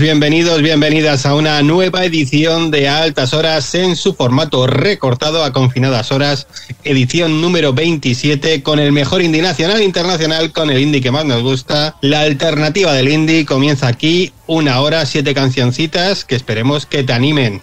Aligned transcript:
Bienvenidos, 0.00 0.60
bienvenidas 0.60 1.24
a 1.24 1.36
una 1.36 1.62
nueva 1.62 2.04
edición 2.04 2.72
de 2.72 2.88
Altas 2.88 3.32
Horas 3.32 3.76
en 3.76 3.94
su 3.94 4.14
formato 4.14 4.66
recortado 4.66 5.44
a 5.44 5.52
confinadas 5.52 6.10
horas, 6.10 6.48
edición 6.82 7.40
número 7.40 7.72
27 7.72 8.64
con 8.64 8.80
el 8.80 8.90
mejor 8.90 9.22
indie 9.22 9.42
nacional 9.42 9.80
e 9.80 9.84
internacional, 9.84 10.50
con 10.50 10.68
el 10.70 10.80
indie 10.80 11.00
que 11.00 11.12
más 11.12 11.26
nos 11.26 11.42
gusta. 11.42 11.94
La 12.00 12.22
alternativa 12.22 12.92
del 12.92 13.08
indie 13.08 13.46
comienza 13.46 13.86
aquí, 13.86 14.32
una 14.48 14.80
hora, 14.80 15.06
siete 15.06 15.32
cancioncitas 15.32 16.24
que 16.24 16.34
esperemos 16.34 16.84
que 16.84 17.04
te 17.04 17.12
animen. 17.12 17.62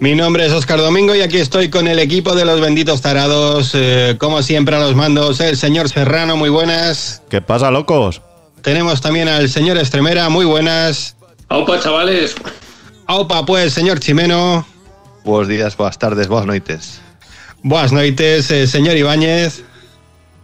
Mi 0.00 0.14
nombre 0.14 0.46
es 0.46 0.52
Oscar 0.52 0.78
Domingo 0.78 1.14
y 1.14 1.20
aquí 1.20 1.36
estoy 1.36 1.68
con 1.68 1.86
el 1.86 1.98
equipo 1.98 2.34
de 2.34 2.46
los 2.46 2.58
benditos 2.58 3.02
tarados. 3.02 3.72
Eh, 3.74 4.16
como 4.18 4.42
siempre 4.42 4.74
a 4.74 4.80
los 4.80 4.94
mandos, 4.94 5.40
el 5.40 5.58
señor 5.58 5.90
Serrano, 5.90 6.38
muy 6.38 6.48
buenas. 6.48 7.22
¿Qué 7.28 7.42
pasa, 7.42 7.70
locos? 7.70 8.22
Tenemos 8.62 9.02
también 9.02 9.28
al 9.28 9.50
señor 9.50 9.76
Estremera, 9.76 10.30
muy 10.30 10.46
buenas. 10.46 11.16
Aupa, 11.50 11.78
chavales. 11.80 12.34
Aupa, 13.04 13.44
pues, 13.44 13.74
señor 13.74 14.00
Chimeno. 14.00 14.66
Buenos 15.22 15.48
días, 15.48 15.76
buenas 15.76 15.98
tardes, 15.98 16.28
buenas 16.28 16.46
noches. 16.46 17.02
Buenas 17.62 17.92
noches, 17.92 18.50
eh, 18.50 18.66
señor 18.66 18.96
Ibáñez. 18.96 19.64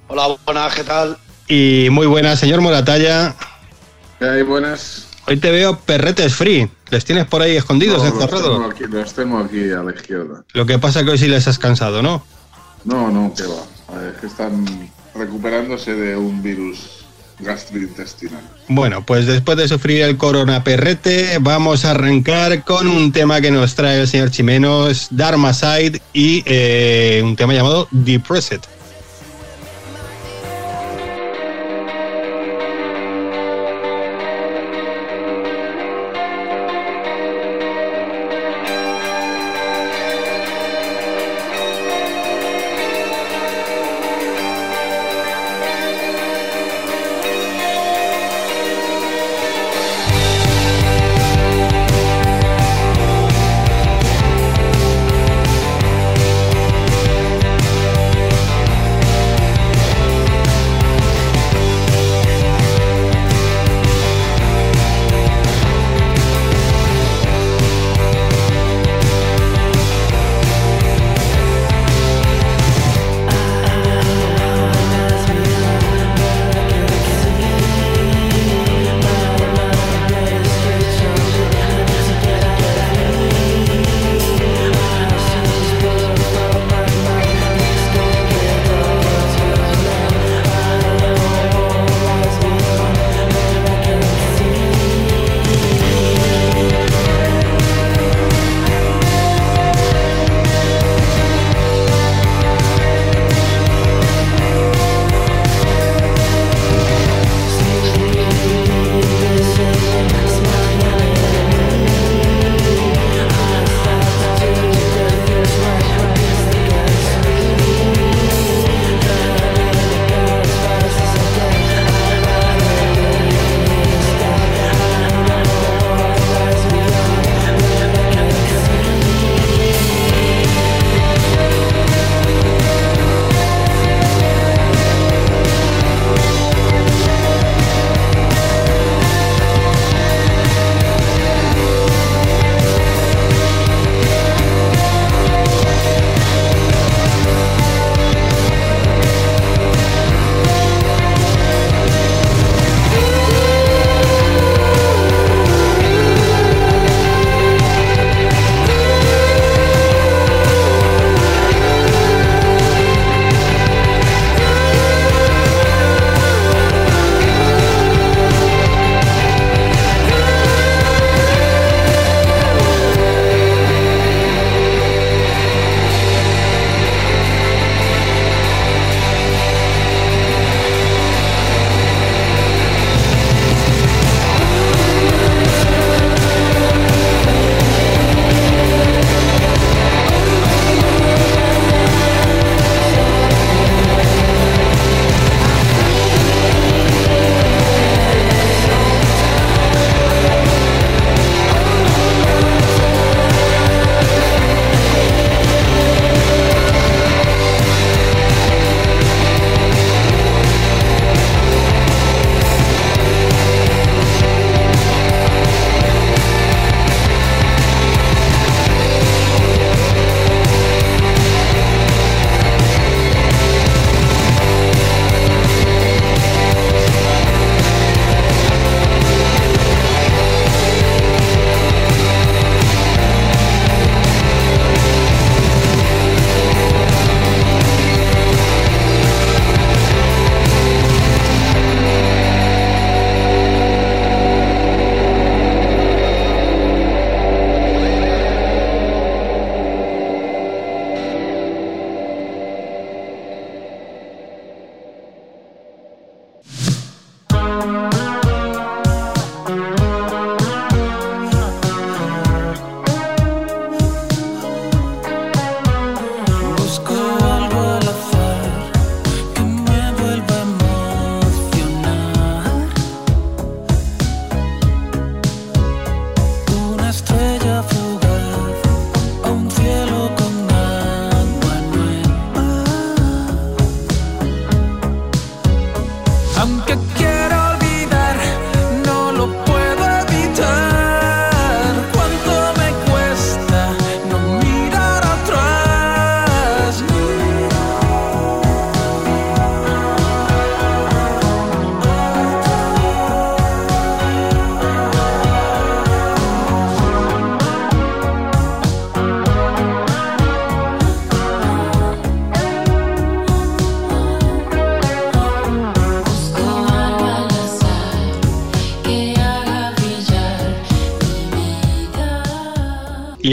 Hola, 0.08 0.36
buenas, 0.44 0.74
¿qué 0.74 0.84
tal? 0.84 1.16
Y 1.48 1.88
muy 1.90 2.06
buenas, 2.06 2.38
señor 2.38 2.60
Moratalla. 2.60 3.34
¿Qué 4.18 4.26
hay, 4.26 4.42
buenas? 4.42 5.05
Hoy 5.28 5.38
te 5.38 5.50
veo 5.50 5.78
perretes 5.78 6.34
free. 6.34 6.68
¿Les 6.90 7.04
tienes 7.04 7.26
por 7.26 7.42
ahí 7.42 7.56
escondidos, 7.56 7.98
no, 8.02 8.08
encerrados? 8.08 8.74
Los, 8.88 9.14
tengo 9.14 9.38
aquí 9.38 9.70
a 9.70 9.82
la 9.82 9.92
izquierda. 9.92 10.44
Lo 10.52 10.66
que 10.66 10.78
pasa 10.78 11.00
es 11.00 11.04
que 11.04 11.12
hoy 11.12 11.18
sí 11.18 11.26
les 11.26 11.48
has 11.48 11.58
cansado, 11.58 12.00
¿no? 12.00 12.22
No, 12.84 13.10
no, 13.10 13.34
que 13.34 13.42
va. 13.42 14.08
Es 14.08 14.20
que 14.20 14.26
están 14.28 14.64
recuperándose 15.14 15.94
de 15.94 16.16
un 16.16 16.42
virus 16.42 17.04
gastrointestinal. 17.40 18.40
Bueno, 18.68 19.04
pues 19.04 19.26
después 19.26 19.58
de 19.58 19.68
sufrir 19.68 20.02
el 20.02 20.16
corona 20.16 20.62
perrete, 20.62 21.38
vamos 21.40 21.84
a 21.84 21.90
arrancar 21.90 22.64
con 22.64 22.86
un 22.86 23.12
tema 23.12 23.40
que 23.40 23.50
nos 23.50 23.74
trae 23.74 24.00
el 24.00 24.08
señor 24.08 24.30
Chimenos, 24.30 25.08
Dharma 25.10 25.52
Side, 25.52 26.00
y 26.12 26.42
eh, 26.46 27.20
un 27.24 27.36
tema 27.36 27.52
llamado 27.52 27.88
Depressed. 27.90 28.60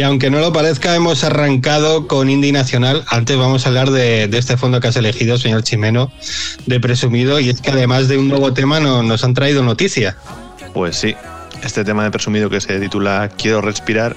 Aunque 0.02 0.30
no 0.30 0.40
lo 0.40 0.52
parezca, 0.52 0.96
hemos 0.96 1.24
arrancado 1.24 2.08
con 2.08 2.30
Indie 2.30 2.52
Nacional. 2.52 3.04
Antes 3.08 3.38
vamos 3.38 3.66
a 3.66 3.70
hablar 3.70 3.92
de, 3.92 4.24
este 4.24 4.58
fondo 4.58 4.80
que 4.80 4.88
has 4.88 4.96
elegido, 4.96 5.38
señor 5.38 5.64
Chimeno, 5.64 6.12
de 6.66 6.80
Presumido. 6.80 7.40
Y 7.40 7.50
es 7.50 7.62
que 7.62 7.72
además 7.72 8.08
de 8.08 8.18
un 8.18 8.30
nuevo 8.30 8.54
tema 8.54 8.80
no- 8.80 9.04
nos 9.04 9.24
han 9.24 9.34
traído 9.34 9.64
noticia. 9.64 10.18
Pues 10.74 10.96
sí, 10.96 11.16
este 11.64 11.84
tema 11.84 12.04
de 12.04 12.12
presumido 12.12 12.50
que 12.50 12.60
se 12.60 12.80
titula 12.80 13.30
Quiero 13.38 13.62
respirar 13.62 14.16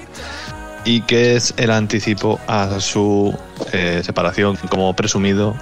y 0.85 1.01
que 1.01 1.35
es 1.35 1.53
el 1.57 1.69
anticipo 1.71 2.39
a 2.47 2.79
su 2.79 3.37
eh, 3.73 4.01
separación 4.05 4.57
como 4.69 4.95
presumido. 4.95 5.55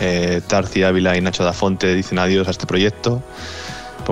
Eh, 0.00 0.40
Tarci 0.46 0.82
Ávila 0.82 1.16
y 1.16 1.20
Nacho 1.20 1.44
Dafonte 1.44 1.94
dicen 1.94 2.18
adiós 2.18 2.48
a 2.48 2.52
este 2.52 2.66
proyecto, 2.66 3.22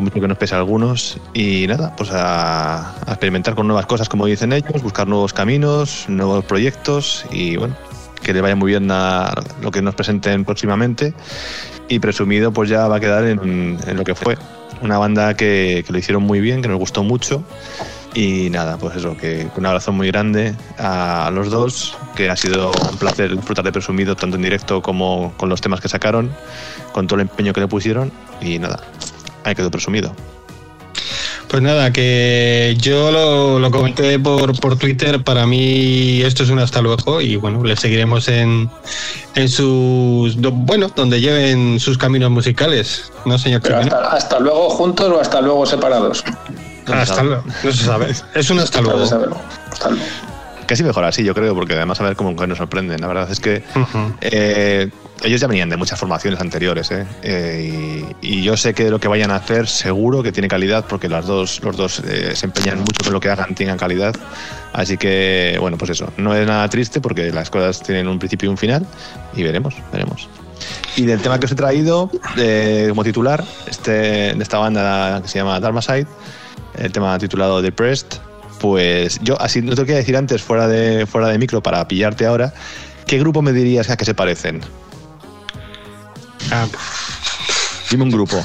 mucho 0.00 0.20
que 0.20 0.28
nos 0.28 0.38
pese 0.38 0.54
a 0.54 0.58
algunos. 0.58 1.18
Y 1.34 1.66
nada, 1.66 1.94
pues 1.96 2.10
a, 2.12 2.94
experimentar 3.06 3.54
con 3.54 3.66
nuevas 3.66 3.86
cosas, 3.86 4.08
como 4.08 4.26
dicen 4.26 4.52
ellos, 4.52 4.82
buscar 4.82 5.06
nuevos 5.06 5.32
caminos, 5.32 6.06
nuevos 6.08 6.44
proyectos 6.44 7.24
y 7.30 7.56
bueno, 7.56 7.76
que 8.22 8.32
le 8.32 8.40
vaya 8.40 8.56
muy 8.56 8.70
bien 8.70 8.90
a 8.90 9.34
lo 9.62 9.70
que 9.70 9.82
nos 9.82 9.94
presenten 9.94 10.44
próximamente. 10.44 11.14
Y 11.88 11.98
presumido, 12.00 12.52
pues 12.52 12.68
ya 12.68 12.86
va 12.86 12.96
a 12.96 13.00
quedar 13.00 13.24
en, 13.24 13.78
en 13.86 13.96
lo 13.96 14.04
que 14.04 14.14
fue. 14.14 14.36
Una 14.82 14.98
banda 14.98 15.34
que, 15.34 15.82
que 15.86 15.92
lo 15.92 15.98
hicieron 15.98 16.22
muy 16.22 16.40
bien, 16.40 16.62
que 16.62 16.68
nos 16.68 16.78
gustó 16.78 17.02
mucho. 17.02 17.42
Y 18.14 18.50
nada, 18.50 18.78
pues 18.78 18.96
eso, 18.96 19.16
que 19.16 19.48
un 19.56 19.66
abrazo 19.66 19.92
muy 19.92 20.08
grande 20.08 20.54
a 20.78 21.30
los 21.32 21.50
dos, 21.50 21.96
que 22.16 22.30
ha 22.30 22.36
sido 22.36 22.72
un 22.90 22.96
placer 22.98 23.34
disfrutar 23.36 23.64
de 23.64 23.72
Presumido, 23.72 24.16
tanto 24.16 24.36
en 24.36 24.42
directo 24.42 24.82
como 24.82 25.32
con 25.36 25.48
los 25.48 25.60
temas 25.60 25.80
que 25.80 25.88
sacaron, 25.88 26.30
con 26.92 27.06
todo 27.06 27.20
el 27.20 27.28
empeño 27.28 27.52
que 27.52 27.60
le 27.60 27.68
pusieron. 27.68 28.10
Y 28.40 28.58
nada, 28.58 28.80
ahí 29.48 29.54
quedó 29.54 29.70
Presumido. 29.70 30.12
Pues 31.48 31.62
nada, 31.62 31.90
que 31.92 32.76
yo 32.78 33.10
lo, 33.10 33.58
lo 33.58 33.70
comenté 33.70 34.18
por, 34.18 34.58
por 34.60 34.76
Twitter, 34.76 35.24
para 35.24 35.46
mí 35.46 36.20
esto 36.20 36.42
es 36.42 36.50
un 36.50 36.58
hasta 36.58 36.82
luego 36.82 37.22
y 37.22 37.36
bueno, 37.36 37.64
le 37.64 37.74
seguiremos 37.74 38.28
en, 38.28 38.68
en 39.34 39.48
sus, 39.48 40.36
bueno, 40.36 40.90
donde 40.94 41.22
lleven 41.22 41.80
sus 41.80 41.96
caminos 41.96 42.30
musicales, 42.30 43.10
¿no, 43.24 43.38
señor 43.38 43.62
Pero 43.62 43.78
hasta, 43.78 44.10
hasta 44.10 44.38
luego 44.40 44.68
juntos 44.68 45.10
o 45.10 45.20
hasta 45.20 45.40
luego 45.40 45.64
separados. 45.64 46.22
Hasta 46.86 47.22
luego, 47.22 47.44
no 47.64 47.72
se 47.72 47.84
sabe, 47.84 48.14
es 48.34 48.50
un 48.50 48.58
hasta 48.60 48.82
luego. 48.82 49.02
Hasta 49.02 49.16
luego. 49.16 49.40
Luego. 50.68 50.68
Casi 50.68 50.84
mejor 50.84 51.04
así, 51.04 51.25
yo 51.25 51.34
creo, 51.34 51.54
porque 51.54 51.75
además 51.75 51.98
a 52.00 52.04
ver 52.04 52.14
cómo 52.14 52.32
nos 52.46 52.58
sorprenden. 52.58 53.00
La 53.00 53.06
verdad 53.06 53.30
es 53.30 53.40
que 53.40 53.62
eh, 54.20 54.90
ellos 55.22 55.40
ya 55.40 55.46
venían 55.46 55.70
de 55.70 55.76
muchas 55.76 55.98
formaciones 55.98 56.40
anteriores, 56.40 56.90
¿eh? 56.90 57.06
Eh, 57.22 58.14
y, 58.20 58.38
y 58.38 58.42
yo 58.42 58.56
sé 58.56 58.75
que 58.75 58.90
lo 58.90 59.00
que 59.00 59.08
vayan 59.08 59.30
a 59.30 59.37
hacer 59.37 59.66
seguro 59.66 60.22
que 60.22 60.30
tiene 60.30 60.46
calidad, 60.46 60.84
porque 60.87 61.08
las 61.08 61.26
dos, 61.26 61.60
los 61.62 61.76
dos 61.76 62.02
se 62.34 62.46
empeñan 62.46 62.80
mucho 62.80 63.02
que 63.02 63.10
lo 63.10 63.18
que 63.18 63.30
hagan 63.30 63.54
tengan 63.54 63.78
calidad. 63.78 64.14
Así 64.72 64.98
que, 64.98 65.56
bueno, 65.58 65.78
pues 65.78 65.90
eso, 65.90 66.12
no 66.18 66.34
es 66.34 66.46
nada 66.46 66.68
triste 66.68 67.00
porque 67.00 67.32
las 67.32 67.48
cosas 67.50 67.82
tienen 67.82 68.06
un 68.06 68.18
principio 68.18 68.48
y 68.48 68.50
un 68.50 68.58
final, 68.58 68.87
y 69.34 69.42
veremos, 69.42 69.75
veremos. 69.90 70.28
Y 70.96 71.06
del 71.06 71.20
tema 71.20 71.40
que 71.40 71.46
os 71.46 71.52
he 71.52 71.56
traído 71.56 72.10
como 72.88 73.04
titular, 73.04 73.42
este, 73.66 74.34
de 74.34 74.42
esta 74.42 74.58
banda 74.58 75.20
que 75.22 75.28
se 75.28 75.38
llama 75.38 75.58
Dharma 75.60 75.80
Side, 75.80 76.06
el 76.76 76.92
tema 76.92 77.18
titulado 77.18 77.62
Depressed, 77.62 78.27
pues 78.60 79.18
yo 79.22 79.40
así 79.40 79.62
no 79.62 79.70
te 79.74 79.82
lo 79.82 79.86
quería 79.86 79.98
decir 79.98 80.16
antes 80.16 80.42
fuera 80.42 80.66
de, 80.68 81.06
fuera 81.06 81.28
de 81.28 81.38
micro 81.38 81.62
para 81.62 81.86
pillarte 81.88 82.26
ahora, 82.26 82.52
¿qué 83.06 83.18
grupo 83.18 83.42
me 83.42 83.52
dirías 83.52 83.88
a 83.90 83.96
que 83.96 84.04
se 84.04 84.14
parecen? 84.14 84.60
Ah, 86.50 86.66
Dime 87.90 88.04
un 88.04 88.10
grupo. 88.10 88.42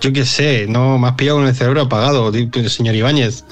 yo 0.00 0.12
qué 0.12 0.24
sé, 0.24 0.66
no 0.68 0.98
me 0.98 1.08
has 1.08 1.14
pillado 1.14 1.38
con 1.38 1.46
el 1.46 1.54
cerebro 1.54 1.82
apagado, 1.82 2.32
señor 2.68 2.94
Ibáñez. 2.94 3.44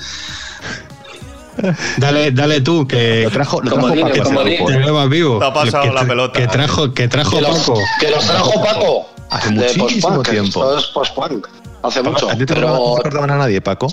Dale, 1.99 2.30
dale 2.30 2.61
tú, 2.62 2.87
que 2.87 3.25
Lo 3.25 3.30
trajo, 3.30 3.61
lo 3.61 3.70
trajo 3.70 3.88
Paco 3.88 4.23
como 4.25 4.44
digo. 4.44 4.70
¿eh? 4.70 4.78
veo 4.78 4.94
más 4.94 5.09
vivo. 5.11 5.38
Te 5.38 5.44
ha 5.44 5.52
pasado 5.52 5.82
Que- 5.85 5.90
la 5.92 6.00
que- 6.00 6.06
pelota. 6.06 6.40
Que 6.40 6.47
trajo, 6.49 6.94
que 6.94 7.09
trajo 7.09 7.30
Que 7.37 7.40
los, 7.42 7.59
Paco. 7.59 7.80
que 8.00 8.11
los 8.11 8.26
trajo 8.26 8.64
Paco. 8.64 9.06
Hace 9.28 9.50
muchísimo 9.52 10.23
tiempo. 10.23 10.64
Esto 10.64 10.78
es 10.78 10.87
post-punk. 10.87 11.47
Hace 11.82 12.02
mucho. 12.02 12.28
¿A 12.30 12.32
ti 12.32 12.38
te 12.47 12.54
Pero 12.54 12.61
recordaban- 12.68 12.78
no 12.78 12.94
te 12.97 13.02
recordaban 13.02 13.30
a 13.30 13.37
nadie, 13.37 13.61
Paco? 13.61 13.92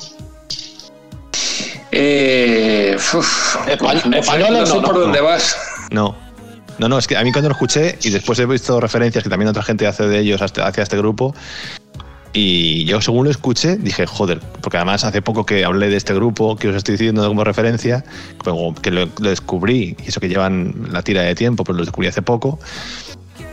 Eh, 2.00 2.96
uf, 2.96 3.56
no 4.06 4.18
españoles 4.18 4.60
no 4.60 4.66
sé 4.68 4.76
no, 4.76 4.82
por 4.84 4.94
no. 4.94 5.00
dónde 5.00 5.20
vas. 5.20 5.58
No. 5.90 6.16
No, 6.78 6.88
no, 6.88 7.00
es 7.00 7.08
que 7.08 7.18
a 7.18 7.24
mí 7.24 7.32
cuando 7.32 7.50
lo 7.50 7.54
escuché 7.54 7.98
y 8.04 8.12
después 8.12 8.38
he 8.38 8.46
visto 8.46 8.80
referencias 8.80 9.24
que 9.24 9.32
también 9.32 9.50
otra 9.50 9.64
gente 9.64 9.88
hace 9.88 10.08
de 10.08 10.20
ellos 10.20 10.40
hacia 10.40 10.84
este 10.84 10.96
grupo. 10.96 11.34
Y 12.34 12.86
yo, 12.86 13.02
según 13.02 13.26
lo 13.26 13.32
escuché, 13.32 13.78
dije, 13.78 14.06
joder, 14.06 14.42
porque 14.62 14.78
además 14.78 15.06
hace 15.06 15.24
poco 15.24 15.44
que 15.44 15.66
hablé 15.66 15.90
de 15.90 15.98
este 15.98 16.14
grupo 16.14 16.56
que 16.56 16.70
os 16.70 16.76
estoy 16.76 16.98
diciendo 16.98 17.28
como 17.28 17.44
referencia, 17.44 18.04
como 18.44 18.76
que 18.76 18.92
lo, 18.92 19.10
lo 19.20 19.30
descubrí, 19.30 19.98
y 20.06 20.10
eso 20.10 20.20
que 20.20 20.30
llevan 20.30 20.90
la 20.92 21.02
tira 21.02 21.24
de 21.24 21.34
tiempo, 21.34 21.64
pero 21.64 21.80
lo 21.80 21.84
descubrí 21.84 22.10
hace 22.10 22.22
poco. 22.22 22.60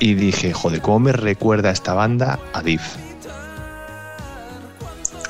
Y 0.01 0.13
dije, 0.13 0.53
joder, 0.53 0.83
¿cómo 0.83 0.99
me 0.99 1.13
recuerda 1.13 1.71
esta 1.71 1.95
banda 1.95 2.39
a 2.53 2.61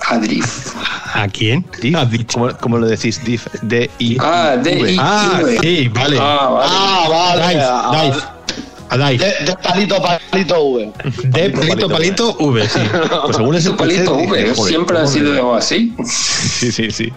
Div? 0.04 0.44
Adrif. 0.44 0.74
¿A 1.14 1.28
quién? 1.28 1.64
Ah. 1.96 2.08
¿Cómo, 2.32 2.48
cómo 2.60 2.78
lo 2.78 2.86
decís? 2.86 3.22
Div, 3.24 3.40
D-I. 3.62 4.16
Ah, 4.20 4.56
D-I. 4.62 4.96
Ah, 5.00 5.40
sí, 5.60 5.88
vale. 5.88 6.18
Ah, 6.20 6.48
vale. 6.50 6.68
Ah, 6.70 7.06
vale. 7.08 7.48
Dive, 7.48 7.62
Ah, 7.64 8.02
dive. 8.02 8.34
A 8.90 8.96
dive. 8.96 9.18
De, 9.18 9.44
de 9.46 9.56
palito, 9.56 9.96
palito 10.30 10.64
V. 10.64 10.92
De 11.24 11.50
palito, 11.50 11.88
palito, 11.88 12.36
V, 12.38 12.68
sí. 12.68 12.78
Pues 13.24 13.36
según 13.36 13.54
ese 13.54 13.70
palito 13.70 14.14
V, 14.16 14.54
siempre 14.54 14.98
ha 14.98 15.06
sido 15.06 15.54
así. 15.54 15.94
Sí, 16.04 16.70
sí, 16.70 16.90
sí. 16.90 17.12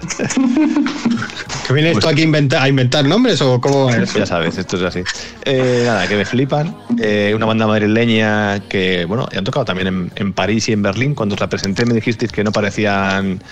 ¿Que 1.66 1.72
vienes 1.72 1.92
Pues- 1.92 2.04
tú 2.04 2.08
aquí 2.10 2.20
a 2.22 2.24
inventar, 2.24 2.62
a 2.62 2.68
inventar 2.68 3.04
nombres 3.04 3.40
o 3.42 3.60
cómo 3.60 3.90
es? 3.90 4.12
Ya 4.14 4.26
sabes, 4.26 4.58
esto 4.58 4.76
es 4.76 4.82
así. 4.82 5.00
Eh, 5.44 5.82
nada, 5.86 6.06
que 6.08 6.16
me 6.16 6.24
flipan. 6.24 6.76
Eh, 7.00 7.32
una 7.34 7.46
banda 7.46 7.66
madrileña 7.66 8.60
que, 8.68 9.04
bueno, 9.04 9.28
han 9.36 9.44
tocado 9.44 9.64
también 9.64 9.86
en, 9.88 10.12
en 10.16 10.32
París 10.32 10.68
y 10.68 10.72
en 10.72 10.82
Berlín. 10.82 11.14
Cuando 11.14 11.34
os 11.34 11.40
la 11.40 11.48
presenté 11.48 11.84
me 11.86 11.94
dijisteis 11.94 12.32
que 12.32 12.42
no 12.44 12.52
parecían 12.52 13.42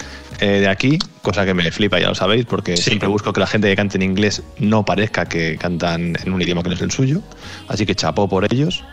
eh, 0.40 0.60
de 0.60 0.68
aquí, 0.68 0.98
cosa 1.22 1.44
que 1.44 1.54
me 1.54 1.70
flipa, 1.70 1.98
ya 2.00 2.08
lo 2.08 2.14
sabéis, 2.14 2.44
porque 2.46 2.76
Sí. 2.76 2.84
siempre 2.84 3.08
busco 3.08 3.32
que 3.32 3.40
la 3.40 3.46
gente 3.46 3.68
que 3.68 3.76
cante 3.76 3.96
en 3.96 4.02
inglés 4.02 4.42
no 4.58 4.84
parezca 4.84 5.26
que 5.26 5.56
cantan 5.58 6.16
en 6.24 6.32
un 6.32 6.40
idioma 6.42 6.62
que 6.62 6.68
no 6.70 6.74
es 6.74 6.82
el 6.82 6.90
suyo. 6.90 7.20
Así 7.68 7.86
que 7.86 7.94
chapó 7.94 8.28
por 8.28 8.44
ellos. 8.52 8.84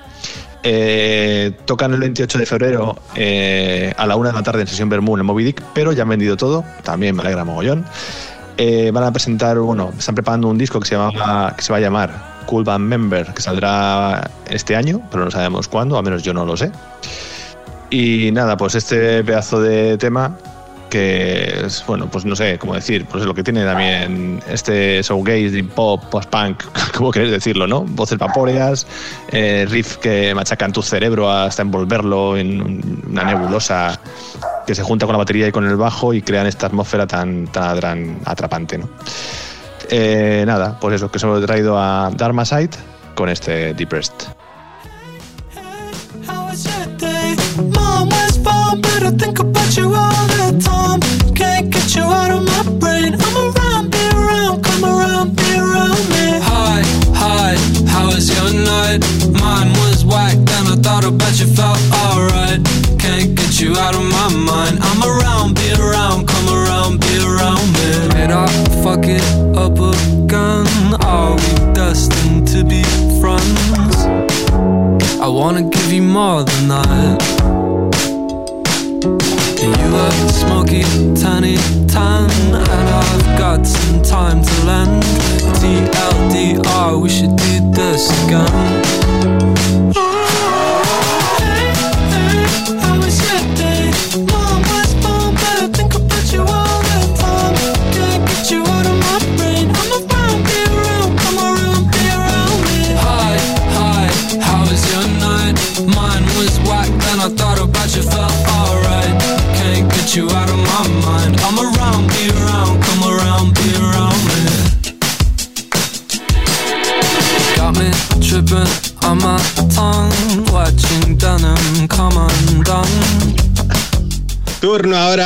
Eh, 0.68 1.52
tocan 1.66 1.94
el 1.94 2.00
28 2.00 2.40
de 2.40 2.46
febrero 2.48 2.96
eh, 3.14 3.94
a 3.96 4.08
la 4.08 4.16
una 4.16 4.30
de 4.30 4.36
la 4.36 4.42
tarde 4.42 4.62
en 4.62 4.68
sesión 4.68 4.90
Bermú 4.90 5.16
en 5.16 5.24
Moby 5.24 5.44
Dick, 5.44 5.62
pero 5.76 5.92
ya 5.92 6.02
han 6.02 6.10
vendido 6.10 6.38
todo. 6.38 6.66
También 6.84 7.16
me 7.16 7.22
alegra 7.22 7.46
mogollón. 7.46 7.86
Eh, 8.58 8.90
van 8.92 9.04
a 9.04 9.12
presentar, 9.12 9.60
bueno, 9.60 9.94
están 9.96 10.16
preparando 10.16 10.48
un 10.48 10.58
disco 10.58 10.80
que 10.80 10.88
se, 10.88 10.96
llama, 10.96 11.54
que 11.56 11.62
se 11.62 11.72
va 11.72 11.78
a 11.78 11.82
llamar 11.82 12.42
Cool 12.48 12.64
Band 12.64 12.88
Member, 12.88 13.32
que 13.34 13.44
saldrá 13.44 14.28
este 14.50 14.76
año, 14.76 15.02
pero 15.12 15.26
no 15.26 15.30
sabemos 15.30 15.68
cuándo, 15.68 16.00
al 16.00 16.04
menos 16.04 16.24
yo 16.24 16.34
no 16.34 16.46
lo 16.46 16.58
sé. 16.58 16.72
Y 17.92 18.32
nada, 18.32 18.58
pues 18.58 18.74
este 18.74 19.24
pedazo 19.24 19.62
de 19.62 20.00
tema 20.00 20.36
que 20.90 21.66
es, 21.66 21.84
bueno, 21.88 22.08
pues 22.10 22.26
no 22.26 22.36
sé 22.36 22.58
cómo 22.58 22.74
decir, 22.76 23.06
pues 23.06 23.22
es 23.22 23.28
lo 23.28 23.34
que 23.34 23.44
tiene 23.44 23.64
también 23.66 24.42
este 24.50 25.02
showgaze, 25.02 25.50
dream 25.52 25.68
pop, 25.68 26.04
post-punk, 26.12 26.64
como 26.96 27.12
queréis 27.12 27.32
decirlo, 27.32 27.68
¿no? 27.68 27.82
Voces 27.82 28.18
vapóreas, 28.18 28.86
eh, 29.32 29.66
riff 29.70 29.98
que 29.98 30.34
machacan 30.36 30.72
tu 30.72 30.82
cerebro 30.82 31.30
hasta 31.30 31.62
envolverlo 31.64 32.38
en 32.38 32.62
un- 32.62 33.04
una 33.12 33.24
nebulosa 33.24 34.00
que 34.66 34.74
se 34.76 34.84
junta 34.84 35.06
con 35.06 35.14
la 35.14 35.20
batería 35.20 35.48
y 35.48 35.52
con 35.52 35.66
el 35.66 35.76
bajo 35.76 36.14
y 36.14 36.22
crean 36.22 36.48
esta 36.48 36.68
atmósfera 36.68 37.06
tan, 37.08 37.48
tan, 37.48 38.20
atrapante, 38.26 38.78
¿no? 38.78 38.90
Eh, 39.90 40.44
nada, 40.48 40.80
pues 40.80 40.96
eso, 40.96 41.12
que 41.12 41.20
solo 41.20 41.38
he 41.38 41.46
traído 41.46 41.78
a 41.78 42.10
Dharma 42.16 42.46
Side 42.46 42.72
con 43.16 43.30
este 43.30 43.74
Depressed. 43.74 44.14
Was 49.46 49.65
Hi, 56.50 56.82
hi, 57.14 57.56
how 57.88 58.08
was 58.08 58.30
your 58.30 58.52
night? 58.54 59.00
Mine 59.42 59.72
was 59.82 60.06
whack, 60.06 60.38
then 60.50 60.66
I 60.68 60.76
thought 60.76 61.06
about 61.06 61.40
you 61.40 61.48
felt 61.48 61.80
alright. 61.94 62.62
Can't 62.98 63.36
get 63.36 63.60
you 63.60 63.76
out 63.78 63.96
of 63.96 64.04
my 64.04 64.30
mind. 64.34 64.80
I'm 64.82 65.02
around, 65.04 65.56
be 65.56 65.74
around, 65.74 66.28
come 66.28 66.48
around, 66.50 67.02
be 67.02 67.18
around 67.18 67.66
I 68.36 69.08
it 69.08 69.24
up 69.56 69.80
again? 69.80 70.94
Are 71.02 71.34
we 71.34 71.74
destined 71.74 72.48
to 72.50 72.64
be 72.64 72.84
friends? 73.20 73.98
I 75.20 75.28
wanna 75.28 75.64
give 75.64 75.92
you 75.92 76.02
more 76.02 76.44
than 76.44 76.68
that. 76.68 77.22
You 79.62 79.72
have 79.72 80.32
smoky, 80.32 80.84
tanny 81.16 81.58
tan, 81.88 82.30
and 82.54 82.95
I've 83.16 83.40
got 83.40 83.66
some 83.66 84.02
time 84.02 84.44
to 84.44 84.66
lend. 84.66 85.02
TLDR, 85.62 87.02
we 87.02 87.08
should 87.08 87.34
do 87.38 87.72
this 87.72 88.12
again. 88.26 89.85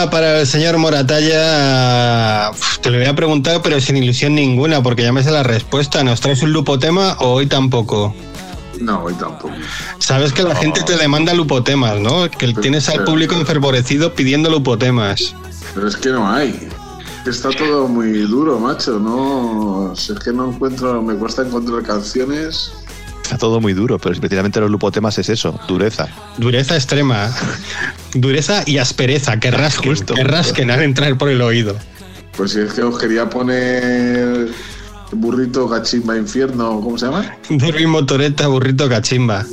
Para 0.07 0.39
el 0.39 0.47
señor 0.47 0.77
Moratalla. 0.77 2.51
Uf, 2.51 2.79
Te 2.79 2.89
lo 2.89 2.97
voy 2.97 3.07
a 3.07 3.15
preguntar, 3.15 3.61
pero 3.61 3.81
sin 3.81 3.97
ilusión 3.97 4.33
ninguna, 4.33 4.81
porque 4.81 5.03
ya 5.03 5.11
me 5.11 5.21
sé 5.23 5.29
la 5.29 5.43
respuesta. 5.43 6.03
¿Nos 6.03 6.21
traes 6.21 6.41
un 6.41 6.53
lupotema 6.53 7.17
o 7.19 7.33
hoy 7.33 7.47
tampoco? 7.47 8.15
No, 8.79 9.03
hoy 9.03 9.13
tampoco. 9.15 9.53
Sabes 9.99 10.31
que 10.31 10.43
la 10.43 10.55
gente 10.55 10.81
te 10.83 10.95
demanda 10.95 11.33
lupotemas, 11.33 11.99
¿no? 11.99 12.31
Que 12.31 12.53
tienes 12.53 12.87
al 12.87 13.03
público 13.03 13.35
enfervorecido 13.35 14.13
pidiendo 14.13 14.49
lupotemas. 14.49 15.35
Pero 15.75 15.87
es 15.87 15.97
que 15.97 16.09
no 16.09 16.31
hay. 16.31 16.69
Está 17.25 17.49
todo 17.49 17.87
muy 17.87 18.21
duro, 18.21 18.57
macho. 18.57 18.99
No, 18.99 19.93
si 19.95 20.13
es 20.13 20.19
que 20.19 20.31
no 20.31 20.49
encuentro, 20.49 21.01
me 21.01 21.15
cuesta 21.15 21.41
encontrar 21.41 21.83
canciones. 21.83 22.71
Está 23.29 23.37
todo 23.37 23.61
muy 23.61 23.73
duro, 23.73 23.99
pero 23.99 24.11
especialmente 24.11 24.59
los 24.59 24.71
lupotemas 24.71 25.15
es 25.19 25.29
eso, 25.29 25.59
dureza. 25.67 26.07
Dureza 26.39 26.73
extrema. 26.75 27.31
Dureza 28.15 28.63
y 28.65 28.79
aspereza, 28.79 29.39
que 29.39 29.51
rasquen, 29.51 29.91
Justo, 29.91 30.15
que 30.15 30.21
justo. 30.23 30.35
rasquen 30.35 30.71
al 30.71 30.81
entrar 30.81 31.15
por 31.15 31.29
el 31.29 31.39
oído. 31.43 31.75
Pues 32.35 32.53
si 32.53 32.61
es 32.61 32.73
que 32.73 32.81
os 32.81 32.97
quería 32.97 33.29
poner 33.29 34.47
burrito 35.11 35.69
cachimba 35.69 36.17
infierno, 36.17 36.81
¿cómo 36.81 36.97
se 36.97 37.05
llama? 37.05 37.37
Derby 37.51 37.85
motoreta, 37.85 38.47
burrito 38.47 38.89
cachimba. 38.89 39.45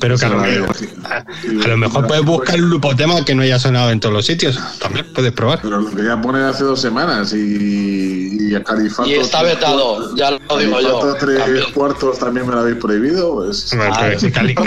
Pero 0.00 0.16
que 0.18 0.26
a 0.26 0.28
lo, 0.28 0.36
mejor, 0.38 0.76
la 1.02 1.24
de- 1.52 1.64
a 1.64 1.68
lo 1.68 1.76
mejor 1.76 2.06
puedes 2.06 2.24
buscar 2.24 2.56
un 2.62 2.70
lupotema 2.70 3.24
que 3.24 3.34
no 3.34 3.42
haya 3.42 3.58
sonado 3.58 3.90
en 3.90 4.00
todos 4.00 4.14
los 4.14 4.26
sitios. 4.26 4.58
También 4.80 5.06
puedes 5.14 5.32
probar. 5.32 5.60
Pero 5.62 5.80
lo 5.80 5.90
quería 5.90 6.20
poner 6.20 6.42
hace 6.44 6.64
dos 6.64 6.80
semanas 6.80 7.32
y, 7.32 8.48
y 8.50 8.54
a 8.54 8.62
Califato. 8.62 9.08
Y 9.08 9.14
está 9.14 9.42
vetado, 9.42 10.14
ya 10.16 10.30
lo 10.32 10.58
digo 10.58 10.80
yo. 10.80 11.14
Tres 11.18 11.38
También. 11.38 11.64
cuartos 11.74 12.18
también 12.18 12.46
me 12.46 12.54
lo 12.54 12.60
habéis 12.60 12.76
prohibido. 12.76 13.34
Pues, 13.34 13.72
Ah, 13.74 13.90
Cali- 14.32 14.54
lo 14.54 14.64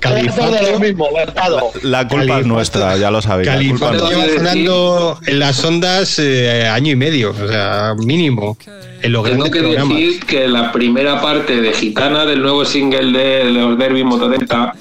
Califato- 0.00 0.50
de 0.52 0.72
lo 0.72 0.80
mismo, 0.80 1.08
vetado. 1.14 1.70
La 1.82 2.06
culpa 2.08 2.24
Califato- 2.26 2.40
es 2.40 2.46
nuestra, 2.46 2.96
ya 2.96 3.10
lo 3.10 3.20
sabéis. 3.22 3.48
Califato 3.48 4.08
lleva 4.10 4.24
sonando 4.36 5.18
en 5.26 5.38
las 5.38 5.64
ondas 5.64 6.18
eh, 6.18 6.66
año 6.68 6.92
y 6.92 6.96
medio, 6.96 7.30
o 7.30 7.48
sea, 7.48 7.94
mínimo. 7.98 8.56
En 9.02 9.12
los 9.12 9.24
Tengo 9.24 9.44
que 9.44 9.60
programas. 9.60 9.88
decir 9.96 10.24
que 10.26 10.46
la 10.48 10.72
primera 10.72 11.20
parte 11.20 11.60
de 11.60 11.72
Gitana 11.72 12.26
del 12.26 12.42
nuevo 12.42 12.64
single 12.64 13.18
de 13.18 13.44
los 13.50 13.78
Derby 13.78 14.04
Motoreta 14.04 14.74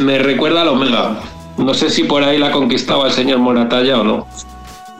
me 0.00 0.18
recuerda 0.18 0.62
al 0.62 0.68
Omega. 0.68 1.20
No 1.56 1.74
sé 1.74 1.90
si 1.90 2.04
por 2.04 2.22
ahí 2.22 2.38
la 2.38 2.52
conquistaba 2.52 3.06
el 3.08 3.12
señor 3.12 3.38
Moratalla 3.38 4.00
o 4.00 4.04
no. 4.04 4.26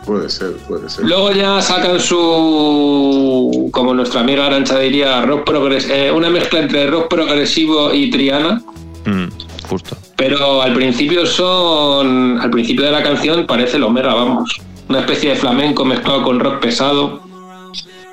puede 0.05 0.29
ser, 0.29 0.57
puede 0.67 0.89
ser. 0.91 1.05
Luego 1.05 1.31
ya 1.33 1.61
sacan 1.63 2.01
su, 2.01 3.69
como 3.73 3.95
nuestra 3.95 4.21
amiga 4.23 4.47
Arancha 4.47 4.79
diría, 4.79 5.23
rock 5.23 5.45
progres 5.45 5.89
eh, 5.89 6.11
una 6.11 6.31
mezcla 6.31 6.61
entre 6.61 6.87
rock 6.89 7.09
progresivo 7.09 7.93
y 7.95 8.11
Triana. 8.11 8.61
Mm, 9.05 9.27
justo. 9.69 9.97
Pero 10.17 10.63
al 10.63 10.75
principio 10.75 11.27
son. 11.27 12.41
Al 12.41 12.51
principio 12.51 12.85
de 12.87 12.91
la 12.91 13.03
canción 13.05 13.47
parece 13.47 13.77
el 13.77 13.85
Omega, 13.85 14.15
vamos. 14.15 14.61
Una 14.89 15.01
especie 15.01 15.31
de 15.31 15.37
flamenco 15.37 15.85
mezclado 15.85 16.23
con 16.25 16.41
rock 16.41 16.59
pesado. 16.61 17.21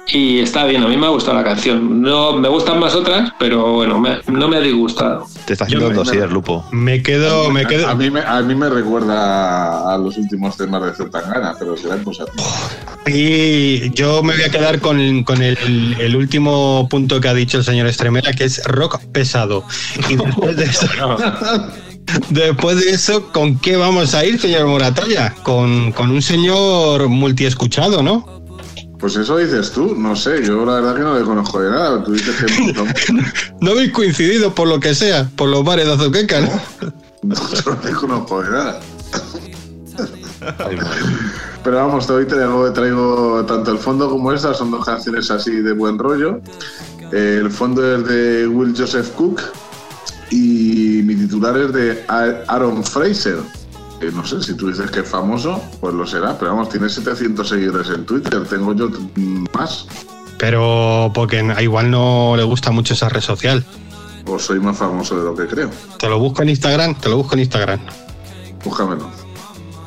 Y 0.08 0.40
está 0.40 0.66
bien, 0.66 0.84
a 0.84 0.88
mí 0.88 0.96
me 0.98 1.08
ha 1.08 1.10
gustado 1.10 1.36
la 1.38 1.44
canción. 1.44 2.02
No, 2.02 2.34
me 2.34 2.48
gustan 2.48 2.80
más 2.80 2.94
otras, 2.94 3.32
pero 3.40 3.74
bueno, 3.74 4.00
me- 4.00 4.20
no 4.28 4.48
me 4.48 4.58
ha 4.58 4.60
disgustado. 4.60 5.26
Te 5.46 5.54
está 5.54 5.66
haciendo 5.66 5.88
un 5.88 5.94
me- 5.94 5.98
dossier, 5.98 6.32
Lupo. 6.32 6.64
Me 6.72 7.02
quedo, 7.02 7.50
me 7.50 7.62
A, 7.62 7.68
quedo. 7.68 7.96
mí 7.96 8.12
me, 8.12 8.20
a 8.22 8.40
mí 8.42 8.54
me 8.54 8.70
recuerda 8.70 9.94
a 9.94 9.98
los 9.98 10.16
últimos 10.18 10.56
temas 10.58 10.84
de 10.86 10.94
Zetangana, 10.94 11.56
pero 11.58 11.76
será 11.76 11.98
cosa. 12.04 12.26
Y 13.08 13.90
yo 13.92 14.22
me 14.24 14.36
voy 14.36 14.44
a 14.44 14.50
quedar 14.52 14.80
con, 14.80 15.24
con 15.24 15.42
el, 15.42 15.96
el 16.00 16.16
último 16.16 16.88
punto 16.90 17.20
que 17.20 17.28
ha 17.28 17.34
dicho 17.34 17.58
el 17.58 17.64
señor 17.64 17.88
Estremera, 17.88 18.32
que 18.34 18.44
es 18.46 18.64
rock 18.66 19.00
pesado. 19.12 19.64
Y 20.10 20.16
después 20.24 20.56
de 20.56 20.66
eso, 20.66 20.88
después 22.30 22.84
de 22.84 22.92
eso 22.92 23.32
¿con 23.32 23.58
qué 23.60 23.76
vamos 23.76 24.14
a 24.14 24.24
ir, 24.26 24.40
señor 24.40 24.68
Moratalla? 24.68 25.34
Con, 25.44 25.92
con 25.92 26.12
un 26.12 26.22
señor 26.22 27.08
multiescuchado, 27.10 28.04
¿no? 28.04 28.35
Pues 29.00 29.16
eso 29.16 29.38
dices 29.38 29.72
tú, 29.72 29.96
no 29.96 30.16
sé, 30.16 30.44
yo 30.44 30.66
la 30.66 30.76
verdad 30.76 30.96
que 30.96 31.02
no 31.02 31.20
le 31.20 31.26
conozco 31.26 31.60
de 31.62 31.70
nada. 31.70 32.04
Tú 32.04 32.14
dices 32.14 32.36
que. 32.36 32.74
No 33.62 33.72
habéis 33.72 33.92
coincidido 33.92 34.54
por 34.54 34.68
lo 34.68 34.80
que 34.80 34.96
sea, 34.96 35.30
por 35.36 35.50
los 35.50 35.64
bares 35.64 35.86
de 35.86 35.94
Azuqueca, 35.94 36.42
¿no? 36.42 36.50
No, 37.24 37.36
no 37.36 37.78
le 37.84 37.92
conozco 37.92 38.42
de 38.42 38.50
nada. 38.52 38.80
Pero 41.64 41.78
vamos, 41.78 42.10
hoy 42.10 42.26
traigo, 42.26 42.72
traigo 42.72 43.44
tanto 43.48 43.72
el 43.72 43.80
fondo 43.80 44.10
como 44.10 44.32
esta, 44.32 44.54
son 44.54 44.72
dos 44.72 44.86
canciones 44.86 45.32
así 45.32 45.52
de 45.52 45.74
buen 45.74 45.98
rollo. 45.98 46.40
Eh, 47.12 47.40
el 47.42 47.50
fondo 47.50 47.96
es 47.96 48.08
de 48.08 48.48
Will 48.48 48.76
Joseph 48.78 49.10
Cook 49.16 49.42
y 50.30 51.02
mi 51.04 51.16
titular 51.16 51.58
es 51.58 51.74
de 51.74 52.04
Aaron 52.08 52.84
Fraser. 52.84 53.40
Que 54.00 54.12
no 54.12 54.26
sé, 54.26 54.42
si 54.44 54.56
tú 54.56 54.68
dices 54.68 54.92
que 54.92 55.00
es 55.02 55.10
famoso, 55.10 55.62
pues 55.80 55.94
lo 55.94 56.06
será, 56.06 56.38
pero 56.38 56.52
vamos, 56.52 56.70
tiene 56.70 56.90
700 56.90 57.48
seguidores 57.48 57.90
en 57.90 58.06
Twitter, 58.06 58.46
tengo 58.48 58.74
yo 58.76 58.90
más, 59.54 59.88
Pero 60.38 61.12
porque 61.14 61.42
igual 61.62 61.90
no 61.90 62.36
le 62.36 62.44
gusta 62.44 62.72
mucho 62.72 62.94
esa 62.94 63.08
red 63.10 63.22
social. 63.22 63.64
o 64.28 64.38
soy 64.38 64.60
más 64.60 64.78
famoso 64.78 65.18
de 65.18 65.24
lo 65.24 65.34
que 65.36 65.48
creo. 65.48 65.70
Te 65.98 66.10
lo 66.10 66.20
busco 66.20 66.42
en 66.42 66.50
Instagram, 66.50 66.96
te 66.96 67.10
lo 67.10 67.18
busco 67.18 67.36
en 67.36 67.40
Instagram. 67.42 67.80
Búscamelo. 68.64 69.10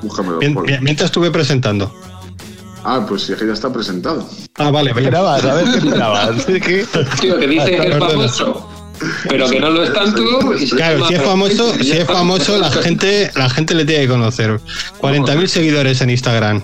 Búscamelo. 0.02 0.38
Mien- 0.38 0.82
Mientras 0.82 1.06
estuve 1.06 1.30
presentando. 1.30 1.92
Ah, 2.84 3.04
pues 3.06 3.22
si 3.22 3.32
es 3.32 3.38
que 3.38 3.46
ya 3.46 3.52
está 3.52 3.70
presentado. 3.72 4.26
Ah, 4.54 4.70
vale, 4.70 4.90
¿Qué 4.90 4.94
vale. 4.94 5.06
esperabas? 5.06 5.44
A 5.44 5.54
ver, 5.54 5.64
¿qué 5.64 5.78
esperabas? 5.88 6.46
Tío, 7.20 7.38
que 7.38 7.46
dice 7.48 7.70
que 7.76 7.88
es 7.88 7.98
famoso, 7.98 8.68
pero 9.28 9.48
que 9.48 9.60
no 9.60 9.70
lo 9.70 9.84
es 9.84 9.92
tanto. 9.92 10.54
y 10.56 10.66
se 10.66 10.76
Claro, 10.76 11.06
si 11.06 11.14
es 11.14 11.22
famoso, 11.22 11.74
si 11.74 11.92
es 11.92 12.04
famoso, 12.06 12.58
la 12.58 12.70
gente, 12.70 13.30
la 13.34 13.48
gente 13.50 13.74
le 13.74 13.84
tiene 13.84 14.02
que 14.02 14.08
conocer. 14.08 14.60
40.000 15.00 15.46
seguidores 15.46 16.00
en 16.00 16.10
Instagram. 16.10 16.62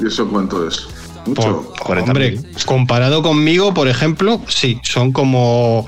¿Y 0.00 0.06
eso 0.06 0.26
cuánto 0.28 0.66
es? 0.66 0.86
Mucho. 1.26 1.72
Por- 1.84 1.98
40.000. 1.98 2.02
hombre, 2.08 2.40
comparado 2.66 3.22
conmigo, 3.22 3.72
por 3.72 3.88
ejemplo, 3.88 4.40
sí, 4.48 4.80
son 4.82 5.12
como 5.12 5.86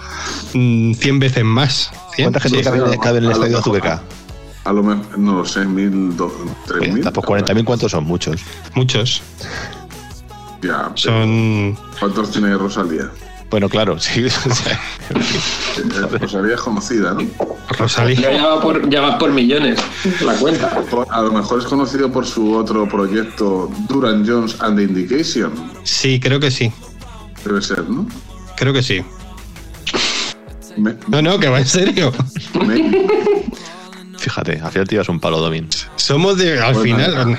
mm, 0.54 0.94
100 0.94 1.18
veces 1.18 1.44
más. 1.44 1.90
100, 2.14 2.24
¿Cuánta 2.26 2.40
gente 2.40 2.58
sí. 2.58 2.64
cabe, 2.64 2.98
cabe 2.98 3.18
en 3.18 3.24
el 3.24 3.30
estadio. 3.32 3.58
Azuqueca? 3.58 4.02
A 4.64 4.72
lo 4.72 4.82
mejor, 4.82 5.18
no 5.18 5.34
lo 5.36 5.44
sé, 5.44 5.64
mil, 5.64 6.16
dos, 6.16 6.32
tres 6.66 6.80
Oye, 6.80 6.92
mil. 6.92 7.02
Pues 7.02 7.14
40.000, 7.26 7.64
¿cuántos 7.64 7.92
son? 7.92 8.04
Muchos. 8.04 8.40
Muchos. 8.74 9.22
Ya, 10.62 10.90
Son. 10.94 11.76
¿cuántos 12.00 12.30
tiene 12.32 12.56
Rosalía? 12.56 13.10
Bueno, 13.50 13.68
claro, 13.68 13.98
sí. 14.00 14.24
o 14.24 14.30
sea, 14.54 14.80
Eh, 15.10 16.18
Rosalía 16.18 16.54
es 16.56 16.60
conocida, 16.60 17.14
¿no? 17.14 17.22
Rosalía. 17.78 18.32
ya 18.32 18.46
va 18.46 18.60
por, 18.60 18.88
ya 18.90 19.00
va 19.00 19.18
por 19.18 19.30
millones 19.32 19.78
la 20.24 20.34
cuenta. 20.34 20.70
Por- 20.90 21.06
A 21.10 21.22
lo 21.22 21.32
mejor 21.32 21.60
es 21.60 21.66
conocido 21.66 22.10
por 22.10 22.26
su 22.26 22.54
otro 22.54 22.88
proyecto, 22.88 23.70
Duran 23.88 24.26
Jones 24.26 24.56
and 24.60 24.76
the 24.78 24.82
Indication. 24.84 25.52
Sí, 25.84 26.18
creo 26.20 26.40
que 26.40 26.50
sí. 26.50 26.72
Debe 27.44 27.62
ser, 27.62 27.88
¿no? 27.88 28.06
Creo 28.56 28.72
que 28.72 28.82
sí. 28.82 29.04
Me- 30.76 30.96
No, 31.08 31.22
no, 31.22 31.38
que 31.38 31.48
va 31.48 31.58
en 31.60 31.66
serio. 31.66 32.12
me- 32.66 33.06
Fíjate, 34.18 34.60
al 34.60 34.72
final 34.72 34.88
te 34.88 34.94
llevas 34.96 35.08
un 35.08 35.20
palo, 35.20 35.38
Domin. 35.40 35.68
Somos 35.96 36.36
de. 36.38 36.58
Al 36.60 36.74
final. 36.76 37.14
nada. 37.14 37.38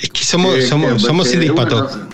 Es 0.00 0.10
que 0.10 0.24
somos, 0.24 0.54
que- 0.54 0.66
somos, 0.66 0.92
que- 0.94 0.98
somos 1.00 1.28
que 1.28 1.52
pato. 1.52 1.86
canción- 1.88 2.09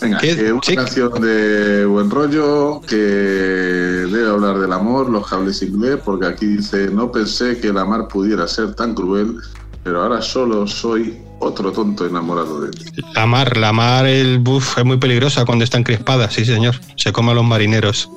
Venga, 0.00 0.18
que 0.18 0.52
una 0.52 0.60
canción 0.60 1.20
de 1.20 1.84
buen 1.86 2.10
rollo 2.10 2.80
que 2.82 2.96
debe 2.96 4.28
hablar 4.28 4.58
del 4.58 4.72
amor, 4.72 5.08
los 5.08 5.26
cables 5.26 5.62
inglés, 5.62 5.98
porque 6.04 6.26
aquí 6.26 6.46
dice, 6.46 6.88
no 6.88 7.10
pensé 7.10 7.58
que 7.58 7.68
el 7.68 7.78
amar 7.78 8.08
pudiera 8.08 8.46
ser 8.46 8.74
tan 8.74 8.94
cruel, 8.94 9.36
pero 9.82 10.02
ahora 10.02 10.20
solo 10.20 10.66
soy 10.66 11.18
otro 11.38 11.72
tonto 11.72 12.06
enamorado 12.06 12.60
de 12.60 12.70
ti. 12.70 12.84
La 13.14 13.26
mar, 13.26 13.56
la 13.56 13.72
mar 13.72 14.06
el 14.06 14.38
buf, 14.38 14.78
es 14.78 14.84
muy 14.84 14.98
peligrosa 14.98 15.44
cuando 15.44 15.64
está 15.64 15.78
encrespada, 15.78 16.30
sí 16.30 16.44
señor. 16.44 16.74
Se 16.96 17.12
come 17.12 17.32
a 17.32 17.34
los 17.34 17.44
marineros. 17.44 18.10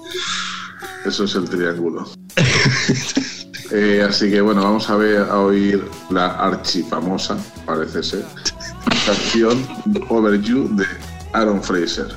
Eso 1.06 1.24
es 1.24 1.36
el 1.36 1.50
triángulo. 1.50 2.10
Eh, 3.72 4.04
así 4.08 4.32
que 4.32 4.42
bueno, 4.42 4.64
vamos 4.64 4.90
a 4.90 4.96
ver, 4.96 5.22
a 5.22 5.38
oír 5.42 5.88
la 6.10 6.32
archifamosa, 6.32 7.38
parece 7.68 8.02
ser, 8.02 8.26
canción 9.06 9.64
Over 10.10 10.42
You 10.42 10.76
de 10.76 10.88
Aaron 11.34 11.62
Fraser. 11.62 12.10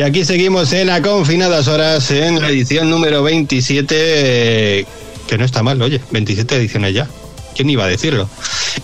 Y 0.00 0.02
aquí 0.02 0.24
seguimos 0.24 0.72
en 0.72 0.88
a 0.88 1.02
confinadas 1.02 1.68
horas 1.68 2.10
en 2.10 2.40
la 2.40 2.48
edición 2.48 2.88
número 2.88 3.22
27, 3.22 3.94
eh, 3.98 4.86
que 5.28 5.36
no 5.36 5.44
está 5.44 5.62
mal, 5.62 5.82
oye, 5.82 6.00
27 6.10 6.56
ediciones 6.56 6.94
ya. 6.94 7.06
¿Quién 7.54 7.68
iba 7.68 7.84
a 7.84 7.86
decirlo? 7.86 8.26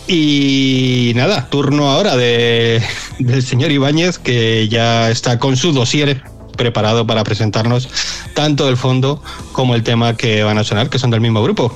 Y 0.07 1.13
nada, 1.17 1.49
turno 1.49 1.91
ahora 1.91 2.19
de, 2.19 2.83
del 3.19 3.43
señor 3.43 3.73
Ibáñez, 3.73 4.19
que 4.19 4.69
ya 4.69 5.09
está 5.11 5.39
con 5.39 5.57
su 5.57 5.73
dossier 5.73 6.21
preparado 6.55 7.07
para 7.07 7.25
presentarnos 7.25 7.89
tanto 8.35 8.69
el 8.69 8.77
fondo 8.77 9.23
como 9.53 9.75
el 9.75 9.83
tema 9.83 10.19
que 10.19 10.43
van 10.43 10.59
a 10.59 10.65
sonar, 10.65 10.91
que 10.91 10.99
son 10.99 11.11
del 11.11 11.23
mismo 11.23 11.43
grupo. 11.43 11.75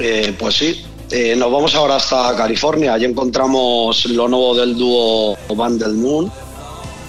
Eh, 0.00 0.34
pues 0.38 0.54
sí, 0.54 0.82
Eh, 1.10 1.36
nos 1.36 1.52
vamos 1.52 1.74
ahora 1.74 1.96
hasta 1.96 2.34
California. 2.34 2.94
Allí 2.94 3.04
encontramos 3.04 4.06
lo 4.06 4.26
nuevo 4.28 4.54
del 4.54 4.74
dúo 4.78 5.36
Van 5.54 5.76
del 5.76 5.92
Moon. 5.92 6.32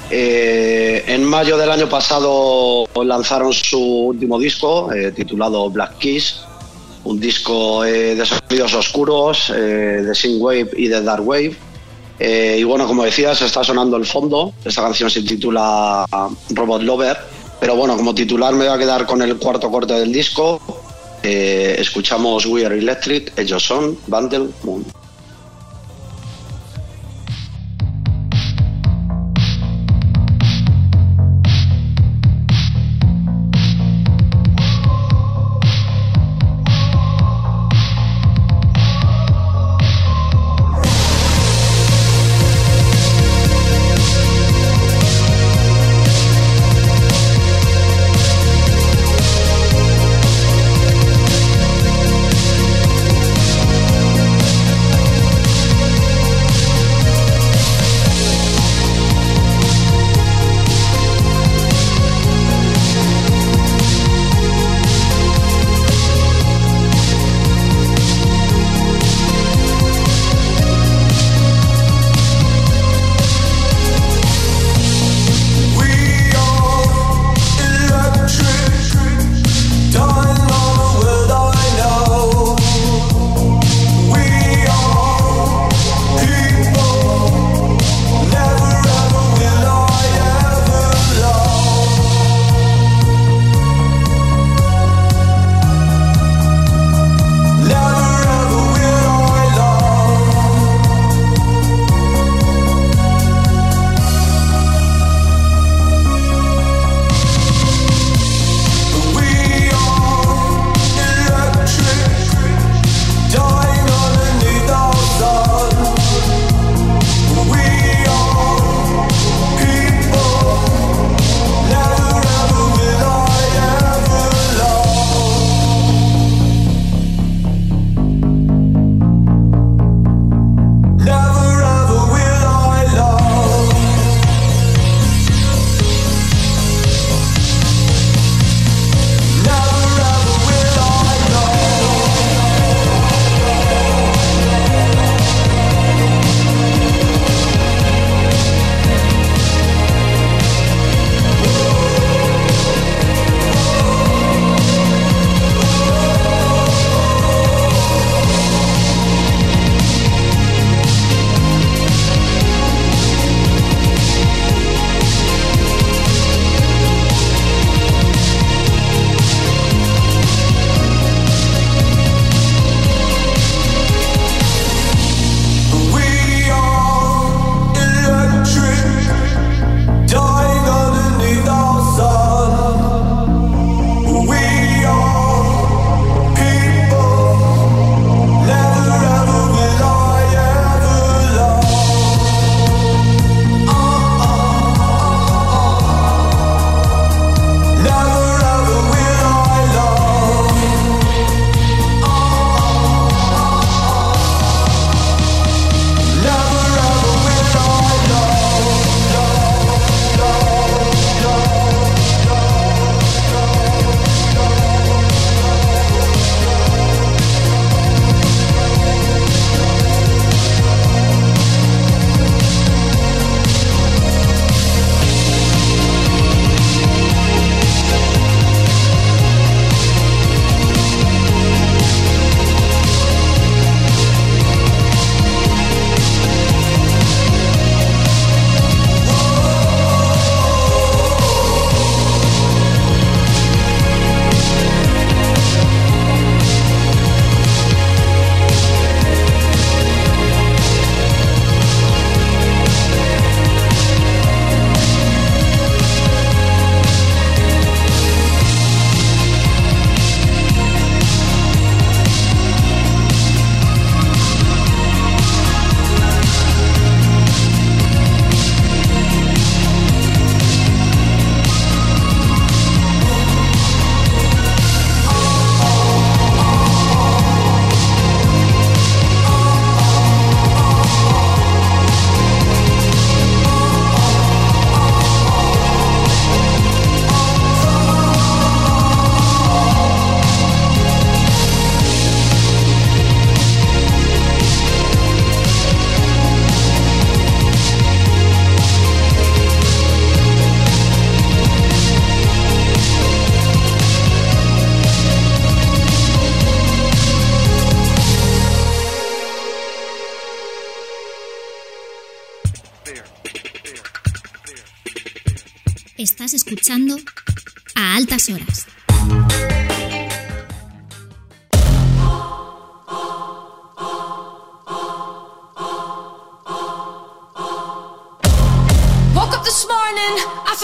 Eh, 0.10 1.04
en 1.08 1.24
mayo 1.24 1.58
del 1.58 1.72
año 1.72 1.89
pasado 1.89 2.86
lanzaron 3.04 3.54
su 3.54 3.80
último 3.80 4.38
disco 4.38 4.92
eh, 4.92 5.12
titulado 5.12 5.70
Black 5.70 5.98
Kiss, 5.98 6.42
un 7.06 7.20
disco 7.20 7.84
eh, 7.86 8.16
de 8.16 8.26
sonidos 8.26 8.74
oscuros, 8.74 9.48
de 9.50 10.13
synthwave 10.13 10.70
y 10.78 10.88
de 10.88 11.02
dark 11.02 11.28
wave. 11.28 11.56
Y 12.20 12.63
bueno, 12.63 12.88
como 12.88 13.04
decías, 13.04 13.42
está 13.42 13.63
sonando 13.63 13.98
el 13.98 14.06
fondo. 14.06 14.54
Esta 14.63 14.82
canción 14.82 15.10
se 15.10 15.24
titula 15.24 16.06
Robot 16.50 16.82
Lover. 16.84 17.18
Pero 17.60 17.76
bueno, 17.76 17.98
como 17.98 18.13
titular 18.13 18.54
me 18.54 18.66
voy 18.66 18.74
a 18.74 18.78
quedar 18.78 19.06
con 19.06 19.22
el 19.22 19.38
cuarto 19.38 19.70
corte 19.70 19.94
del 19.94 20.13
disco. 20.13 20.62
Escuchamos 21.22 22.46
We 22.46 22.66
Are 22.66 22.78
Electric, 22.78 23.38
ellos 23.38 23.63
son 23.63 23.98
Vandal 24.08 24.54
Moon. 24.63 24.86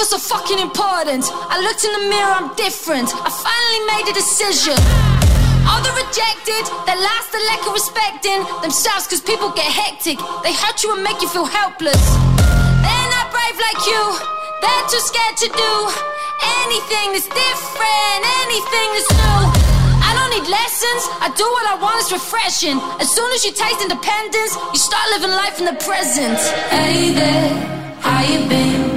So 0.09 0.17
fucking 0.17 0.57
important. 0.57 1.21
I 1.53 1.61
looked 1.61 1.85
in 1.85 1.93
the 1.93 2.09
mirror, 2.09 2.33
I'm 2.33 2.49
different. 2.57 3.13
I 3.13 3.29
finally 3.29 3.81
made 3.93 4.09
a 4.09 4.15
decision. 4.17 4.73
All 5.69 5.77
the 5.85 5.93
rejected, 6.01 6.65
that 6.89 6.97
lost 6.97 7.29
the 7.29 7.37
lack 7.45 7.61
of 7.69 7.77
respecting 7.77 8.41
themselves 8.65 9.05
cause 9.05 9.21
people 9.21 9.53
get 9.53 9.69
hectic. 9.69 10.17
They 10.41 10.49
hurt 10.49 10.81
you 10.81 10.97
and 10.97 11.05
make 11.05 11.21
you 11.21 11.29
feel 11.29 11.45
helpless. 11.45 12.01
They're 12.81 13.09
not 13.13 13.29
brave 13.29 13.53
like 13.53 13.81
you, 13.85 14.01
they're 14.65 14.85
too 14.89 14.97
scared 14.97 15.37
to 15.45 15.49
do 15.53 15.73
anything 16.65 17.13
that's 17.13 17.29
different, 17.29 18.19
anything 18.49 18.89
that's 18.97 19.13
new. 19.13 19.41
I 20.01 20.09
don't 20.17 20.33
need 20.33 20.49
lessons, 20.49 21.05
I 21.21 21.29
do 21.37 21.45
what 21.45 21.69
I 21.69 21.77
want, 21.77 22.01
it's 22.01 22.09
refreshing. 22.09 22.81
As 22.97 23.13
soon 23.13 23.29
as 23.29 23.45
you 23.45 23.53
taste 23.53 23.77
independence, 23.77 24.57
you 24.73 24.81
start 24.81 25.05
living 25.13 25.37
life 25.37 25.61
in 25.61 25.69
the 25.69 25.77
present. 25.85 26.41
Hey 26.73 27.13
there, 27.13 27.53
how 28.01 28.25
you 28.25 28.41
been? 28.49 28.88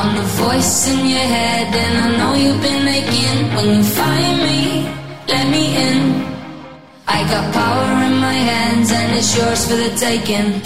I'm 0.00 0.14
the 0.14 0.22
voice 0.22 0.86
in 0.92 1.06
your 1.06 1.28
head, 1.36 1.74
and 1.74 1.94
I 2.04 2.08
know 2.18 2.34
you've 2.42 2.62
been 2.62 2.86
aching. 2.86 3.40
When 3.56 3.68
you 3.78 3.82
find 3.82 4.38
me, 4.46 4.62
let 5.26 5.46
me 5.50 5.64
in. 5.86 5.98
I 7.08 7.18
got 7.32 7.52
power 7.52 8.04
in 8.06 8.16
my 8.28 8.38
hands, 8.50 8.92
and 8.92 9.16
it's 9.16 9.36
yours 9.36 9.66
for 9.66 9.74
the 9.74 9.90
taking. 9.98 10.62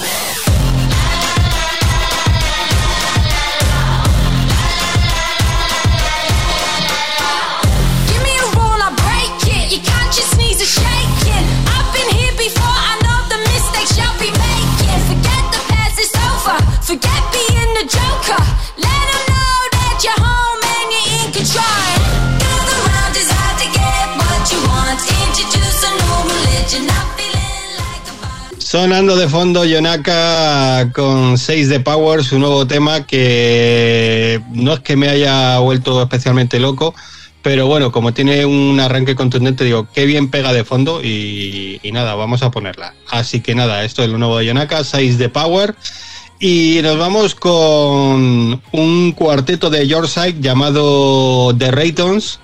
Give 8.11 8.23
me 8.29 8.35
a 8.37 8.47
rule, 8.59 8.83
Sonando 28.73 29.17
de 29.17 29.29
fondo 29.29 29.67
Yonaka 29.67 30.93
con 30.95 31.37
6 31.37 31.69
de 31.69 31.81
Power, 31.81 32.25
su 32.25 32.39
nuevo 32.39 32.67
tema 32.67 33.07
que 33.07 34.41
no 34.55 34.73
es 34.73 34.81
que 34.81 34.97
me 34.97 35.11
haya 35.11 35.59
vuelto 35.59 36.01
especialmente 36.01 36.59
loco, 36.59 36.95
pero 37.43 37.67
bueno, 37.67 37.93
como 37.93 38.15
tiene 38.15 38.47
un 38.47 38.81
arranque 38.81 39.15
contundente, 39.15 39.65
digo, 39.65 39.89
qué 39.93 40.07
bien 40.07 40.31
pega 40.31 40.55
de 40.55 40.65
fondo 40.65 41.05
y, 41.05 41.83
nada, 41.93 42.15
vamos 42.15 42.43
a 42.43 42.51
ponerla. 42.51 42.95
Así 43.11 43.43
que 43.43 43.55
nada, 43.55 43.85
esto 43.85 44.03
es 44.05 44.09
lo 44.09 44.17
nuevo 44.17 44.39
de 44.39 44.47
Yonaka, 44.47 44.85
6 44.85 45.19
de 45.19 45.29
Power. 45.29 45.75
Y 46.41 46.81
nos 46.83 46.97
vamos 46.97 47.35
con 47.35 48.63
un 48.73 49.13
cuarteto 49.13 49.69
de 49.69 49.87
Yorkshire 49.87 50.41
llamado 50.41 51.55
The 51.59 51.73
Raytons, 51.73 52.41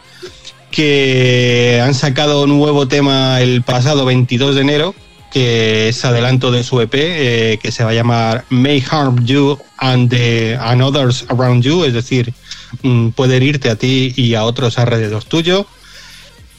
que 0.71 1.81
han 1.83 1.95
sacado 1.95 2.43
un 2.43 2.59
nuevo 2.59 2.87
tema 2.87 3.41
el 3.41 3.62
pasado 3.62 4.05
22 4.05 4.57
de 4.57 4.61
enero, 4.61 4.95
que 5.31 5.88
es 5.88 6.05
adelanto 6.05 6.51
de 6.51 6.64
su 6.64 6.81
EP, 6.81 6.95
eh, 6.95 7.59
que 7.62 7.73
se 7.73 7.85
va 7.85 7.91
a 7.91 7.95
llamar 7.95 8.45
May 8.51 8.83
Harm 8.91 9.25
You 9.25 9.59
and, 9.79 10.11
the, 10.11 10.59
Others 10.59 11.27
Around 11.29 11.62
You, 11.62 11.85
es 11.85 11.93
decir, 11.93 12.33
mm, 12.83 13.11
puede 13.11 13.37
herirte 13.37 13.71
a 13.71 13.77
ti 13.77 14.12
y 14.17 14.35
a 14.35 14.45
otros 14.45 14.79
alrededor 14.79 15.25
tuyo. 15.25 15.67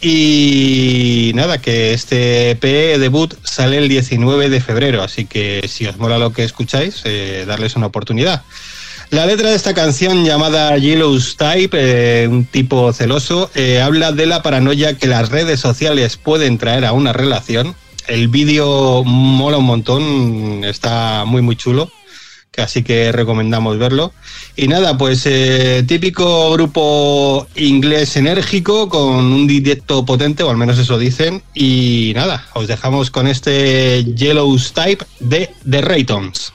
Y 0.01 1.31
nada, 1.35 1.57
que 1.57 1.93
este 1.93 2.51
EP 2.51 2.97
debut 2.99 3.33
sale 3.43 3.77
el 3.79 3.89
19 3.89 4.49
de 4.49 4.61
febrero, 4.61 5.03
así 5.03 5.25
que 5.25 5.67
si 5.67 5.87
os 5.87 5.97
mola 5.97 6.17
lo 6.17 6.31
que 6.31 6.45
escucháis, 6.45 7.01
eh, 7.03 7.43
darles 7.45 7.75
una 7.75 7.87
oportunidad. 7.87 8.43
La 9.09 9.25
letra 9.25 9.49
de 9.49 9.55
esta 9.55 9.73
canción 9.73 10.23
llamada 10.23 10.77
Yellow's 10.77 11.35
Type, 11.35 11.71
eh, 11.73 12.27
un 12.27 12.45
tipo 12.45 12.93
celoso, 12.93 13.49
habla 13.83 14.11
de 14.11 14.27
la 14.27 14.41
paranoia 14.41 14.97
que 14.97 15.07
las 15.07 15.29
redes 15.29 15.59
sociales 15.59 16.15
pueden 16.15 16.59
traer 16.59 16.85
a 16.85 16.93
una 16.93 17.11
relación. 17.11 17.75
El 18.09 18.27
vídeo 18.27 19.03
mola 19.05 19.57
un 19.57 19.65
montón, 19.65 20.63
está 20.63 21.25
muy 21.25 21.43
muy 21.43 21.55
chulo, 21.55 21.91
así 22.57 22.83
que 22.83 23.11
recomendamos 23.11 23.77
verlo. 23.77 24.13
Y 24.55 24.67
nada, 24.67 24.97
pues 24.97 25.25
eh, 25.25 25.83
típico 25.87 26.51
grupo 26.51 27.47
inglés 27.55 28.15
enérgico 28.17 28.89
con 28.89 29.31
un 29.31 29.47
directo 29.47 30.05
potente, 30.05 30.43
o 30.43 30.49
al 30.49 30.57
menos 30.57 30.77
eso 30.77 30.97
dicen. 30.97 31.43
Y 31.53 32.11
nada, 32.15 32.47
os 32.53 32.67
dejamos 32.67 33.11
con 33.11 33.27
este 33.27 34.03
Yellow's 34.15 34.73
Type 34.73 35.05
de 35.19 35.49
The 35.69 35.81
Raytons. 35.81 36.53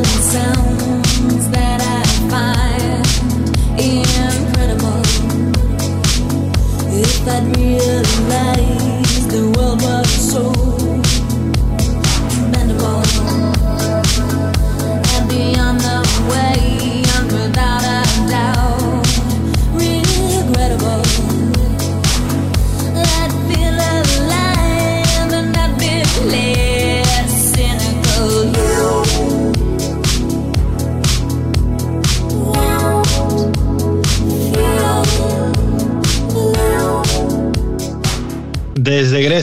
and 0.00 0.06
sound. 0.06 0.69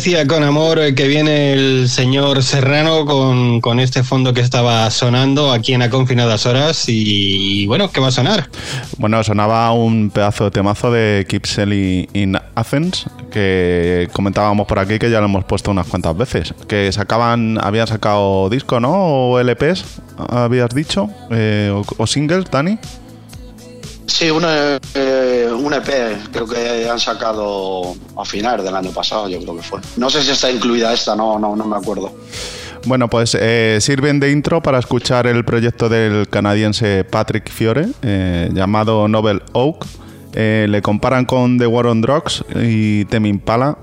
Con 0.08 0.43
amor 0.43 0.80
que 0.95 1.05
viene 1.05 1.51
el 1.51 1.89
señor 1.89 2.41
Serrano 2.41 3.05
con, 3.05 3.60
con 3.60 3.82
este 3.82 4.03
fondo 4.03 4.34
que 4.34 4.39
estaba 4.39 4.89
sonando 4.89 5.51
aquí 5.51 5.74
en 5.74 5.82
A 5.82 5.89
Confinadas 5.89 6.45
Horas 6.45 6.86
y 6.88 7.68
bueno, 7.68 7.91
¿qué 7.91 7.99
va 7.99 8.08
a 8.08 8.12
sonar? 8.12 8.49
Bueno, 8.97 9.22
sonaba 9.26 9.74
un 9.74 10.10
pedazo 10.10 10.45
de 10.45 10.51
temazo 10.51 10.93
de 10.93 11.26
Keep 11.28 11.45
Selling 11.45 12.08
in 12.14 12.38
Athens 12.55 13.05
que 13.32 14.08
comentábamos 14.14 14.66
por 14.66 14.80
aquí 14.80 14.97
que 14.97 15.12
ya 15.12 15.20
lo 15.20 15.26
hemos 15.26 15.43
puesto 15.43 15.72
unas 15.72 15.88
cuantas 15.88 16.16
veces. 16.16 16.53
Que 16.70 16.89
sacaban, 16.93 17.60
habían 17.62 17.88
sacado 17.88 18.49
disco, 18.49 18.80
¿no? 18.80 18.93
O 18.93 19.39
LPs, 19.41 19.99
habías 20.30 20.70
dicho, 20.70 21.10
Eh, 21.32 21.84
o 21.97 22.08
singles, 22.08 22.49
Dani. 22.49 22.80
Sí, 24.08 24.32
un, 24.32 24.43
eh, 24.45 25.49
un 25.51 25.74
EP, 25.74 26.32
creo 26.32 26.47
que 26.47 26.89
han 26.89 26.99
sacado 26.99 27.95
a 28.16 28.26
finales 28.26 28.66
del 28.66 28.76
año 28.76 28.91
pasado, 28.91 29.28
yo 29.30 29.39
creo 29.39 29.55
que 29.58 29.64
fue. 29.64 29.80
No 29.97 30.10
sé 30.10 30.24
si 30.24 30.32
está 30.32 30.49
incluida 30.49 30.93
esta, 30.93 31.16
no, 31.16 31.38
no, 31.38 31.55
no 31.55 31.66
me 31.66 31.76
acuerdo. 31.76 32.12
Bueno, 32.86 33.10
pues 33.10 33.36
eh, 33.38 33.80
sirven 33.82 34.22
de 34.22 34.32
intro 34.32 34.64
para 34.64 34.80
escuchar 34.80 35.28
el 35.28 35.43
proyecto 35.43 35.89
del 35.89 36.30
canadiense 36.30 37.03
Patrick 37.03 37.51
Fiore, 37.51 37.88
eh, 38.01 38.49
llamado 38.53 39.10
Novel 39.10 39.43
Oak. 39.51 39.86
Eh, 40.34 40.68
le 40.70 40.82
comparan 40.82 41.26
con 41.26 41.58
The 41.58 41.68
War 41.68 41.88
on 41.88 41.99
Drugs 41.99 42.45
y 42.55 43.03
Tame 43.05 43.28
Impala. 43.28 43.78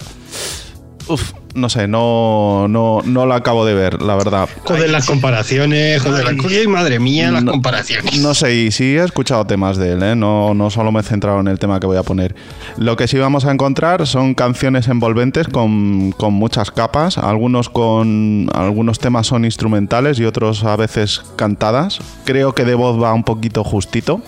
Uf, 1.06 1.32
no 1.54 1.68
sé, 1.68 1.86
no, 1.88 2.66
no, 2.68 3.00
no 3.04 3.26
lo 3.26 3.34
acabo 3.34 3.64
de 3.64 3.74
ver, 3.74 4.02
la 4.02 4.16
verdad. 4.16 4.48
Joder, 4.64 4.90
las 4.90 5.06
comparaciones, 5.06 6.02
joder, 6.02 6.24
las 6.24 6.34
cosas, 6.34 6.66
madre 6.66 6.98
mía, 6.98 7.30
las 7.30 7.44
No- 7.44 7.52
comparaciones. 7.52 8.18
No 8.20 8.34
sé, 8.34 8.54
y 8.54 8.70
sí 8.72 8.96
he 8.96 9.04
escuchado 9.04 9.46
temas 9.46 9.76
de 9.76 9.92
él, 9.92 10.02
¿eh? 10.02 10.16
no, 10.16 10.54
no 10.54 10.70
solo 10.70 10.90
me 10.92 11.00
he 11.00 11.02
centrado 11.02 11.40
en 11.40 11.48
el 11.48 11.58
tema 11.58 11.80
que 11.80 11.86
voy 11.86 11.96
a 11.96 12.02
poner. 12.02 12.34
Lo 12.76 12.96
que 12.96 13.08
sí 13.08 13.18
vamos 13.18 13.44
a 13.44 13.52
encontrar 13.52 14.06
son 14.06 14.34
canciones 14.34 14.88
envolventes 14.88 15.48
con, 15.48 16.12
con 16.12 16.34
muchas 16.34 16.70
capas, 16.70 17.18
algunos 17.18 17.68
con 17.68 18.48
algunos 18.54 18.98
temas 18.98 19.26
son 19.26 19.44
instrumentales 19.44 20.18
y 20.18 20.24
otros 20.24 20.64
a 20.64 20.76
veces 20.76 21.22
cantadas. 21.36 21.98
Creo 22.24 22.54
que 22.54 22.64
de 22.64 22.74
voz 22.74 23.00
va 23.02 23.12
un 23.14 23.24
poquito 23.24 23.64
justito. 23.64 24.20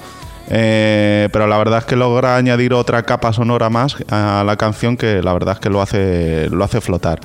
Eh, 0.49 1.29
pero 1.33 1.47
la 1.47 1.59
verdad 1.59 1.81
es 1.81 1.85
que 1.85 1.97
logra 1.97 2.37
añadir 2.37 2.73
otra 2.75 3.03
capa 3.03 3.33
sonora 3.33 3.71
más 3.71 3.97
a 4.11 4.45
la 4.47 4.57
canción 4.57 4.97
que 4.97 5.23
la 5.23 5.33
verdad 5.33 5.55
es 5.55 5.61
que 5.61 5.71
lo 5.71 5.83
hace, 5.83 6.49
lo 6.51 6.65
hace 6.65 6.81
flotar. 6.81 7.21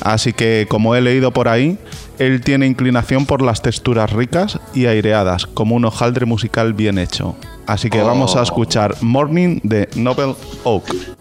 Así 0.00 0.32
que 0.32 0.66
como 0.68 0.94
he 0.94 1.00
leído 1.00 1.32
por 1.32 1.48
ahí, 1.48 1.78
él 2.18 2.40
tiene 2.40 2.66
inclinación 2.66 3.26
por 3.26 3.42
las 3.42 3.62
texturas 3.62 4.12
ricas 4.12 4.58
y 4.74 4.86
aireadas, 4.86 5.46
como 5.46 5.76
un 5.76 5.84
hojaldre 5.84 6.26
musical 6.26 6.72
bien 6.72 6.98
hecho. 6.98 7.36
Así 7.66 7.90
que 7.90 8.00
vamos 8.00 8.36
a 8.36 8.42
escuchar 8.42 8.94
Morning 9.00 9.58
de 9.62 9.88
Nobel 9.96 10.34
Oak. 10.62 11.15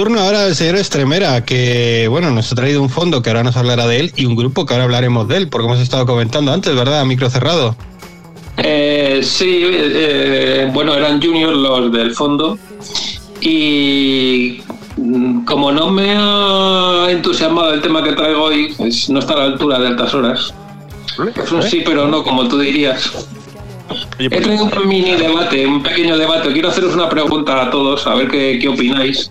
Turno 0.00 0.20
ahora 0.20 0.46
del 0.46 0.54
señor 0.54 0.76
Estremera, 0.76 1.44
que 1.44 2.08
bueno, 2.08 2.30
nos 2.30 2.50
ha 2.50 2.54
traído 2.54 2.80
un 2.80 2.88
fondo 2.88 3.20
que 3.20 3.28
ahora 3.28 3.42
nos 3.42 3.58
hablará 3.58 3.86
de 3.86 4.00
él 4.00 4.12
y 4.16 4.24
un 4.24 4.34
grupo 4.34 4.64
que 4.64 4.72
ahora 4.72 4.84
hablaremos 4.84 5.28
de 5.28 5.36
él, 5.36 5.48
porque 5.50 5.66
hemos 5.66 5.78
estado 5.78 6.06
comentando 6.06 6.54
antes, 6.54 6.74
¿verdad? 6.74 7.00
A 7.00 7.04
micro 7.04 7.28
cerrado. 7.28 7.76
Eh, 8.56 9.20
sí, 9.22 9.60
eh, 9.62 10.70
bueno, 10.72 10.94
eran 10.94 11.20
juniors 11.20 11.54
los 11.54 11.92
del 11.92 12.14
fondo 12.14 12.58
y 13.42 14.62
como 15.44 15.70
no 15.70 15.90
me 15.90 16.14
ha 16.16 17.08
entusiasmado 17.10 17.74
el 17.74 17.82
tema 17.82 18.02
que 18.02 18.14
traigo 18.14 18.44
hoy, 18.44 18.72
pues 18.78 19.10
no 19.10 19.18
está 19.18 19.34
a 19.34 19.36
la 19.36 19.44
altura 19.44 19.80
de 19.80 19.88
altas 19.88 20.14
horas. 20.14 20.54
Es 21.36 21.52
un 21.52 21.62
sí, 21.62 21.82
pero 21.84 22.08
no, 22.08 22.24
como 22.24 22.48
tú 22.48 22.58
dirías. 22.58 23.28
Oye, 24.18 24.28
He 24.28 24.30
pues, 24.30 24.44
traído 24.44 24.64
un 24.64 24.88
mini 24.88 25.16
debate, 25.16 25.66
un 25.66 25.82
pequeño 25.82 26.16
debate. 26.16 26.50
Quiero 26.54 26.70
haceros 26.70 26.94
una 26.94 27.10
pregunta 27.10 27.64
a 27.64 27.70
todos, 27.70 28.06
a 28.06 28.14
ver 28.14 28.28
qué, 28.28 28.58
qué 28.58 28.66
opináis. 28.66 29.30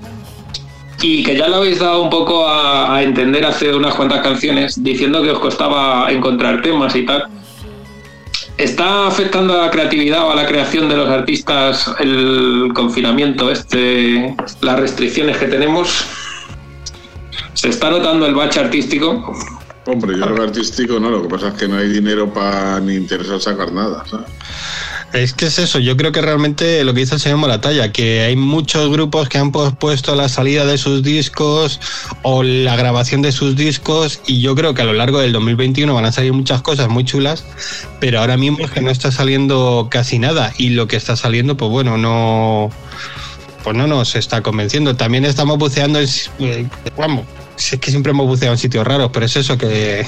Y 1.02 1.24
que 1.24 1.38
ya 1.38 1.47
lo 1.47 1.58
habéis 1.58 1.80
dado 1.80 2.02
un 2.02 2.10
poco 2.10 2.47
a, 2.47 3.02
entender 3.02 3.45
hace 3.45 3.74
unas 3.74 3.95
cuantas 3.95 4.22
canciones, 4.22 4.84
diciendo 4.84 5.22
que 5.22 5.32
os 5.32 5.39
costaba 5.39 6.12
encontrar 6.12 6.62
temas 6.62 6.95
y 6.95 7.06
tal. 7.06 7.28
¿Está 8.58 9.08
afectando 9.08 9.54
a 9.54 9.66
la 9.66 9.72
creatividad 9.72 10.28
o 10.28 10.32
a 10.32 10.36
la 10.36 10.45
creación 10.45 10.89
de 10.89 10.97
los 10.97 11.08
artistas 11.08 11.89
el 12.00 12.72
confinamiento, 12.74 13.50
este, 13.50 14.36
las 14.60 14.80
restricciones 14.80 15.38
que 15.38 15.45
tenemos? 15.45 16.06
¿Se 17.54 17.70
está 17.70 17.89
notando 17.89 18.26
el 18.26 18.36
bache 18.36 18.60
artístico? 18.60 19.34
Hombre, 19.86 20.18
yo 20.18 20.36
que 20.36 20.41
artístico 20.41 21.00
no, 21.00 21.10
lo 21.10 21.24
que 21.24 21.30
pasa 21.30 21.47
es 21.47 21.54
que 21.56 21.68
no 21.68 21.78
hay 21.78 21.88
dinero 21.89 22.32
para 22.32 22.80
ni 22.80 22.95
interesar 22.95 23.39
sacar 23.39 23.72
nada. 23.72 24.04
Es 25.14 25.34
que 25.34 25.47
es 25.47 25.57
eso, 25.57 25.80
yo 25.80 25.97
creo 25.97 26.12
que 26.12 26.22
realmente 26.22 26.84
lo 26.84 26.93
que 26.93 26.99
dice 26.99 27.16
el 27.16 27.22
señor 27.22 27.39
Moratalla, 27.39 27.91
que 27.91 28.22
hay 28.22 28.36
muchos 28.36 28.91
grupos 28.91 29.28
que 29.28 29.39
han 29.39 29.51
pospuesto 29.51 30.16
la 30.16 30.30
salida 30.30 30.66
de 30.66 30.78
sus 30.78 31.01
discos 31.01 31.80
o 32.22 32.43
la 32.43 32.76
grabación 32.76 33.24
de 33.24 33.32
sus 33.32 33.55
discos 33.55 34.22
y 34.28 34.39
yo 34.39 34.53
creo 34.53 34.76
que 34.76 34.84
a 34.84 34.86
lo 34.86 34.93
largo 34.93 35.18
del 35.18 35.34
2021 35.34 35.91
van 35.95 36.05
a 36.05 36.12
salir 36.12 36.32
muchas 36.34 36.62
cosas 36.62 36.89
muy 36.89 37.05
chulas, 37.05 37.43
pero 37.99 38.20
ahora 38.20 38.38
mismo 38.38 38.60
es 38.64 38.70
que 38.70 38.82
no 38.82 38.91
está 38.91 39.12
saliendo 39.12 39.88
casi 39.89 40.20
nada 40.20 40.53
y 40.60 40.70
lo 40.70 40.88
que 40.88 40.97
está 40.97 41.16
saliendo, 41.16 41.57
pues 41.57 41.72
bueno, 41.72 41.97
no 41.97 42.70
pues 43.64 43.76
no 43.76 43.88
nos 43.88 44.16
está 44.16 44.41
convenciendo. 44.41 44.95
También 44.95 45.26
estamos 45.26 45.57
buceando 45.57 45.99
en... 45.99 46.07
eh, 46.39 46.68
Vamos, 46.97 47.26
es 47.57 47.80
que 47.80 47.89
siempre 47.89 48.12
hemos 48.12 48.28
buceado 48.28 48.53
en 48.53 48.60
sitios 48.60 48.86
raros, 48.86 49.10
pero 49.12 49.26
es 49.26 49.36
eso 49.36 49.57
que 49.57 50.05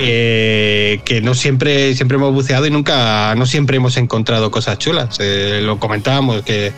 que, 0.00 1.00
que 1.04 1.20
no 1.20 1.34
siempre 1.34 1.94
siempre 1.94 2.16
hemos 2.16 2.32
buceado 2.32 2.66
y 2.66 2.70
nunca 2.70 3.34
no 3.34 3.46
siempre 3.46 3.76
hemos 3.76 3.96
encontrado 3.96 4.50
cosas 4.50 4.78
chulas. 4.78 5.18
Eh, 5.20 5.60
lo 5.62 5.78
comentábamos 5.78 6.42
que 6.42 6.72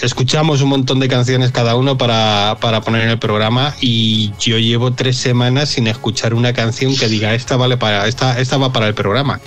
escuchamos 0.00 0.60
un 0.60 0.68
montón 0.68 1.00
de 1.00 1.08
canciones 1.08 1.50
cada 1.50 1.76
uno 1.76 1.96
para, 1.96 2.56
para 2.60 2.80
poner 2.80 3.02
en 3.02 3.10
el 3.10 3.18
programa 3.18 3.74
y 3.80 4.32
yo 4.38 4.58
llevo 4.58 4.92
tres 4.92 5.16
semanas 5.16 5.70
sin 5.70 5.86
escuchar 5.86 6.34
una 6.34 6.52
canción 6.52 6.96
que 6.96 7.08
diga 7.08 7.34
esta 7.34 7.56
vale 7.56 7.76
para 7.76 8.06
esta 8.06 8.38
esta 8.40 8.56
va 8.56 8.72
para 8.72 8.88
el 8.88 8.94
programa 8.94 9.40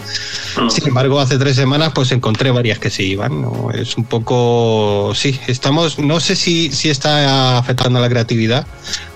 sin 0.69 0.87
embargo 0.87 1.19
hace 1.19 1.37
tres 1.37 1.55
semanas 1.55 1.91
pues 1.93 2.11
encontré 2.11 2.51
varias 2.51 2.79
que 2.79 2.89
sí 2.89 3.03
iban 3.03 3.41
¿no? 3.41 3.69
es 3.71 3.97
un 3.97 4.05
poco 4.05 5.13
sí 5.15 5.39
estamos 5.47 5.99
no 5.99 6.19
sé 6.19 6.35
si 6.35 6.71
si 6.71 6.89
está 6.89 7.57
afectando 7.57 7.99
a 7.99 8.01
la 8.01 8.09
creatividad 8.09 8.65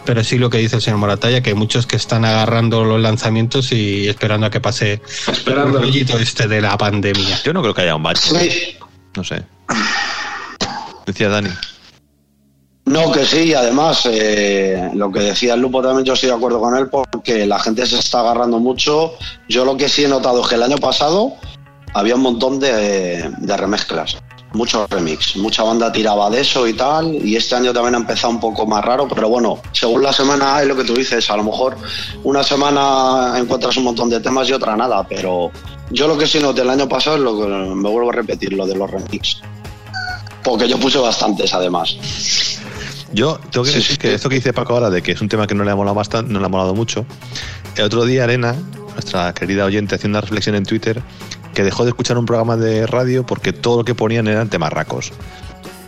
pero 0.05 0.23
sí 0.23 0.37
lo 0.37 0.49
que 0.49 0.57
dice 0.57 0.75
el 0.75 0.81
señor 0.81 0.99
Moratalla, 0.99 1.41
que 1.41 1.51
hay 1.51 1.55
muchos 1.55 1.87
que 1.87 1.95
están 1.95 2.25
agarrando 2.25 2.83
los 2.83 2.99
lanzamientos 2.99 3.71
y 3.71 4.07
esperando 4.07 4.47
a 4.47 4.49
que 4.49 4.59
pase 4.59 5.01
Esperando. 5.31 5.79
el 5.79 5.85
rollito 5.85 6.17
este 6.19 6.47
de 6.47 6.61
la 6.61 6.77
pandemia. 6.77 7.41
Yo 7.43 7.53
no 7.53 7.61
creo 7.61 7.73
que 7.73 7.83
haya 7.83 7.95
un 7.95 8.03
bache. 8.03 8.77
No 9.15 9.23
sé. 9.23 9.43
Decía 11.05 11.29
Dani. 11.29 11.49
No, 12.85 13.11
que 13.11 13.25
sí, 13.25 13.43
y 13.45 13.53
además, 13.53 14.05
eh, 14.11 14.91
lo 14.93 15.09
que 15.11 15.21
decía 15.21 15.53
el 15.53 15.61
Lupo 15.61 15.81
también 15.81 16.03
yo 16.03 16.13
estoy 16.13 16.29
de 16.29 16.35
acuerdo 16.35 16.59
con 16.59 16.75
él 16.75 16.89
porque 16.89 17.45
la 17.45 17.57
gente 17.59 17.85
se 17.85 17.97
está 17.97 18.19
agarrando 18.19 18.59
mucho. 18.59 19.13
Yo 19.47 19.63
lo 19.63 19.77
que 19.77 19.87
sí 19.87 20.03
he 20.03 20.07
notado 20.07 20.41
es 20.41 20.47
que 20.47 20.55
el 20.55 20.63
año 20.63 20.77
pasado 20.77 21.33
había 21.93 22.15
un 22.15 22.21
montón 22.21 22.59
de, 22.59 23.31
de 23.37 23.57
remezclas, 23.57 24.17
muchos 24.53 24.89
remix, 24.89 25.37
mucha 25.37 25.63
banda 25.63 25.91
tiraba 25.91 26.29
de 26.29 26.41
eso 26.41 26.67
y 26.67 26.73
tal, 26.73 27.15
y 27.15 27.35
este 27.35 27.55
año 27.55 27.71
también 27.71 27.95
ha 27.95 27.99
empezado 27.99 28.33
un 28.33 28.39
poco 28.39 28.65
más 28.65 28.83
raro, 28.83 29.07
pero 29.07 29.29
bueno, 29.29 29.59
según 29.71 30.03
la 30.03 30.11
semana 30.11 30.61
es 30.61 30.67
lo 30.67 30.75
que 30.75 30.83
tú 30.83 30.93
dices, 30.95 31.29
a 31.29 31.37
lo 31.37 31.43
mejor 31.43 31.77
una 32.23 32.43
semana 32.43 33.35
encuentras 33.37 33.77
un 33.77 33.85
montón 33.85 34.09
de 34.09 34.19
temas 34.19 34.49
y 34.49 34.53
otra 34.53 34.75
nada, 34.75 35.07
pero 35.07 35.51
yo 35.91 36.07
lo 36.07 36.17
que 36.17 36.27
sí 36.27 36.39
noté 36.39 36.61
el 36.61 36.69
año 36.69 36.89
pasado 36.89 37.17
es 37.17 37.21
lo 37.21 37.39
que 37.39 37.47
me 37.47 37.89
vuelvo 37.89 38.09
a 38.09 38.13
repetir, 38.13 38.53
lo 38.53 38.65
de 38.65 38.75
los 38.75 38.89
remix. 38.89 39.41
Porque 40.43 40.67
yo 40.67 40.77
puse 40.79 40.97
bastantes 40.97 41.53
además. 41.53 41.97
Yo 43.13 43.39
tengo 43.51 43.63
que 43.63 43.71
Sí, 43.71 43.77
decir 43.77 43.91
sí. 43.93 43.97
que 43.97 44.13
esto 44.15 44.27
que 44.29 44.35
dice 44.35 44.53
Paco 44.53 44.73
ahora 44.73 44.89
de 44.89 45.01
que 45.01 45.11
es 45.11 45.21
un 45.21 45.29
tema 45.29 45.45
que 45.47 45.53
no 45.55 45.63
le 45.63 45.71
ha 45.71 45.75
molado 45.75 45.95
bastante, 45.95 46.31
no 46.33 46.39
le 46.39 46.45
ha 46.45 46.49
molado 46.49 46.73
mucho. 46.73 47.05
El 47.75 47.83
otro 47.85 48.05
día 48.05 48.23
Arena, 48.23 48.55
nuestra 48.93 49.33
querida 49.33 49.65
oyente, 49.65 49.95
hacía 49.95 50.09
una 50.09 50.21
reflexión 50.21 50.55
en 50.55 50.65
Twitter 50.65 51.01
que 51.53 51.63
dejó 51.63 51.83
de 51.83 51.89
escuchar 51.91 52.17
un 52.17 52.25
programa 52.25 52.57
de 52.57 52.87
radio 52.87 53.25
porque 53.25 53.53
todo 53.53 53.77
lo 53.77 53.85
que 53.85 53.93
ponían 53.93 54.27
eran 54.27 54.49
temarracos. 54.49 55.11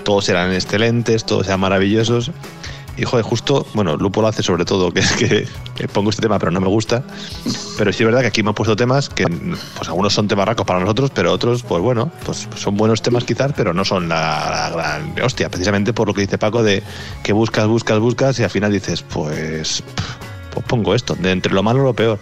Todos 0.04 0.30
eran 0.30 0.54
excelentes, 0.54 1.26
todos 1.26 1.48
eran 1.48 1.60
maravillosos. 1.60 2.30
Y 2.98 3.04
joder, 3.04 3.26
justo, 3.26 3.66
bueno, 3.74 3.98
Lupo 3.98 4.22
lo 4.22 4.28
hace 4.28 4.42
sobre 4.42 4.64
todo, 4.64 4.92
que 4.92 5.02
es 5.02 5.12
que, 5.14 5.48
que 5.76 5.88
pongo 5.88 6.10
este 6.10 6.22
tema 6.22 6.40
pero 6.40 6.52
no 6.52 6.62
me 6.62 6.68
gusta. 6.68 7.04
Pero 7.78 7.92
sí 7.92 8.04
es 8.04 8.06
verdad 8.06 8.22
que 8.22 8.28
aquí 8.28 8.42
me 8.42 8.50
han 8.50 8.56
puesto 8.56 8.76
temas 8.76 9.10
que, 9.10 9.26
pues 9.26 9.90
algunos 9.90 10.14
son 10.14 10.28
temarracos 10.28 10.66
para 10.66 10.80
nosotros, 10.80 11.12
pero 11.14 11.32
otros, 11.32 11.64
pues 11.64 11.82
bueno, 11.82 12.12
pues 12.26 12.48
son 12.56 12.78
buenos 12.78 13.02
temas 13.02 13.26
quizás, 13.26 13.52
pero 13.56 13.74
no 13.74 13.84
son 13.84 14.08
la, 14.08 14.70
gran 14.74 15.16
hostia. 15.24 15.50
Precisamente 15.50 15.94
por 15.94 16.08
lo 16.08 16.14
que 16.14 16.22
dice 16.22 16.38
Paco 16.38 16.64
de 16.64 16.84
que 17.24 17.34
buscas, 17.34 17.68
buscas, 17.68 18.00
buscas 18.00 18.40
y 18.40 18.44
al 18.44 18.50
final 18.50 18.72
dices, 18.72 19.02
pues, 19.02 19.84
pues 20.54 20.66
pongo 20.66 20.96
esto, 20.96 21.16
de 21.16 21.32
entre 21.32 21.54
lo 21.54 21.64
malo 21.64 21.84
lo 21.84 21.94
peor. 21.94 22.18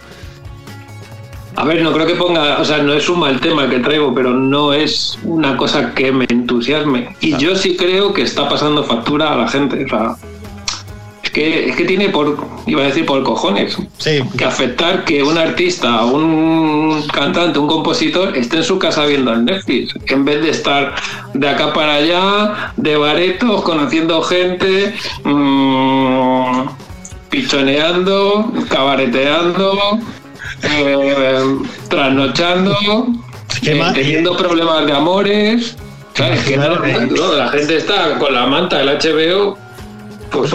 A 1.56 1.64
ver, 1.64 1.82
no 1.82 1.92
creo 1.92 2.06
que 2.06 2.16
ponga, 2.16 2.58
o 2.58 2.64
sea, 2.64 2.78
no 2.78 2.94
es 2.94 3.08
un 3.08 3.20
mal 3.20 3.40
tema 3.40 3.64
el 3.64 3.70
que 3.70 3.78
traigo, 3.78 4.12
pero 4.12 4.30
no 4.30 4.72
es 4.72 5.16
una 5.22 5.56
cosa 5.56 5.94
que 5.94 6.10
me 6.10 6.26
entusiasme. 6.28 7.14
Y 7.20 7.36
yo 7.36 7.54
sí 7.54 7.76
creo 7.76 8.12
que 8.12 8.22
está 8.22 8.48
pasando 8.48 8.82
factura 8.82 9.32
a 9.32 9.36
la 9.36 9.46
gente. 9.46 9.84
O 9.84 9.88
sea, 9.88 10.16
que, 11.34 11.68
es 11.68 11.76
que 11.76 11.84
tiene 11.84 12.08
por, 12.08 12.38
iba 12.66 12.82
a 12.82 12.86
decir 12.86 13.04
por 13.04 13.22
cojones, 13.22 13.76
Sí, 13.98 14.22
que 14.38 14.44
afectar 14.44 15.04
que 15.04 15.22
un 15.22 15.36
artista, 15.36 16.04
un 16.04 17.04
cantante, 17.12 17.58
un 17.58 17.66
compositor 17.66 18.36
esté 18.36 18.58
en 18.58 18.64
su 18.64 18.78
casa 18.78 19.04
viendo 19.04 19.32
el 19.32 19.44
Netflix, 19.44 19.94
en 20.06 20.24
vez 20.24 20.42
de 20.42 20.50
estar 20.50 20.94
de 21.34 21.48
acá 21.48 21.74
para 21.74 21.96
allá, 21.96 22.72
de 22.76 22.96
baretos, 22.96 23.62
conociendo 23.62 24.22
gente, 24.22 24.94
mm, 25.24 26.68
pichoneando, 27.28 28.52
cabareteando, 28.70 29.98
eh, 30.62 31.58
trasnochando, 31.88 33.08
¿Qué 33.60 33.72
eh, 33.72 33.84
teniendo 33.92 34.36
problemas 34.36 34.86
de 34.86 34.92
amores. 34.92 35.76
¿Sabes? 36.14 36.44
Que 36.44 36.56
no, 36.56 36.76
no, 36.76 37.32
la 37.32 37.48
gente 37.48 37.76
está 37.76 38.18
con 38.18 38.32
la 38.32 38.46
manta 38.46 38.78
del 38.78 38.88
HBO. 38.88 39.63
Pues. 40.34 40.52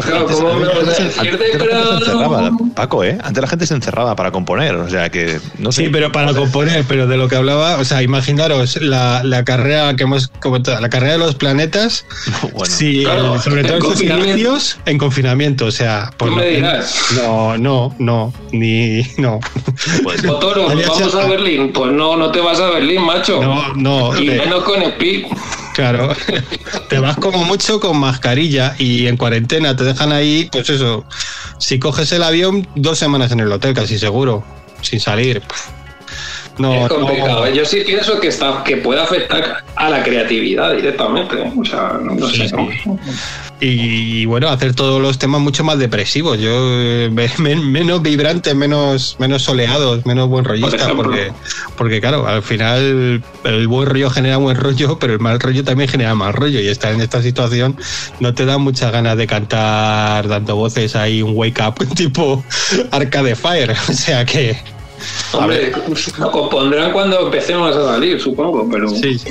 Paco, 2.75 3.03
¿eh? 3.03 3.17
Antes 3.23 3.41
la 3.41 3.47
gente 3.47 3.65
se 3.65 3.73
encerraba 3.73 4.15
para 4.15 4.31
componer, 4.31 4.75
o 4.75 4.89
sea 4.89 5.09
que, 5.09 5.39
no 5.57 5.71
sé. 5.71 5.85
Sí, 5.85 5.89
pero 5.91 6.11
para 6.11 6.33
componer, 6.33 6.83
pero 6.87 7.07
de 7.07 7.17
lo 7.17 7.27
que 7.27 7.35
hablaba, 7.35 7.77
o 7.77 7.85
sea, 7.85 8.01
imaginaros 8.03 8.81
la, 8.81 9.23
la 9.23 9.43
carrera 9.45 9.95
que 9.95 10.03
hemos 10.03 10.27
comentado, 10.39 10.79
la 10.81 10.89
carrera 10.89 11.13
de 11.13 11.19
los 11.19 11.35
planetas, 11.35 12.05
Bueno, 12.53 12.65
sí, 12.65 13.03
claro, 13.03 13.35
eh, 13.35 13.39
sobre 13.39 13.63
todo 13.63 13.75
en 13.75 13.81
sus 13.81 13.89
confinamiento. 13.91 14.31
inicios, 14.33 14.79
en 14.85 14.97
confinamiento, 14.97 15.65
o 15.65 15.71
sea, 15.71 16.11
por 16.17 16.29
¿Qué 16.29 16.35
lo 16.35 16.41
me 16.41 16.47
que- 16.49 16.55
dirás? 16.57 16.95
No, 17.15 17.57
no, 17.57 17.95
no, 17.99 18.33
ni 18.51 19.01
no. 19.17 19.39
pues, 20.03 20.23
Motoro, 20.23 20.69
Había 20.69 20.87
¿nos 20.87 20.99
vamos 20.99 21.15
a 21.15 21.25
Berlín? 21.27 21.71
Pues 21.73 21.91
no, 21.91 22.15
no 22.17 22.31
te 22.31 22.39
vas 22.41 22.59
a 22.59 22.69
Berlín, 22.69 23.01
macho. 23.03 23.41
No, 23.41 23.73
no, 23.75 24.19
y 24.19 24.27
te- 24.27 24.37
menos 24.37 24.63
con 24.63 24.81
Speed. 24.83 25.25
Claro, 25.79 26.13
te 26.89 26.99
vas 26.99 27.15
como 27.15 27.45
mucho 27.45 27.79
con 27.79 27.97
mascarilla 27.97 28.75
y 28.77 29.07
en 29.07 29.15
cuarentena 29.15 29.77
te 29.77 29.85
dejan 29.85 30.11
ahí, 30.11 30.49
pues 30.51 30.69
eso, 30.69 31.05
si 31.57 31.79
coges 31.79 32.11
el 32.11 32.21
avión, 32.21 32.67
dos 32.75 32.99
semanas 32.99 33.31
en 33.31 33.39
el 33.39 33.49
hotel, 33.49 33.73
casi 33.73 33.97
seguro, 33.97 34.43
sin 34.81 34.99
salir. 34.99 35.41
No, 36.57 36.73
es 36.85 36.89
complicado. 36.89 37.39
no. 37.39 37.45
¿eh? 37.45 37.55
Yo 37.55 37.63
sí 37.63 37.81
pienso 37.85 38.19
que 38.19 38.27
está 38.27 38.61
que 38.65 38.75
puede 38.75 38.99
afectar 38.99 39.63
a 39.77 39.89
la 39.89 40.03
creatividad 40.03 40.73
directamente. 40.75 41.41
¿eh? 41.41 41.53
O 41.57 41.63
sea, 41.63 41.97
no, 42.03 42.13
no 42.15 42.27
Sí, 42.27 42.49
sé. 42.49 42.49
sí. 42.49 42.55
Y, 43.61 44.23
bueno, 44.25 44.47
hacer 44.47 44.73
todos 44.73 45.01
los 45.01 45.17
temas 45.19 45.41
mucho 45.41 45.65
más 45.65 45.77
depresivos. 45.79 46.39
Yo 46.39 46.49
eh, 46.53 47.09
me- 47.11 47.29
me- 47.39 47.55
menos 47.57 48.01
vibrantes, 48.01 48.55
menos, 48.55 49.17
menos 49.19 49.41
soleados, 49.43 50.05
menos 50.05 50.29
buen 50.29 50.45
rollistas, 50.45 50.75
ejemplo. 50.81 51.03
porque, 51.03 51.31
porque 51.77 51.99
claro, 51.99 52.25
al 52.25 52.41
final 52.41 53.21
el 53.43 53.67
buen 53.67 53.89
rollo 53.89 54.09
genera 54.09 54.37
buen 54.37 54.55
rollo, 54.55 54.97
pero 54.99 55.11
el 55.13 55.19
mal 55.19 55.39
rollo 55.41 55.63
también 55.65 55.89
genera 55.89 56.15
mal 56.15 56.31
rollo. 56.33 56.61
Y 56.61 56.67
estar 56.67 56.93
en 56.93 57.01
esta 57.01 57.21
situación 57.21 57.75
no 58.21 58.33
te 58.33 58.45
da 58.45 58.57
muchas 58.57 58.91
ganas 58.93 59.17
de 59.17 59.27
cantar 59.27 60.27
dando 60.29 60.55
voces 60.55 60.95
ahí 60.95 61.21
un 61.21 61.33
wake 61.35 61.59
up 61.61 61.85
tipo 61.95 62.43
Arca 62.91 63.23
de 63.23 63.35
Fire. 63.35 63.75
O 63.89 63.93
sea 63.93 64.23
que 64.25 64.57
Hombre, 65.33 65.71
compondrán 66.31 66.91
cuando 66.91 67.25
empecemos 67.25 67.75
a 67.75 67.93
salir, 67.93 68.19
supongo, 68.21 68.67
pero. 68.69 68.89
sí, 68.89 69.17
sí. 69.19 69.29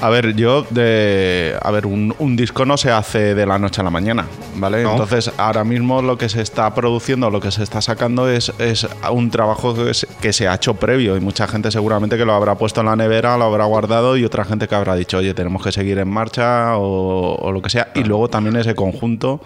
A 0.00 0.10
ver, 0.10 0.34
yo 0.34 0.66
de. 0.70 1.56
A 1.62 1.70
ver, 1.70 1.86
un, 1.86 2.12
un 2.18 2.34
disco 2.36 2.64
no 2.64 2.76
se 2.76 2.90
hace 2.90 3.36
de 3.36 3.46
la 3.46 3.58
noche 3.58 3.80
a 3.80 3.84
la 3.84 3.90
mañana, 3.90 4.26
¿vale? 4.56 4.82
No. 4.82 4.92
Entonces, 4.92 5.30
ahora 5.36 5.62
mismo 5.62 6.02
lo 6.02 6.18
que 6.18 6.28
se 6.28 6.42
está 6.42 6.74
produciendo, 6.74 7.30
lo 7.30 7.40
que 7.40 7.52
se 7.52 7.62
está 7.62 7.80
sacando 7.80 8.28
es, 8.28 8.52
es 8.58 8.86
un 9.12 9.30
trabajo 9.30 9.74
que 9.74 9.94
se, 9.94 10.08
que 10.20 10.32
se 10.32 10.48
ha 10.48 10.54
hecho 10.54 10.74
previo 10.74 11.16
y 11.16 11.20
mucha 11.20 11.46
gente 11.46 11.70
seguramente 11.70 12.16
que 12.16 12.24
lo 12.24 12.34
habrá 12.34 12.56
puesto 12.56 12.80
en 12.80 12.86
la 12.86 12.96
nevera, 12.96 13.36
lo 13.38 13.44
habrá 13.44 13.64
guardado 13.64 14.16
y 14.16 14.24
otra 14.24 14.44
gente 14.44 14.66
que 14.66 14.74
habrá 14.74 14.96
dicho, 14.96 15.18
oye, 15.18 15.34
tenemos 15.34 15.62
que 15.62 15.70
seguir 15.70 15.98
en 15.98 16.08
marcha 16.08 16.76
o, 16.78 17.36
o 17.36 17.52
lo 17.52 17.62
que 17.62 17.70
sea. 17.70 17.92
Y 17.94 18.02
luego 18.02 18.28
también 18.28 18.56
ese 18.56 18.74
conjunto 18.74 19.40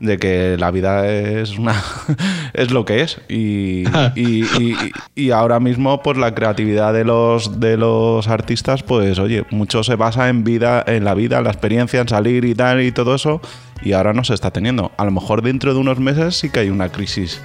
de 0.00 0.16
que 0.18 0.56
la 0.58 0.70
vida 0.70 1.06
es 1.08 1.56
una 1.58 1.74
es 2.54 2.70
lo 2.70 2.84
que 2.84 3.02
es. 3.02 3.20
Y, 3.28 3.84
y, 4.16 4.44
y- 4.58 4.76
y 5.14 5.30
ahora 5.30 5.60
mismo 5.60 6.02
pues 6.02 6.16
la 6.18 6.34
creatividad 6.34 6.92
de 6.94 7.04
los 7.04 7.60
de 7.60 7.76
los 7.76 8.26
artistas 8.28 8.82
pues 8.82 9.18
oye 9.18 9.44
mucho 9.50 9.82
se 9.84 9.94
basa 9.96 10.28
en 10.28 10.42
vida 10.42 10.82
en 10.86 11.04
la 11.04 11.14
vida 11.14 11.38
en 11.38 11.44
la 11.44 11.50
experiencia 11.50 12.00
en 12.00 12.08
salir 12.08 12.44
y 12.44 12.54
tal 12.54 12.82
y 12.82 12.90
todo 12.92 13.14
eso 13.14 13.40
y 13.82 13.92
ahora 13.92 14.12
no 14.12 14.24
se 14.24 14.34
está 14.34 14.50
teniendo. 14.50 14.90
A 14.96 15.04
lo 15.04 15.10
mejor 15.10 15.42
dentro 15.42 15.72
de 15.74 15.80
unos 15.80 15.98
meses 16.00 16.36
sí 16.36 16.50
que 16.50 16.60
hay 16.60 16.70
una 16.70 16.88
crisis 16.90 17.40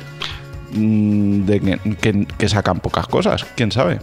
mm, 0.73 1.41
de 1.45 1.59
que, 1.59 1.95
que- 2.01 2.27
que 2.37 2.49
sacan 2.49 2.79
pocas 2.79 3.07
cosas 3.07 3.45
quién 3.55 3.71
sabe 3.71 3.99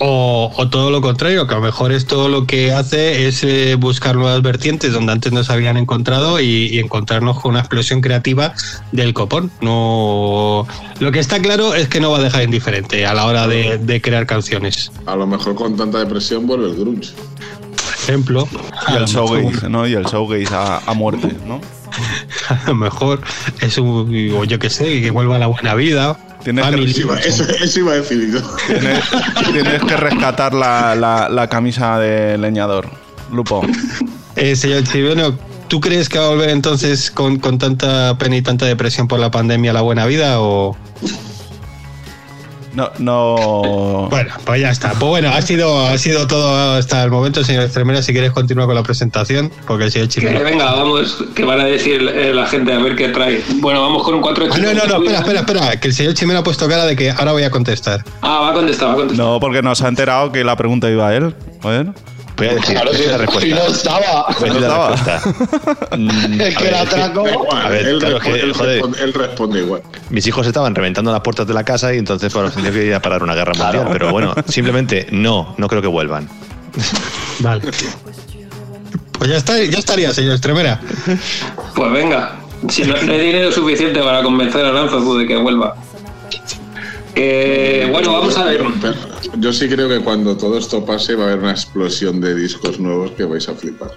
O, 0.00 0.52
o 0.56 0.68
todo 0.68 0.90
lo 0.90 1.00
contrario, 1.00 1.46
que 1.46 1.54
a 1.54 1.58
lo 1.58 1.62
mejor 1.62 1.92
esto 1.92 2.28
lo 2.28 2.46
que 2.46 2.72
hace 2.72 3.28
es 3.28 3.44
eh, 3.44 3.76
buscar 3.78 4.16
nuevas 4.16 4.42
vertientes 4.42 4.92
donde 4.92 5.12
antes 5.12 5.32
no 5.32 5.44
se 5.44 5.52
habían 5.52 5.76
encontrado 5.76 6.40
y, 6.40 6.66
y 6.66 6.78
encontrarnos 6.80 7.40
con 7.40 7.52
una 7.52 7.60
explosión 7.60 8.00
creativa 8.00 8.54
del 8.92 9.14
copón. 9.14 9.52
No, 9.60 10.66
lo 10.98 11.12
que 11.12 11.20
está 11.20 11.40
claro 11.40 11.74
es 11.74 11.88
que 11.88 12.00
no 12.00 12.10
va 12.10 12.18
a 12.18 12.22
dejar 12.22 12.42
indiferente 12.42 13.06
a 13.06 13.14
la 13.14 13.26
hora 13.26 13.46
de, 13.46 13.78
de 13.78 14.00
crear 14.00 14.26
canciones. 14.26 14.90
A 15.06 15.14
lo 15.14 15.26
mejor 15.26 15.54
con 15.54 15.76
tanta 15.76 15.98
depresión 15.98 16.46
vuelve 16.46 16.70
el 16.70 16.76
grunge. 16.76 17.12
Por 17.12 17.94
ejemplo, 17.94 18.48
Y 18.88 18.96
el 18.96 19.04
showgaze, 19.06 19.68
¿no? 19.68 19.86
Y 19.86 19.94
el 19.94 20.04
showgaze 20.04 20.54
a, 20.54 20.78
a 20.78 20.94
muerte, 20.94 21.34
¿no? 21.46 21.60
a 22.48 22.68
lo 22.68 22.74
mejor 22.74 23.20
es 23.60 23.78
un, 23.78 24.32
o 24.36 24.44
yo 24.44 24.58
qué 24.58 24.70
sé, 24.70 25.00
que 25.00 25.10
vuelva 25.10 25.36
a 25.36 25.38
la 25.38 25.46
buena 25.46 25.74
vida. 25.74 26.18
Tienes 26.44 26.64
que. 26.64 26.84
Eso 26.90 27.00
iba, 27.00 27.18
eso, 27.20 27.44
eso 27.64 27.80
tienes, 28.66 29.00
tienes 29.52 29.82
que 29.82 29.96
rescatar 29.96 30.54
la, 30.54 30.94
la- 30.94 31.28
la 31.28 31.48
camisa 31.48 31.98
de 31.98 32.38
leñador. 32.38 32.88
Lupo. 33.32 33.62
Eh, 34.36 34.54
señor 34.54 34.84
Chiveno, 34.84 35.36
¿tú 35.68 35.80
crees 35.80 36.08
que 36.08 36.18
va 36.18 36.26
a 36.26 36.28
volver 36.28 36.50
entonces 36.50 37.10
con, 37.10 37.38
con 37.38 37.58
tanta 37.58 38.16
pena 38.18 38.36
y 38.36 38.42
tanta 38.42 38.66
depresión 38.66 39.08
por 39.08 39.18
la 39.18 39.30
pandemia 39.30 39.70
a 39.70 39.74
la 39.74 39.80
buena 39.80 40.06
vida 40.06 40.40
o...? 40.40 40.76
No, 42.74 42.90
no. 42.98 44.08
Bueno, 44.10 44.34
pues 44.44 44.60
ya 44.60 44.70
está. 44.70 44.90
Pues 44.90 45.08
bueno, 45.08 45.30
ha 45.30 45.40
sido, 45.42 45.86
ha 45.86 45.96
sido 45.98 46.26
todo 46.26 46.74
hasta 46.76 47.02
el 47.04 47.10
momento, 47.10 47.44
señor 47.44 47.64
Extremera. 47.64 48.02
Si 48.02 48.12
quieres 48.12 48.32
continuar 48.32 48.66
con 48.66 48.74
la 48.74 48.82
presentación, 48.82 49.50
porque 49.66 49.84
el 49.84 49.92
señor 49.92 50.08
Que 50.08 50.20
Chiveno... 50.20 50.40
venga, 50.44 50.72
vamos, 50.72 51.24
que 51.34 51.44
van 51.44 51.60
a 51.60 51.64
decir 51.64 52.02
eh, 52.14 52.32
la 52.34 52.46
gente 52.46 52.72
a 52.72 52.78
ver 52.78 52.96
qué 52.96 53.08
trae. 53.08 53.42
Bueno, 53.56 53.80
vamos 53.80 54.02
con 54.02 54.14
un 54.14 54.20
4 54.20 54.46
Ah, 54.50 54.58
no, 54.58 54.74
no, 54.74 54.86
no, 54.86 54.96
espera, 54.96 55.18
espera, 55.20 55.40
espera, 55.40 55.80
que 55.80 55.88
el 55.88 55.94
señor 55.94 56.14
Chimeno 56.14 56.40
ha 56.40 56.44
puesto 56.44 56.68
cara 56.68 56.84
de 56.84 56.96
que 56.96 57.10
ahora 57.10 57.32
voy 57.32 57.44
a 57.44 57.50
contestar. 57.50 58.04
Ah, 58.22 58.40
va 58.40 58.50
a 58.50 58.52
contestar, 58.54 58.88
va 58.88 58.92
a 58.92 58.96
contestar. 58.96 59.24
No, 59.26 59.40
porque 59.40 59.62
nos 59.62 59.82
ha 59.82 59.88
enterado 59.88 60.32
que 60.32 60.42
la 60.44 60.56
pregunta 60.56 60.90
iba 60.90 61.08
a 61.08 61.14
él. 61.14 61.34
Bueno. 61.62 61.94
Voy 62.36 62.48
a 62.48 62.54
decir, 62.54 62.74
Claro, 62.74 62.90
voy 62.90 63.00
a 63.00 63.02
si, 63.04 63.08
la 63.10 63.18
respuesta. 63.18 63.54
no 63.56 63.62
estaba. 63.74 64.26
Voy 64.40 64.48
a 64.48 64.52
decir 64.52 64.60
la 64.60 64.66
estaba. 64.66 64.90
respuesta. 64.90 65.96
Mm, 65.96 66.40
Es 66.40 66.56
que 66.56 66.64
ver, 66.64 66.72
la 66.72 67.06
igual, 67.32 67.64
A 67.64 67.68
ver, 67.68 67.86
él, 67.86 67.98
claro, 68.00 68.16
es 68.16 68.22
que, 68.22 68.30
responde, 68.32 68.40
él 68.42 68.52
joder. 68.54 68.82
responde- 68.82 69.02
él 69.04 69.12
responde 69.14 69.58
igual. 69.60 69.82
Mis 70.10 70.26
hijos 70.26 70.46
estaban 70.46 70.74
reventando 70.74 71.12
las 71.12 71.20
puertas 71.20 71.46
de 71.46 71.54
la 71.54 71.64
casa 71.64 71.94
y 71.94 71.98
entonces 71.98 72.32
pues, 72.32 72.54
tenía 72.54 72.72
que 72.72 72.84
ir 72.86 72.94
a 72.94 73.00
parar 73.00 73.22
una 73.22 73.34
guerra 73.34 73.52
mundial. 73.56 73.88
Pero 73.92 74.10
bueno, 74.10 74.34
simplemente 74.48 75.06
no, 75.12 75.54
no 75.58 75.68
creo 75.68 75.80
que 75.82 75.88
vuelvan. 75.88 76.28
Vale. 77.38 77.62
Pues 79.18 79.30
ya 79.30 79.36
está, 79.36 79.56
ya 79.62 79.78
estaría, 79.78 80.12
señor 80.12 80.32
Extremera. 80.32 80.80
Pues 81.76 81.92
venga, 81.92 82.32
si 82.68 82.82
no, 82.82 83.00
no 83.00 83.12
hay 83.12 83.20
dinero 83.26 83.52
suficiente 83.52 84.00
para 84.02 84.22
convencer 84.24 84.64
a 84.64 84.72
Lanzazu 84.72 85.18
de 85.18 85.26
que 85.26 85.36
vuelva. 85.36 85.76
Eh, 87.14 87.88
bueno, 87.92 88.12
vamos 88.12 88.36
a 88.36 88.44
ver. 88.44 88.60
Yo 89.38 89.52
sí 89.52 89.68
creo 89.68 89.88
que 89.88 90.00
cuando 90.00 90.36
todo 90.36 90.58
esto 90.58 90.84
pase 90.84 91.14
va 91.14 91.24
a 91.24 91.26
haber 91.28 91.38
una 91.40 91.50
explosión 91.52 92.20
de 92.20 92.34
discos 92.34 92.78
nuevos 92.78 93.10
que 93.12 93.24
vais 93.24 93.48
a 93.48 93.54
flipar. 93.54 93.90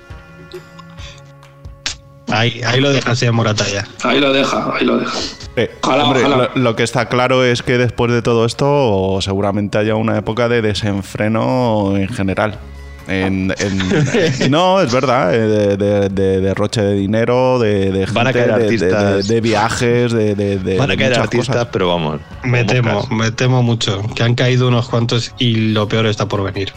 Ahí, 2.29 2.61
ahí 2.65 2.81
lo 2.81 2.91
deja, 2.91 3.15
señor 3.15 3.35
Moratalla. 3.35 3.87
Ahí 4.03 4.19
lo 4.19 4.33
deja, 4.33 4.75
ahí 4.75 4.85
lo 4.85 4.97
deja. 4.97 5.17
Eh, 5.55 5.71
Ojalá, 5.81 6.03
hombre, 6.03 6.25
ojalá. 6.25 6.51
Lo, 6.55 6.61
lo 6.61 6.75
que 6.75 6.83
está 6.83 7.07
claro 7.07 7.43
es 7.45 7.63
que 7.63 7.77
después 7.77 8.11
de 8.11 8.21
todo 8.21 8.45
esto 8.45 9.17
seguramente 9.21 9.77
haya 9.77 9.95
una 9.95 10.17
época 10.17 10.49
de 10.49 10.61
desenfreno 10.61 11.95
en 11.95 12.09
general. 12.09 12.59
En, 13.07 13.53
en- 13.57 14.51
no, 14.51 14.81
es 14.81 14.91
verdad, 14.91 15.33
eh, 15.33 15.39
de, 15.47 15.77
de- 15.77 16.09
de 16.09 16.41
derroche 16.41 16.81
de 16.81 16.93
dinero, 16.93 17.57
de, 17.59 17.91
de 17.91 18.05
Van 18.07 18.27
a 18.27 18.33
gente, 18.33 18.47
caer 18.49 18.63
artistas. 18.63 19.27
de- 19.27 19.33
de 19.35 19.41
viajes, 19.41 20.11
de, 20.11 20.35
de, 20.35 20.59
de 20.59 20.77
Van 20.77 20.91
a 20.91 20.97
caer 20.97 21.17
artistas, 21.19 21.55
cosas. 21.55 21.69
pero 21.71 21.87
vamos. 21.87 22.19
Me 22.43 22.63
temo, 22.65 23.07
me 23.09 23.31
temo 23.31 23.63
mucho. 23.63 24.01
Que 24.15 24.23
han 24.23 24.35
caído 24.35 24.67
unos 24.67 24.89
cuantos 24.89 25.31
y 25.37 25.71
lo 25.71 25.87
peor 25.87 26.05
está 26.07 26.27
por 26.27 26.43
venir. 26.43 26.73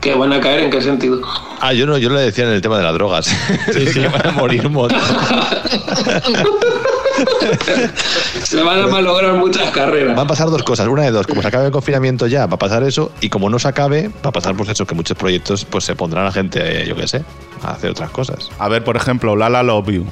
¿Que 0.00 0.14
van 0.14 0.32
a 0.32 0.40
caer 0.40 0.60
en 0.64 0.70
qué 0.70 0.80
sentido? 0.80 1.20
Ah, 1.60 1.72
yo 1.74 1.86
no, 1.86 1.98
yo 1.98 2.08
le 2.08 2.20
decía 2.22 2.44
en 2.44 2.50
el 2.52 2.62
tema 2.62 2.78
de 2.78 2.82
las 2.84 2.94
drogas. 2.94 3.28
que 3.94 4.08
van 4.08 4.26
a 4.26 4.30
morir 4.32 4.66
un 4.66 4.72
montón. 4.72 4.98
Se 8.42 8.62
van 8.62 8.80
a 8.82 8.86
malograr 8.86 9.34
muchas 9.34 9.70
carreras. 9.70 10.16
Van 10.16 10.26
a 10.26 10.28
pasar 10.28 10.50
dos 10.50 10.62
cosas. 10.62 10.88
Una 10.88 11.02
de 11.02 11.10
dos. 11.10 11.26
Como 11.26 11.42
se 11.42 11.48
acabe 11.48 11.66
el 11.66 11.72
confinamiento 11.72 12.26
ya, 12.26 12.46
va 12.46 12.54
a 12.54 12.58
pasar 12.58 12.82
eso. 12.82 13.12
Y 13.20 13.28
como 13.28 13.50
no 13.50 13.58
se 13.58 13.68
acabe, 13.68 14.08
va 14.24 14.30
a 14.30 14.32
pasar 14.32 14.56
pues 14.56 14.68
eso, 14.70 14.86
que 14.86 14.94
muchos 14.94 15.16
proyectos 15.16 15.64
pues 15.64 15.84
se 15.84 15.94
pondrán 15.94 16.26
a 16.26 16.32
gente, 16.32 16.82
eh, 16.82 16.86
yo 16.86 16.96
qué 16.96 17.06
sé, 17.06 17.24
a 17.62 17.72
hacer 17.72 17.90
otras 17.90 18.10
cosas. 18.10 18.50
A 18.58 18.68
ver, 18.68 18.84
por 18.84 18.96
ejemplo, 18.96 19.36
Lala 19.36 19.62
Love 19.62 19.90
You. 19.90 20.06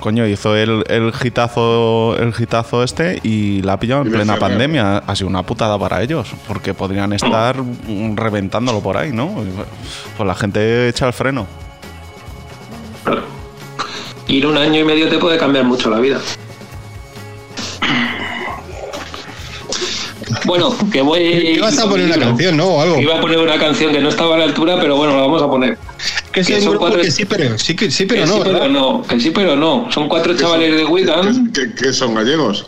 Coño, 0.00 0.26
hizo 0.26 0.56
el, 0.56 0.82
el 0.88 1.12
hitazo, 1.22 2.16
el 2.16 2.32
hitazo 2.38 2.82
este 2.82 3.20
y 3.22 3.60
la 3.60 3.74
ha 3.74 3.80
pillado 3.80 4.02
en 4.02 4.10
plena 4.10 4.36
pandemia. 4.38 4.98
Ha 4.98 5.14
sido 5.14 5.28
una 5.28 5.42
putada 5.42 5.78
para 5.78 6.00
ellos, 6.02 6.32
porque 6.48 6.72
podrían 6.72 7.12
estar 7.12 7.56
reventándolo 8.14 8.80
por 8.80 8.96
ahí, 8.96 9.12
¿no? 9.12 9.44
Pues 10.16 10.26
la 10.26 10.34
gente 10.34 10.88
echa 10.88 11.06
el 11.06 11.12
freno. 11.12 11.46
Claro. 13.04 13.39
Ir 14.28 14.46
un 14.46 14.56
año 14.56 14.80
y 14.80 14.84
medio 14.84 15.08
te 15.08 15.18
puede 15.18 15.38
cambiar 15.38 15.64
mucho 15.64 15.90
la 15.90 15.98
vida. 15.98 16.20
Bueno, 20.44 20.74
que 20.92 21.02
voy. 21.02 21.20
Ibas 21.20 21.78
a 21.78 21.88
poner 21.88 22.06
una 22.06 22.18
canción, 22.18 22.56
¿no? 22.56 22.66
O 22.66 22.80
algo. 22.80 22.98
Iba 23.00 23.18
a 23.18 23.20
poner 23.20 23.38
una 23.38 23.58
canción 23.58 23.92
que 23.92 24.00
no 24.00 24.08
estaba 24.08 24.36
a 24.36 24.38
la 24.38 24.44
altura, 24.44 24.78
pero 24.80 24.96
bueno, 24.96 25.14
la 25.16 25.22
vamos 25.22 25.42
a 25.42 25.48
poner. 25.48 25.76
Que 26.32 26.40
es 26.40 26.46
que 26.46 26.60
son 26.60 26.76
cuatro- 26.76 27.00
que 27.02 27.10
sí, 27.10 27.24
pero 27.24 27.58
sí, 27.58 27.74
que, 27.74 27.90
sí, 27.90 28.06
pero 28.06 28.22
que 28.22 28.26
no. 28.28 28.34
sí, 28.36 28.40
pero 28.44 28.54
¿verdad? 28.54 28.68
no. 28.70 29.02
Que 29.02 29.20
sí, 29.20 29.30
pero 29.30 29.56
no. 29.56 29.88
Son 29.92 30.08
cuatro 30.08 30.34
chavales 30.36 30.76
de 30.76 30.84
Wigan, 30.84 31.52
¿Qué, 31.52 31.72
qué 31.74 31.92
son 31.92 32.14
gallegos? 32.14 32.66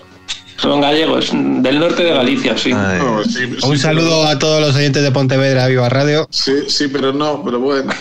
son 0.57 0.80
gallegos, 0.80 1.30
del 1.32 1.80
norte 1.80 2.05
de 2.05 2.12
Galicia, 2.12 2.57
sí. 2.57 2.70
Ay. 2.72 2.98
No, 3.00 3.24
sí, 3.24 3.48
sí, 3.48 3.66
Un 3.66 3.78
saludo 3.80 4.26
a 4.26 4.38
todos 4.38 4.61
los 4.61 4.76
oyentes 4.76 5.03
de 5.03 5.11
Pontevedra 5.11 5.66
Viva 5.66 5.88
Radio. 5.88 6.28
Sí, 6.30 6.53
sí, 6.68 6.86
pero 6.86 7.12
no, 7.12 7.42
pero 7.44 7.59
bueno. 7.59 7.92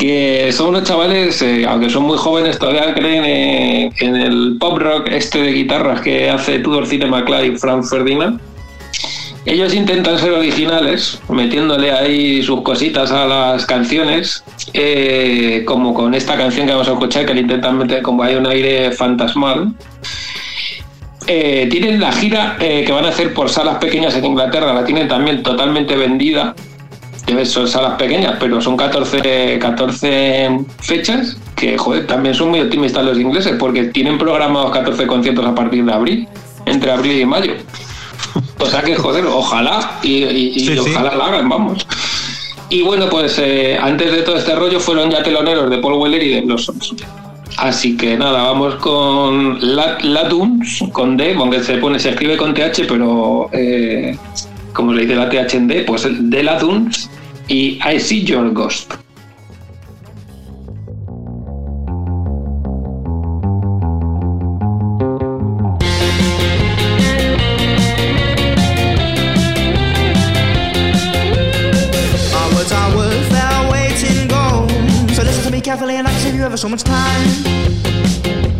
Que 0.00 0.50
son 0.50 0.70
unos 0.70 0.84
chavales, 0.84 1.42
eh, 1.42 1.66
aunque 1.68 1.90
son 1.90 2.04
muy 2.04 2.16
jóvenes, 2.16 2.58
todavía 2.58 2.94
creen 2.94 3.92
en 4.00 4.16
el 4.16 4.56
pop 4.58 4.78
rock 4.78 5.08
este 5.10 5.42
de 5.42 5.52
guitarras 5.52 6.00
que 6.00 6.30
hace 6.30 6.58
Tudor 6.60 6.86
Cinema 6.86 7.22
Club 7.22 7.44
y 7.44 7.58
Frank 7.58 7.84
Ferdinand. 7.84 8.40
Ellos 9.44 9.74
intentan 9.74 10.18
ser 10.18 10.32
originales, 10.32 11.20
metiéndole 11.28 11.92
ahí 11.92 12.42
sus 12.42 12.62
cositas 12.62 13.12
a 13.12 13.26
las 13.26 13.66
canciones, 13.66 14.42
eh, 14.72 15.64
como 15.66 15.92
con 15.92 16.14
esta 16.14 16.34
canción 16.34 16.66
que 16.66 16.72
vamos 16.72 16.88
a 16.88 16.92
escuchar, 16.92 17.26
que 17.26 17.34
le 17.34 17.42
intentan 17.42 17.76
meter 17.76 18.00
como 18.00 18.22
hay 18.22 18.36
un 18.36 18.46
aire 18.46 18.92
fantasmal. 18.92 19.74
Eh, 21.26 21.68
tienen 21.70 22.00
la 22.00 22.10
gira 22.10 22.56
que 22.58 22.90
van 22.90 23.04
a 23.04 23.10
hacer 23.10 23.34
por 23.34 23.50
salas 23.50 23.76
pequeñas 23.76 24.16
en 24.16 24.24
Inglaterra, 24.24 24.72
la 24.72 24.84
tienen 24.86 25.08
también 25.08 25.42
totalmente 25.42 25.94
vendida 25.94 26.54
que 27.36 27.46
son 27.46 27.66
salas 27.68 27.94
pequeñas, 27.98 28.36
pero 28.40 28.60
son 28.60 28.76
14, 28.76 29.58
14 29.58 30.50
fechas 30.80 31.36
que, 31.56 31.76
joder, 31.78 32.06
también 32.06 32.34
son 32.34 32.50
muy 32.50 32.60
optimistas 32.60 33.04
los 33.04 33.18
ingleses 33.18 33.54
porque 33.58 33.84
tienen 33.84 34.18
programados 34.18 34.70
14 34.72 35.06
conciertos 35.06 35.44
a 35.46 35.54
partir 35.54 35.84
de 35.84 35.92
abril, 35.92 36.28
entre 36.66 36.90
abril 36.92 37.20
y 37.20 37.24
mayo. 37.26 37.52
O 38.58 38.66
sea 38.66 38.82
que, 38.82 38.94
joder, 38.96 39.24
ojalá 39.26 39.98
y, 40.02 40.24
y- 40.24 40.52
y 40.56 40.60
Sí, 40.60 40.72
sí. 40.74 40.78
ojalá 40.78 41.14
la 41.16 41.26
hagan, 41.26 41.48
vamos. 41.48 41.86
Y 42.68 42.82
bueno, 42.82 43.08
pues 43.10 43.38
eh, 43.38 43.76
antes 43.80 44.12
de 44.12 44.22
todo 44.22 44.36
este 44.36 44.54
rollo 44.54 44.78
fueron 44.78 45.10
ya 45.10 45.22
teloneros 45.22 45.68
de 45.70 45.78
Paul 45.78 45.94
Weller 45.94 46.22
y 46.22 46.34
de 46.34 46.40
Blossoms. 46.42 46.94
Así 47.56 47.96
que 47.96 48.16
nada, 48.16 48.44
vamos 48.44 48.76
con 48.76 49.58
La- 49.74 49.98
Latunes, 50.02 50.82
con 50.92 51.16
D, 51.16 51.34
aunque 51.36 51.60
se 51.64 51.78
pone, 51.78 51.98
se 51.98 52.10
escribe 52.10 52.36
con 52.36 52.54
TH, 52.54 52.84
pero 52.88 53.48
eh, 53.52 54.16
como 54.72 54.92
le 54.92 55.02
dice 55.02 55.16
la 55.16 55.28
TH 55.28 55.54
en 55.56 55.66
D, 55.66 55.80
pues 55.82 56.06
de 56.08 56.42
Latunes 56.44 57.10
I 57.52 57.98
See 57.98 58.20
Your 58.20 58.48
Ghost. 58.52 58.92
So 75.10 75.22
listen 75.24 75.42
to 75.42 75.50
me 75.50 75.60
carefully 75.60 75.96
and 75.96 76.06
I 76.06 76.12
can 76.12 76.20
save 76.20 76.36
you 76.36 76.44
ever 76.44 76.56
so 76.56 76.68
much 76.68 76.84
time. 76.84 77.26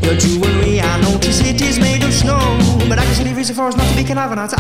Your 0.03 0.17
jewelry, 0.17 0.81
I 0.81 1.01
notice 1.03 1.41
it 1.47 1.61
is 1.61 1.79
made 1.79 2.03
of 2.03 2.13
snow. 2.13 2.41
But 2.89 2.99
I 2.99 3.05
can 3.05 3.15
see 3.15 3.23
the 3.23 3.35
reason 3.37 3.55
for 3.55 3.69
us 3.69 3.77
not 3.77 3.89
to 3.89 3.97
be 3.97 4.03
conniving 4.03 4.37
to 4.49 4.57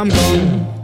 I'm 0.00 0.08
gone. 0.08 0.79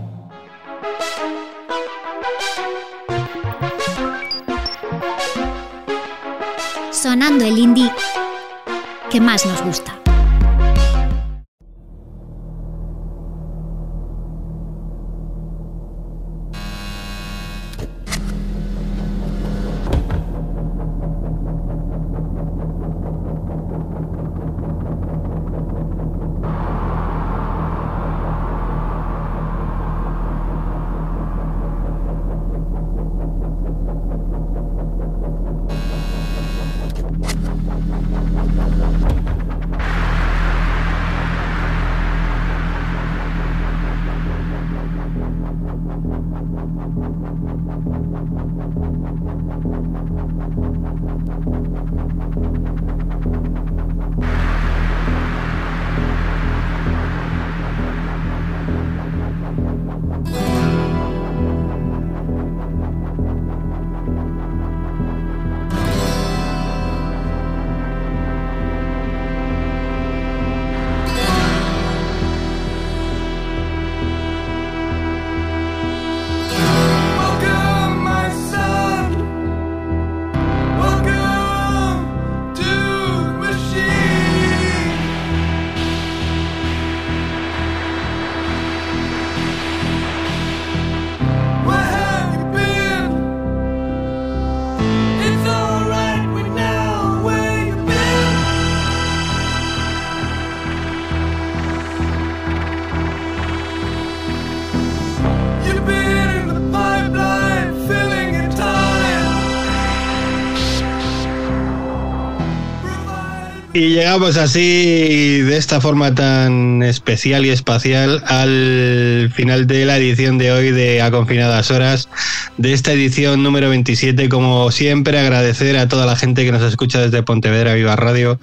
Y 113.76 113.90
llegamos 113.90 114.38
así, 114.38 115.42
de 115.42 115.58
esta 115.58 115.82
forma 115.82 116.14
tan 116.14 116.82
especial 116.82 117.44
y 117.44 117.50
espacial, 117.50 118.24
al 118.26 119.30
final 119.34 119.66
de 119.66 119.84
la 119.84 119.98
edición 119.98 120.38
de 120.38 120.50
hoy 120.50 120.70
de 120.70 121.02
A 121.02 121.10
Confinadas 121.10 121.70
Horas, 121.70 122.08
de 122.56 122.72
esta 122.72 122.94
edición 122.94 123.42
número 123.42 123.68
27. 123.68 124.30
Como 124.30 124.70
siempre, 124.70 125.18
agradecer 125.18 125.76
a 125.76 125.88
toda 125.88 126.06
la 126.06 126.16
gente 126.16 126.46
que 126.46 126.52
nos 126.52 126.62
escucha 126.62 127.02
desde 127.02 127.22
Pontevedra 127.22 127.74
Viva 127.74 127.96
Radio. 127.96 128.40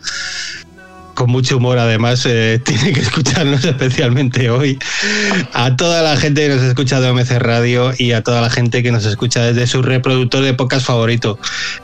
Con 1.14 1.30
mucho 1.30 1.58
humor, 1.58 1.78
además, 1.78 2.26
eh, 2.26 2.60
tiene 2.66 2.94
que 2.94 3.02
escucharnos 3.02 3.64
especialmente 3.64 4.50
hoy. 4.50 4.80
A 5.54 5.76
toda 5.76 6.02
la 6.02 6.18
gente 6.18 6.48
que 6.48 6.56
nos 6.56 6.64
escucha 6.64 7.00
de 7.00 7.10
OMC 7.10 7.32
Radio 7.40 7.92
y 7.98 8.14
a 8.14 8.24
toda 8.24 8.42
la 8.42 8.50
gente 8.50 8.84
que 8.84 8.92
nos 8.92 9.06
escucha 9.06 9.44
desde 9.44 9.68
su 9.68 9.82
reproductor 9.82 10.44
de 10.44 10.54
podcast 10.54 10.86
favorito. 10.86 11.38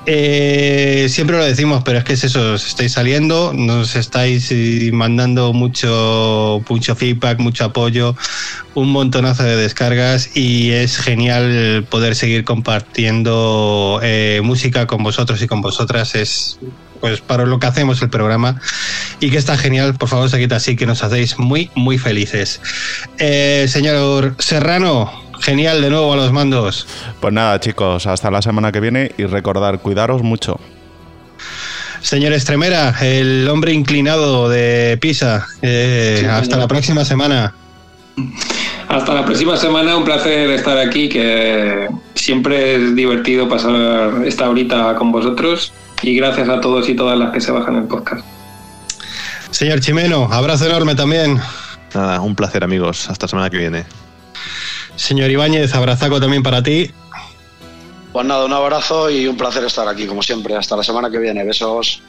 Eh, 0.05 1.07
siempre 1.09 1.37
lo 1.37 1.45
decimos, 1.45 1.83
pero 1.83 1.99
es 1.99 2.03
que 2.03 2.13
es 2.13 2.23
eso, 2.23 2.53
os 2.53 2.65
estáis 2.65 2.93
saliendo, 2.93 3.53
nos 3.53 3.95
estáis 3.95 4.51
eh, 4.51 4.89
mandando 4.93 5.53
mucho, 5.53 6.63
mucho 6.69 6.95
feedback, 6.95 7.39
mucho 7.39 7.65
apoyo, 7.65 8.15
un 8.75 8.91
montonazo 8.91 9.43
de 9.43 9.55
descargas 9.55 10.35
y 10.35 10.71
es 10.71 10.97
genial 10.97 11.85
poder 11.89 12.15
seguir 12.15 12.43
compartiendo 12.43 13.99
eh, 14.03 14.41
música 14.43 14.87
con 14.87 15.03
vosotros 15.03 15.41
y 15.41 15.47
con 15.47 15.61
vosotras. 15.61 16.15
Es 16.15 16.59
pues 16.99 17.21
para 17.21 17.45
lo 17.45 17.59
que 17.59 17.67
hacemos 17.67 18.01
el 18.01 18.09
programa 18.09 18.59
y 19.19 19.29
que 19.29 19.37
está 19.37 19.57
genial, 19.57 19.95
por 19.95 20.09
favor 20.09 20.29
seguid 20.29 20.51
así 20.53 20.75
que 20.75 20.85
nos 20.85 21.03
hacéis 21.03 21.39
muy 21.39 21.69
muy 21.75 21.97
felices. 21.97 22.61
Eh, 23.17 23.65
señor 23.67 24.35
Serrano, 24.39 25.11
genial 25.39 25.81
de 25.81 25.89
nuevo 25.89 26.13
a 26.13 26.15
los 26.15 26.31
mandos. 26.31 26.87
Pues 27.19 27.33
nada, 27.33 27.59
chicos, 27.59 28.07
hasta 28.07 28.31
la 28.31 28.41
semana 28.41 28.71
que 28.71 28.79
viene 28.79 29.11
y 29.17 29.25
recordar, 29.25 29.79
cuidaros 29.79 30.21
mucho. 30.23 30.59
Señor 32.01 32.33
Estremera, 32.33 32.95
el 33.01 33.47
hombre 33.49 33.73
inclinado 33.73 34.49
de 34.49 34.97
Pisa, 35.01 35.45
eh, 35.61 36.25
hasta 36.29 36.57
la 36.57 36.67
próxima 36.67 37.03
semana. 37.03 37.53
Hasta 38.87 39.13
la 39.13 39.25
próxima 39.25 39.57
semana, 39.57 39.97
un 39.97 40.05
placer 40.05 40.49
estar 40.49 40.77
aquí, 40.77 41.09
que 41.09 41.87
siempre 42.15 42.75
es 42.75 42.95
divertido 42.95 43.47
pasar 43.47 44.23
esta 44.25 44.49
horita 44.49 44.95
con 44.95 45.11
vosotros 45.11 45.73
y 46.01 46.15
gracias 46.15 46.49
a 46.49 46.61
todos 46.61 46.87
y 46.89 46.95
todas 46.95 47.17
las 47.17 47.31
que 47.31 47.41
se 47.41 47.51
bajan 47.51 47.75
el 47.75 47.83
podcast. 47.83 48.25
Señor 49.51 49.79
Chimeno, 49.79 50.29
abrazo 50.31 50.65
enorme 50.67 50.95
también. 50.95 51.39
Nada, 51.93 52.21
un 52.21 52.35
placer 52.35 52.63
amigos, 52.63 53.09
hasta 53.09 53.25
la 53.25 53.29
semana 53.29 53.49
que 53.49 53.57
viene. 53.57 53.85
Señor 54.95 55.29
Ibáñez, 55.31 55.73
abrazaco 55.73 56.19
también 56.19 56.43
para 56.43 56.61
ti. 56.61 56.91
Pues 58.11 58.25
nada, 58.25 58.45
un 58.45 58.53
abrazo 58.53 59.09
y 59.09 59.27
un 59.27 59.37
placer 59.37 59.63
estar 59.63 59.87
aquí, 59.87 60.05
como 60.05 60.21
siempre. 60.21 60.55
Hasta 60.55 60.75
la 60.75 60.83
semana 60.83 61.09
que 61.09 61.19
viene. 61.19 61.43
Besos. 61.43 62.01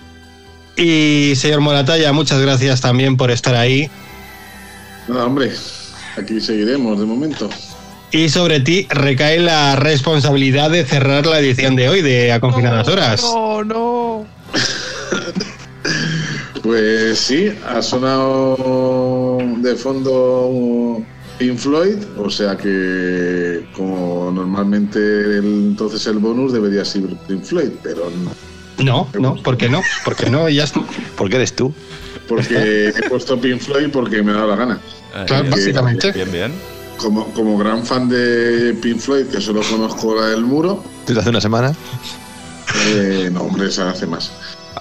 Y 0.77 1.35
señor 1.37 1.61
Moratalla, 1.61 2.13
muchas 2.13 2.41
gracias 2.41 2.81
también 2.81 3.17
por 3.17 3.31
estar 3.31 3.55
ahí. 3.55 3.91
Nada, 5.09 5.27
hombre, 5.27 5.53
aquí 6.17 6.41
seguiremos 6.41 6.99
de 6.99 7.07
momento. 7.07 7.51
Y 8.13 8.29
sobre 8.29 8.61
ti 8.61 8.87
recae 8.91 9.39
la 9.39 9.77
responsabilidad 9.77 10.71
de 10.71 10.85
cerrar 10.85 11.27
la 11.27 11.39
edición 11.39 11.77
de 11.77 11.89
hoy 11.89 12.03
de 12.03 12.33
A 12.33 12.41
Confinadas 12.41 12.89
Horas. 12.89 13.23
No, 13.23 13.65
no. 13.65 14.27
Pues 16.63 17.19
sí, 17.19 17.51
ha 17.67 17.81
sonado 17.81 19.39
de 19.59 19.75
fondo 19.77 21.03
Pink 21.39 21.57
Floyd, 21.57 21.97
o 22.19 22.29
sea 22.29 22.55
que 22.57 23.67
como 23.75 24.31
normalmente 24.31 24.99
el- 24.99 25.69
entonces 25.71 26.07
el 26.07 26.19
bonus 26.19 26.53
debería 26.53 26.85
ser 26.85 27.03
Pink 27.27 27.45
Floyd, 27.45 27.71
pero 27.83 28.11
no, 28.11 28.85
No, 28.85 29.09
no, 29.19 29.43
¿por 29.43 29.57
qué 29.57 29.71
no? 29.71 29.81
¿Por 30.05 30.17
qué 30.17 30.29
no? 30.29 30.49
Ya 30.51 30.65
está. 30.65 30.83
¿Por 31.17 31.31
qué 31.31 31.37
eres 31.37 31.55
tú? 31.55 31.73
porque 32.29 32.93
he 32.95 33.09
puesto 33.09 33.41
Pink 33.41 33.61
Floyd 33.61 33.89
porque 33.91 34.23
me 34.23 34.33
ha 34.33 34.37
dado 34.37 34.49
la 34.49 34.57
gana. 34.57 34.81
Claro, 35.27 35.51
básicamente. 35.51 36.13
Bien, 36.13 36.31
bien. 36.31 36.53
Como, 37.01 37.33
como 37.33 37.57
gran 37.57 37.85
fan 37.85 38.09
de 38.09 38.77
Pink 38.83 38.99
Floyd, 38.99 39.27
que 39.27 39.41
solo 39.41 39.63
conozco 39.71 40.15
la 40.15 40.27
del 40.27 40.43
muro, 40.45 40.85
¿Desde 41.07 41.21
hace 41.21 41.31
una 41.31 41.41
semana? 41.41 41.73
eh, 42.89 43.31
no, 43.33 43.43
hombre, 43.43 43.69
esa 43.69 43.89
hace 43.91 44.07
más. 44.07 44.31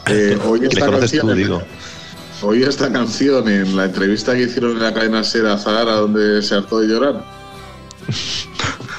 Eh, 0.08 0.38
hoy, 0.46 0.62
esta 0.66 0.92
canción, 0.92 1.28
tú, 1.28 1.34
digo. 1.34 1.62
oí 2.42 2.64
esta 2.64 2.92
canción 2.92 3.48
en 3.48 3.76
la 3.78 3.86
entrevista 3.86 4.34
que 4.34 4.44
hicieron 4.44 4.72
en 4.72 4.84
la 4.84 4.94
cadena 4.94 5.24
Ser 5.24 5.46
a 5.48 5.58
Zahara, 5.58 5.94
donde 5.94 6.42
se 6.42 6.56
hartó 6.56 6.80
de 6.80 6.88
llorar. 6.88 7.24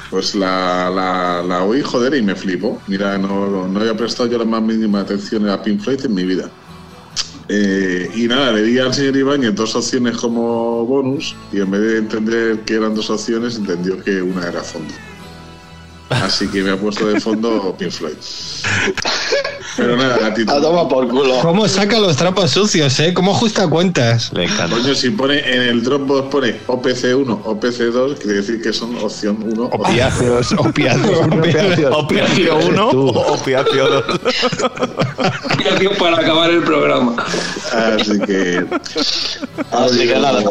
Pues 0.09 0.35
la, 0.35 0.89
la, 0.89 1.41
la 1.47 1.63
oí, 1.63 1.81
joder, 1.81 2.15
y 2.15 2.21
me 2.21 2.35
flipó. 2.35 2.81
Mira, 2.87 3.17
no, 3.17 3.67
no 3.67 3.79
había 3.79 3.95
prestado 3.95 4.27
yo 4.29 4.37
la 4.39 4.45
más 4.45 4.61
mínima 4.61 5.01
atención 5.01 5.47
a 5.47 5.61
Pink 5.61 5.81
Floyd 5.81 6.03
en 6.05 6.13
mi 6.13 6.23
vida. 6.25 6.49
Eh, 7.53 8.09
y 8.15 8.29
nada, 8.29 8.53
le 8.53 8.63
di 8.63 8.79
al 8.79 8.93
señor 8.93 9.17
Ibáñez 9.17 9.53
dos 9.53 9.75
opciones 9.75 10.15
como 10.15 10.85
bonus 10.85 11.35
y 11.51 11.59
en 11.59 11.69
vez 11.69 11.81
de 11.81 11.97
entender 11.97 12.59
que 12.61 12.75
eran 12.75 12.95
dos 12.95 13.09
opciones, 13.09 13.57
entendió 13.57 14.01
que 14.01 14.21
una 14.21 14.47
era 14.47 14.61
fondo. 14.61 14.93
Así 16.11 16.47
que 16.49 16.61
me 16.61 16.71
ha 16.71 16.77
puesto 16.77 17.07
de 17.07 17.19
fondo 17.19 17.75
Pink 17.77 17.91
Floyd. 17.91 18.13
Pero 19.77 19.95
nada, 19.95 20.15
A 20.15 20.19
gatito. 20.19 20.61
toma 20.61 20.87
por 20.89 21.07
culo. 21.07 21.39
¿Cómo 21.41 21.65
saca 21.67 21.97
los 21.99 22.17
trapos 22.17 22.51
sucios, 22.51 22.99
eh? 22.99 23.13
¿Cómo 23.13 23.31
ajusta 23.31 23.67
cuentas? 23.69 24.29
Le 24.33 24.43
encanta. 24.43 24.75
Coño, 24.75 24.93
si 24.93 25.09
pone 25.11 25.39
en 25.39 25.61
el 25.61 25.81
Dropbox 25.83 26.27
pone 26.29 26.59
OPC1, 26.67 27.43
OPC2, 27.43 28.17
quiere 28.17 28.33
decir 28.37 28.61
que 28.61 28.73
son 28.73 28.97
opción 28.97 29.37
1 29.41 29.63
o 29.63 29.65
Opiáceos, 29.77 30.51
opiáceos. 30.57 31.95
Opiacio 31.95 32.57
1 32.57 32.89
o 32.89 33.33
opiacio 33.33 33.87
2. 33.87 34.03
Gracias 35.63 35.97
para 35.97 36.17
acabar 36.17 36.49
el 36.49 36.63
programa. 36.63 37.15
Así 37.71 38.19
que 38.19 38.65
Así 39.71 39.99
que 40.07 40.15
nada. 40.19 40.43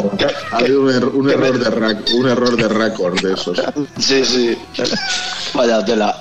ha 0.53 0.57
habido 0.57 0.81
un, 0.81 0.89
er- 0.91 1.13
un 1.15 1.31
error 1.31 1.59
de 1.59 1.71
rac- 1.71 2.15
un 2.15 2.27
error 2.29 2.57
de 2.57 2.69
récord 2.69 3.21
de 3.21 3.35
esos. 3.35 3.61
Sí, 3.99 4.25
sí. 4.25 4.59
Vaya 5.55 5.85
tela. 5.85 6.17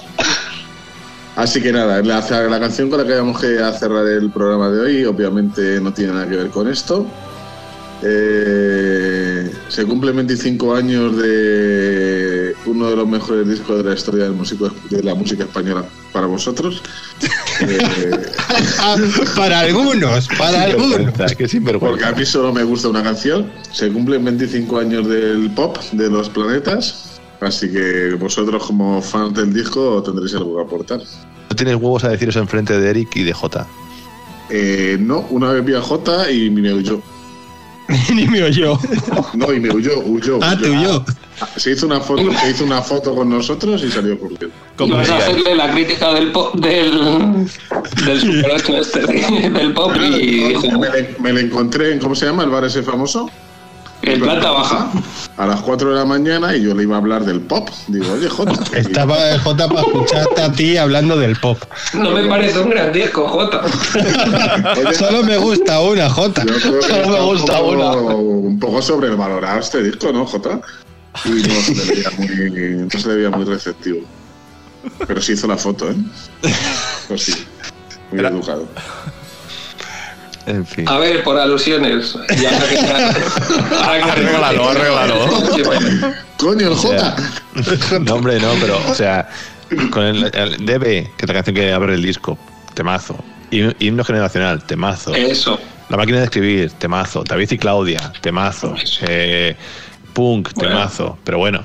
Así 1.36 1.62
que 1.62 1.72
nada, 1.72 2.02
la, 2.02 2.20
la 2.20 2.60
canción 2.60 2.90
con 2.90 3.00
la 3.00 3.08
que 3.08 3.16
vamos 3.16 3.42
a 3.42 3.72
cerrar 3.72 4.06
el 4.06 4.30
programa 4.30 4.70
de 4.70 4.80
hoy 4.82 5.06
obviamente 5.06 5.80
no 5.80 5.94
tiene 5.94 6.14
nada 6.14 6.28
que 6.28 6.36
ver 6.36 6.50
con 6.50 6.68
esto. 6.68 7.06
Eh, 8.02 9.52
se 9.68 9.86
cumplen 9.86 10.16
25 10.16 10.76
años 10.76 11.18
de 11.18 12.56
uno 12.66 12.90
de 12.90 12.96
los 12.96 13.08
mejores 13.08 13.48
discos 13.48 13.78
de 13.78 13.90
la 13.90 13.96
historia 13.96 14.24
del 14.26 14.34
músico, 14.34 14.70
de 14.90 15.04
la 15.04 15.16
música 15.16 15.44
española 15.44 15.84
para 16.14 16.28
vosotros. 16.28 16.82
Eh, 17.62 17.78
para 19.36 19.60
algunos, 19.60 20.28
para 20.38 20.64
algunos. 20.64 21.14
Porque 21.80 22.06
a 22.06 22.12
mí 22.14 22.26
solo 22.26 22.54
me 22.54 22.64
gusta 22.64 22.88
una 22.88 23.04
canción. 23.04 23.52
Se 23.72 23.92
cumplen 23.92 24.24
25 24.24 24.80
años 24.80 25.08
del 25.08 25.52
pop 25.52 25.78
de 25.92 26.10
los 26.10 26.30
planetas. 26.30 27.09
Así 27.42 27.72
que 27.72 28.16
vosotros 28.20 28.66
como 28.66 29.02
fans 29.02 29.34
del 29.34 29.54
disco 29.54 30.04
tendréis 30.04 30.34
algo 30.36 30.58
que 30.58 30.62
aportar. 30.64 31.00
No 31.50 31.56
tienes 31.56 31.76
huevos 31.76 32.04
a 32.04 32.10
decir 32.10 32.30
eso 32.30 32.40
enfrente 32.40 32.80
de 32.80 32.90
Eric 32.90 33.16
y 33.16 33.24
de 33.24 33.34
Jota. 33.34 33.66
Eh, 34.50 34.98
no, 35.00 35.20
una 35.30 35.52
vez 35.52 35.64
vi 35.64 35.74
a 35.76 35.82
Jota 35.82 36.30
y 36.30 36.50
me 36.50 36.74
huyó. 36.74 37.02
Ni 38.14 38.28
me 38.28 38.44
oyó. 38.44 38.78
No, 39.34 39.52
y 39.54 39.60
me 39.60 39.72
huyó, 39.74 40.00
huyó. 40.00 40.40
Ah, 40.42 40.56
te 40.60 40.70
huyó. 40.70 41.04
Se 41.56 41.72
hizo 41.72 41.86
una 41.86 42.02
foto, 42.02 42.22
se 42.42 42.52
hizo 42.52 42.66
una 42.66 42.82
foto 42.82 43.16
con 43.16 43.30
nosotros 43.30 43.82
y 43.84 43.90
salió 43.90 44.20
corriendo. 44.20 44.50
Como 44.76 44.96
a 44.96 45.02
hacerle 45.02 45.56
la 45.56 45.72
crítica 45.72 46.14
del 46.14 46.32
pop, 46.34 46.54
del, 46.56 47.48
del 48.06 48.20
Super 48.20 48.52
8 48.56 48.78
este, 48.78 49.00
del 49.50 49.74
pop 49.74 49.94
y 49.96 50.54
Me, 50.78 50.90
le- 50.92 51.16
me 51.20 51.32
le 51.34 51.42
encontré 51.42 51.94
en, 51.94 52.00
¿cómo 52.00 52.14
se 52.14 52.26
llama? 52.26 52.44
El 52.44 52.50
bar 52.50 52.66
ese 52.66 52.84
famoso. 52.84 53.30
el 54.02 54.20
planta 54.20 54.52
baja. 54.52 54.92
A 55.40 55.48
las 55.48 55.62
4 55.62 55.92
de 55.92 55.96
la 55.96 56.04
mañana 56.04 56.54
y 56.54 56.64
yo 56.64 56.76
le 56.76 56.84
iba 56.84 56.96
a 56.96 57.00
hablar 57.00 57.24
del 57.24 57.40
pop. 57.40 57.70
Digo, 57.88 58.12
oye, 58.12 58.28
Jota. 58.28 58.60
Estaba 58.78 59.30
el 59.32 59.40
J 59.40 59.68
para 59.70 59.82
escucharte 59.88 60.42
a 60.42 60.52
ti 60.52 60.76
hablando 60.76 61.18
del 61.18 61.38
pop. 61.38 61.58
No 61.94 62.12
me 62.12 62.28
parece 62.28 62.60
un 62.60 62.70
gran 62.70 62.92
disco, 62.92 63.26
Jota. 63.26 63.62
Solo 64.94 65.24
me 65.24 65.38
gusta 65.38 65.80
una, 65.80 66.10
J. 66.10 66.44
Yo 66.44 66.54
creo 66.56 66.80
que 66.82 66.88
Solo 66.88 67.08
me 67.08 67.08
está 67.08 67.22
un 67.24 67.30
gusta 67.38 67.58
poco- 67.58 67.70
una. 67.72 67.92
Un 67.96 68.60
poco 68.60 68.82
sobrevalorado 68.82 69.60
este 69.62 69.82
disco, 69.82 70.12
¿no, 70.12 70.26
Jota? 70.26 70.60
Y 71.24 71.30
no 71.30 71.56
se 71.62 71.74
le 71.76 71.86
veía 71.86 72.10
muy, 72.18 72.28
no 72.94 73.00
se 73.00 73.08
le 73.08 73.16
veía 73.16 73.30
muy 73.30 73.46
receptivo. 73.46 74.00
Pero 75.08 75.22
sí 75.22 75.32
hizo 75.34 75.48
la 75.48 75.56
foto, 75.58 75.90
¿eh? 75.90 75.96
Pues 77.08 77.24
sí. 77.24 77.34
Muy 78.12 78.26
educado. 78.26 78.68
En 80.46 80.66
fin. 80.66 80.88
A 80.88 80.98
ver, 80.98 81.24
por 81.24 81.38
alusiones. 81.38 82.16
Y 82.30 82.46
ahora 82.46 82.68
que 82.70 82.80
ahora 82.80 83.14
que- 84.04 84.12
Arréglalo, 84.12 84.70
arréglalo. 84.70 85.28
Bueno. 85.66 86.14
¡Coño, 86.38 86.68
el 86.70 86.76
Jota! 86.76 87.16
No, 88.02 88.16
hombre, 88.16 88.40
no, 88.40 88.50
pero, 88.62 88.80
o 88.90 88.94
sea, 88.96 89.28
con 89.92 90.04
el, 90.06 90.32
el 90.34 90.66
DB, 90.66 90.82
que 91.16 91.16
es 91.22 91.28
la 91.28 91.34
canción 91.34 91.56
que 91.56 91.72
abre 91.74 91.96
el 91.96 92.02
disco, 92.02 92.38
temazo. 92.74 93.18
Himno 93.52 94.04
generacional, 94.04 94.64
temazo. 94.64 95.14
Eso. 95.14 95.60
La 95.90 95.98
máquina 95.98 96.20
de 96.20 96.26
escribir, 96.26 96.72
temazo. 96.74 97.24
David 97.24 97.52
y 97.52 97.58
Claudia, 97.58 98.14
temazo. 98.22 98.76
Eh, 99.02 99.56
punk, 100.14 100.54
Bueno. 100.54 100.70
temazo. 100.70 101.18
Pero 101.24 101.40
bueno, 101.40 101.64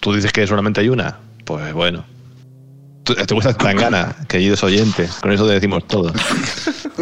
tú 0.00 0.14
dices 0.14 0.32
que 0.32 0.46
solamente 0.46 0.80
hay 0.80 0.88
una. 0.88 1.16
Pues 1.44 1.72
bueno. 1.74 2.04
Te 3.14 3.34
gusta 3.34 3.54
tan 3.54 3.76
gana, 3.76 4.14
queridos 4.28 4.62
oyentes. 4.62 5.14
Con 5.14 5.32
eso 5.32 5.46
te 5.46 5.54
decimos 5.54 5.86
todo. 5.86 6.12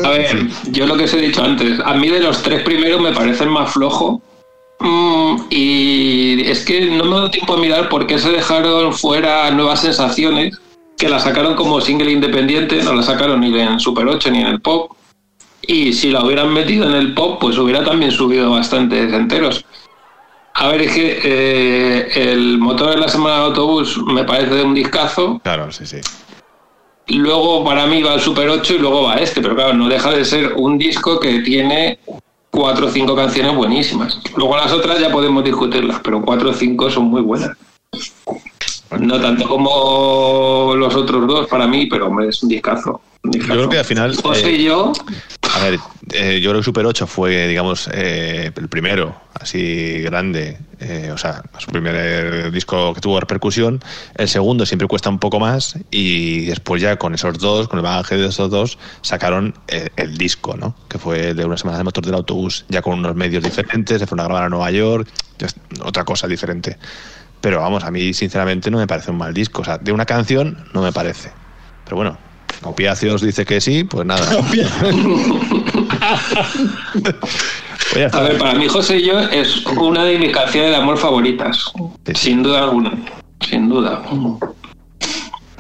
A 0.05 0.11
ver, 0.11 0.47
yo 0.71 0.87
lo 0.87 0.97
que 0.97 1.05
os 1.05 1.15
he 1.15 1.19
dicho 1.19 1.43
antes, 1.43 1.81
a 1.85 1.95
mí 1.95 2.09
de 2.09 2.21
los 2.21 2.43
tres 2.43 2.63
primeros 2.63 3.01
me 3.01 3.13
parecen 3.13 3.49
más 3.49 3.73
flojo. 3.73 4.21
Mm, 4.79 5.37
y 5.51 6.43
es 6.49 6.65
que 6.65 6.87
no 6.87 7.05
me 7.05 7.15
dado 7.17 7.31
tiempo 7.31 7.55
a 7.55 7.59
mirar 7.59 7.89
por 7.89 8.07
qué 8.07 8.19
se 8.19 8.31
dejaron 8.31 8.93
fuera 8.93 9.51
nuevas 9.51 9.81
sensaciones, 9.81 10.59
que 10.99 11.09
la 11.09 11.19
sacaron 11.19 11.55
como 11.55 11.81
single 11.81 12.11
independiente, 12.11 12.83
no 12.83 12.95
la 12.95 13.03
sacaron 13.03 13.41
ni 13.41 13.59
en 13.59 13.81
Super 13.81 14.07
8 14.07 14.31
ni 14.31 14.41
en 14.41 14.47
el 14.47 14.61
pop. 14.61 14.93
Y 15.63 15.93
si 15.93 16.11
la 16.11 16.25
hubieran 16.25 16.53
metido 16.53 16.87
en 16.87 16.95
el 16.95 17.15
pop, 17.15 17.39
pues 17.41 17.59
hubiera 17.59 17.85
también 17.85 18.13
subido 18.13 18.51
bastantes 18.51 19.13
enteros. 19.13 19.65
A 20.59 20.69
ver, 20.69 20.83
es 20.83 20.93
que 20.93 21.21
eh, 21.23 22.31
el 22.33 22.59
motor 22.59 22.91
de 22.91 22.97
la 22.97 23.09
semana 23.09 23.37
de 23.37 23.43
autobús 23.43 23.99
me 24.07 24.25
parece 24.25 24.63
un 24.63 24.75
discazo. 24.75 25.39
Claro, 25.45 25.71
sí, 25.71 25.85
sí. 25.85 25.99
Luego 27.09 27.63
para 27.63 27.87
mí 27.87 28.03
va 28.03 28.15
el 28.15 28.21
Super 28.21 28.49
8 28.49 28.75
y 28.75 28.79
luego 28.79 29.03
va 29.03 29.17
este, 29.17 29.43
pero 29.43 29.55
claro, 29.55 29.75
no 29.75 29.87
deja 29.87 30.11
de 30.13 30.25
ser 30.25 30.55
un 30.55 30.79
disco 30.79 31.21
que 31.21 31.41
tiene 31.41 31.99
cuatro 32.51 32.87
o 32.87 32.91
cinco 32.91 33.15
canciones 33.15 33.55
buenísimas. 33.55 34.19
Luego 34.35 34.57
las 34.57 34.73
otras 34.73 34.99
ya 34.99 35.13
podemos 35.13 35.45
discutirlas, 35.45 36.01
pero 36.03 36.23
cuatro 36.23 36.51
o 36.51 36.55
cinco 36.55 36.91
son 36.91 37.05
muy 37.05 37.21
buenas. 37.21 37.51
No 38.99 39.21
tanto 39.21 39.47
como 39.47 40.73
los 40.75 40.95
otros 40.95 41.27
dos 41.27 41.49
para 41.49 41.67
mí, 41.67 41.85
pero 41.85 42.07
hombre, 42.07 42.29
es 42.29 42.43
un 42.43 42.49
discazo. 42.49 43.03
un 43.23 43.31
discazo. 43.31 43.53
Yo 43.53 43.61
creo 43.61 43.71
que 43.71 43.79
al 43.79 43.85
final. 43.85 44.17
José 44.17 44.49
eh, 44.49 44.53
y 44.53 44.65
yo, 44.65 44.93
A 45.57 45.59
ver, 45.59 45.81
eh, 46.13 46.39
yo 46.43 46.51
creo 46.51 46.61
que 46.61 46.65
Super 46.65 46.85
8 46.85 47.07
fue, 47.07 47.49
digamos, 47.49 47.89
eh, 47.91 48.53
el 48.55 48.69
primero, 48.69 49.17
así 49.33 50.03
grande, 50.03 50.59
eh, 50.81 51.11
o 51.11 51.17
sea, 51.17 51.43
su 51.57 51.71
primer 51.71 52.53
disco 52.53 52.93
que 52.93 53.01
tuvo 53.01 53.19
repercusión. 53.19 53.83
El 54.17 54.29
segundo 54.29 54.67
siempre 54.67 54.87
cuesta 54.87 55.09
un 55.09 55.19
poco 55.19 55.41
más 55.41 55.79
y 55.91 56.45
después 56.45 56.83
ya 56.83 56.97
con 56.97 57.15
esos 57.15 57.39
dos, 57.39 57.69
con 57.69 57.79
el 57.79 57.83
bagaje 57.83 58.19
de 58.19 58.27
esos 58.27 58.51
dos, 58.51 58.77
sacaron 59.01 59.55
el 59.67 60.19
disco, 60.19 60.59
¿no? 60.59 60.77
Que 60.91 60.99
fue 60.99 61.33
de 61.33 61.47
una 61.47 61.57
semana 61.57 61.79
de 61.79 61.85
motor 61.85 62.05
del 62.05 62.17
autobús, 62.17 62.67
ya 62.69 62.83
con 62.83 62.99
unos 62.99 63.17
medios 63.17 63.43
diferentes, 63.43 63.99
se 63.99 64.07
fueron 64.07 64.27
a 64.27 64.29
grabar 64.29 64.45
a 64.45 64.49
Nueva 64.51 64.71
York, 64.71 65.09
otra 65.83 66.05
cosa 66.05 66.29
diferente. 66.29 66.77
Pero 67.41 67.63
vamos, 67.63 67.83
a 67.83 67.91
mí 67.91 68.13
sinceramente 68.13 68.71
no 68.71 68.77
me 68.77 68.87
parece 68.87 69.11
un 69.11 69.17
mal 69.17 69.33
disco, 69.33 69.63
o 69.63 69.65
sea, 69.65 69.79
de 69.79 69.91
una 69.91 70.05
canción 70.05 70.67
no 70.75 70.83
me 70.83 70.93
parece. 70.93 71.31
Pero 71.85 71.97
bueno, 71.97 72.26
Opiáceos 72.63 73.21
dice 73.23 73.45
que 73.45 73.61
sí, 73.61 73.85
pues 73.85 74.07
nada. 74.07 74.27
A 78.13 78.21
ver, 78.21 78.39
para 78.39 78.55
mí 78.55 78.69
José 78.69 78.99
y 78.99 79.07
yo 79.07 79.19
es 79.21 79.65
una 79.67 80.05
de 80.05 80.19
mis 80.19 80.33
canciones 80.33 80.71
de 80.71 80.77
amor 80.77 80.99
favoritas, 80.99 81.73
Sí, 81.75 81.83
sí. 82.07 82.15
sin 82.15 82.43
duda 82.43 82.65
alguna, 82.65 82.93
sin 83.49 83.69
duda. 83.69 84.03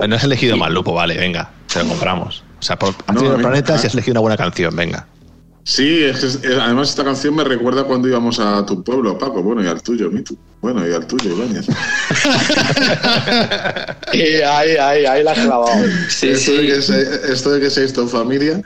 No 0.06 0.16
has 0.16 0.24
elegido 0.24 0.56
mal, 0.56 0.74
Lupo, 0.74 0.92
vale, 0.92 1.16
venga, 1.16 1.50
te 1.72 1.82
lo 1.82 1.88
compramos. 1.88 2.42
O 2.58 2.62
sea, 2.62 2.76
por 2.78 2.94
No, 3.14 3.22
no, 3.22 3.30
a 3.32 3.36
mí- 3.36 3.42
planetas 3.42 3.80
ah. 3.80 3.84
y 3.84 3.86
has 3.86 3.94
elegido 3.94 4.12
una 4.14 4.20
buena 4.20 4.36
canción, 4.36 4.74
venga. 4.74 5.06
Sí, 5.68 6.04
es 6.04 6.36
que 6.36 6.46
además 6.54 6.90
esta 6.90 7.02
canción 7.02 7.34
me 7.34 7.42
recuerda 7.42 7.82
cuando 7.82 8.06
íbamos 8.06 8.38
a 8.38 8.64
tu 8.64 8.84
pueblo, 8.84 9.18
Paco. 9.18 9.42
Bueno, 9.42 9.64
y 9.64 9.66
al 9.66 9.82
tuyo, 9.82 10.08
Mitu. 10.12 10.36
Bueno, 10.60 10.86
y 10.88 10.92
al 10.92 11.04
tuyo, 11.08 11.32
Ibáñez. 11.34 11.66
Y 14.12 14.20
ahí, 14.42 14.76
ahí, 14.76 15.04
ahí 15.04 15.22
la 15.24 15.32
has 15.32 15.38
clavado. 15.40 15.66
Sí, 16.08 16.28
esto, 16.28 16.52
De 16.52 16.58
sí. 16.60 16.66
que 16.68 16.80
se- 16.82 17.32
esto 17.32 17.50
de 17.50 17.60
que 17.60 17.70
seis 17.70 17.92
tu 17.92 18.06
familia. 18.06 18.62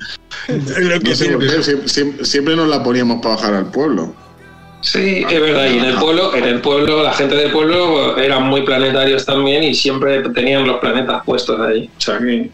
No 0.49 1.15
sé 1.15 1.31
por 1.31 1.41
qué, 1.41 1.63
siempre, 1.63 1.89
siempre- 1.89 2.25
siempre 2.27 2.55
nos 2.57 2.69
la 2.69 2.83
poníamos 2.83 3.23
para 3.23 3.37
bajar 3.37 3.55
al 3.55 3.71
pueblo. 3.71 4.15
Sí, 4.83 5.25
es 5.29 5.41
verdad. 5.41 5.71
Y 5.71 5.79
en 5.79 5.85
el 5.87 5.95
pueblo, 5.97 6.35
en 6.35 6.45
el 6.45 6.61
pueblo, 6.61 7.03
la 7.03 7.13
gente 7.15 7.35
del 7.35 7.51
pueblo 7.51 8.19
eran 8.19 8.45
muy 8.45 8.63
planetarios 8.63 9.25
también 9.25 9.63
y 9.63 9.75
siempre 9.75 10.21
tenían 10.35 10.67
los 10.67 10.79
planetas 10.81 11.23
puestos 11.25 11.59
ahí. 11.61 11.91
O 11.97 12.01
sea 12.01 12.19
que 12.19 12.51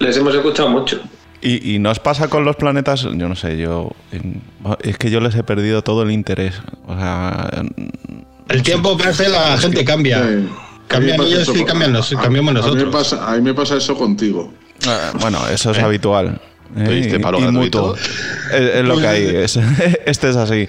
les 0.00 0.16
hemos 0.16 0.34
escuchado 0.34 0.68
mucho. 0.70 1.00
Y, 1.42 1.74
y 1.74 1.78
nos 1.78 1.98
pasa 2.00 2.28
con 2.28 2.44
los 2.44 2.56
planetas, 2.56 3.02
yo 3.02 3.28
no 3.28 3.34
sé, 3.34 3.56
yo. 3.56 3.90
Es 4.82 4.98
que 4.98 5.10
yo 5.10 5.20
les 5.20 5.34
he 5.34 5.42
perdido 5.42 5.82
todo 5.82 6.02
el 6.02 6.10
interés. 6.10 6.60
O 6.86 6.94
sea. 6.94 7.48
El 8.48 8.62
tiempo 8.62 8.96
pasa 8.98 9.26
y 9.26 9.30
la 9.32 9.56
gente 9.58 9.84
cambia. 9.84 10.22
Sí. 10.26 10.48
Cambian 10.88 11.20
ellos 11.22 11.50
y 11.56 11.64
cambian 11.64 11.92
nos- 11.92 12.12
a- 12.12 12.16
cambiamos 12.20 12.50
a 12.50 12.52
mí 12.52 12.60
me 12.60 12.74
nosotros. 12.82 12.92
pasa- 12.92 13.30
A 13.32 13.36
mí 13.36 13.42
me 13.42 13.54
pasa 13.54 13.76
eso 13.76 13.94
contigo. 13.96 14.52
eh, 14.86 15.10
Bueno, 15.20 15.38
eso 15.48 15.70
es 15.70 15.78
habitual. 15.78 16.40
¿Eh? 16.76 16.84
Pediste 16.86 17.16
Y- 17.16 17.18
palo 17.20 17.38
y 17.38 17.42
gratuito. 17.42 17.80
mutuo. 17.88 17.96
Es, 18.52 18.60
es 18.76 18.84
lo 18.84 18.98
que 18.98 19.06
hay. 19.06 19.26
es- 19.36 19.56
este 20.06 20.30
es 20.30 20.36
así. 20.36 20.68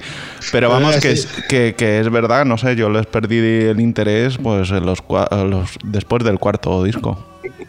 Pero 0.52 0.70
vamos, 0.70 0.98
que 0.98 1.12
es, 1.12 1.26
que, 1.50 1.74
que 1.78 2.00
es 2.00 2.10
verdad, 2.12 2.46
no 2.46 2.58
sé, 2.58 2.76
yo 2.76 2.90
les 2.90 3.06
perdí 3.08 3.38
el 3.38 3.80
interés 3.80 4.38
pues 4.38 4.70
en 4.72 4.86
los, 4.86 5.00
después 5.84 6.24
del 6.24 6.38
cuarto 6.40 6.84
disco. 6.84 7.18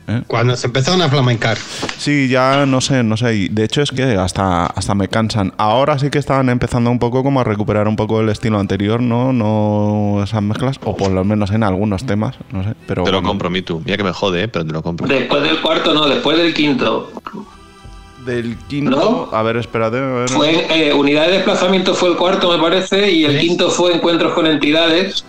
¿eh? 0.08 0.22
Cuando 0.26 0.54
se 0.56 0.66
empezaron 0.66 1.00
a 1.02 1.08
flamencar. 1.08 1.56
Sí, 1.98 2.28
ya 2.28 2.66
no 2.66 2.80
sé, 2.82 3.02
no 3.02 3.16
sé. 3.16 3.34
y 3.36 3.48
De 3.48 3.64
hecho 3.64 3.80
es 3.82 3.90
que 3.90 4.02
hasta, 4.16 4.66
hasta 4.66 4.94
me 4.94 5.08
cansan. 5.08 5.52
Ahora 5.58 5.98
sí 5.98 6.10
que 6.10 6.18
estaban 6.18 6.48
empezando 6.50 6.90
un 6.90 6.98
poco 6.98 7.22
como 7.22 7.40
a 7.40 7.44
recuperar 7.44 7.86
un 7.88 7.96
poco 7.96 8.20
el 8.20 8.28
estilo 8.28 8.58
anterior, 8.58 9.00
¿no? 9.00 9.32
No 9.32 10.20
esas 10.24 10.42
mezclas, 10.42 10.78
o 10.84 10.94
por 10.96 11.10
lo 11.10 11.24
menos 11.24 11.50
en 11.52 11.62
algunos 11.62 12.04
temas, 12.04 12.36
no 12.52 12.64
sé. 12.64 12.74
Pero 12.86 13.04
Te 13.04 13.12
lo 13.12 13.18
bueno. 13.18 13.28
compro, 13.28 13.48
Mitu. 13.50 13.80
Mira 13.84 13.96
que 13.96 14.04
me 14.04 14.12
jode, 14.12 14.42
¿eh? 14.44 14.48
pero 14.48 14.64
te 14.66 14.72
lo 14.72 14.82
compro. 14.82 15.06
Después 15.06 15.42
del 15.42 15.60
cuarto, 15.60 15.94
no, 15.94 16.06
después 16.08 16.36
del 16.36 16.52
quinto. 16.52 17.10
Del 18.24 18.56
quinto, 18.68 19.30
a 19.32 19.42
ver, 19.42 19.56
espérate. 19.56 19.98
a 19.98 20.00
ver. 20.00 20.28
Fue 20.28 20.66
eh, 20.70 20.92
Unidad 20.92 21.26
de 21.26 21.32
Desplazamiento 21.32 21.94
fue 21.94 22.10
el 22.10 22.16
cuarto, 22.16 22.56
me 22.56 22.62
parece, 22.62 23.10
y 23.10 23.24
el 23.24 23.40
Sí. 23.40 23.48
quinto 23.48 23.68
fue 23.70 23.94
Encuentros 23.94 24.32
con 24.32 24.46
Entidades. 24.46 25.24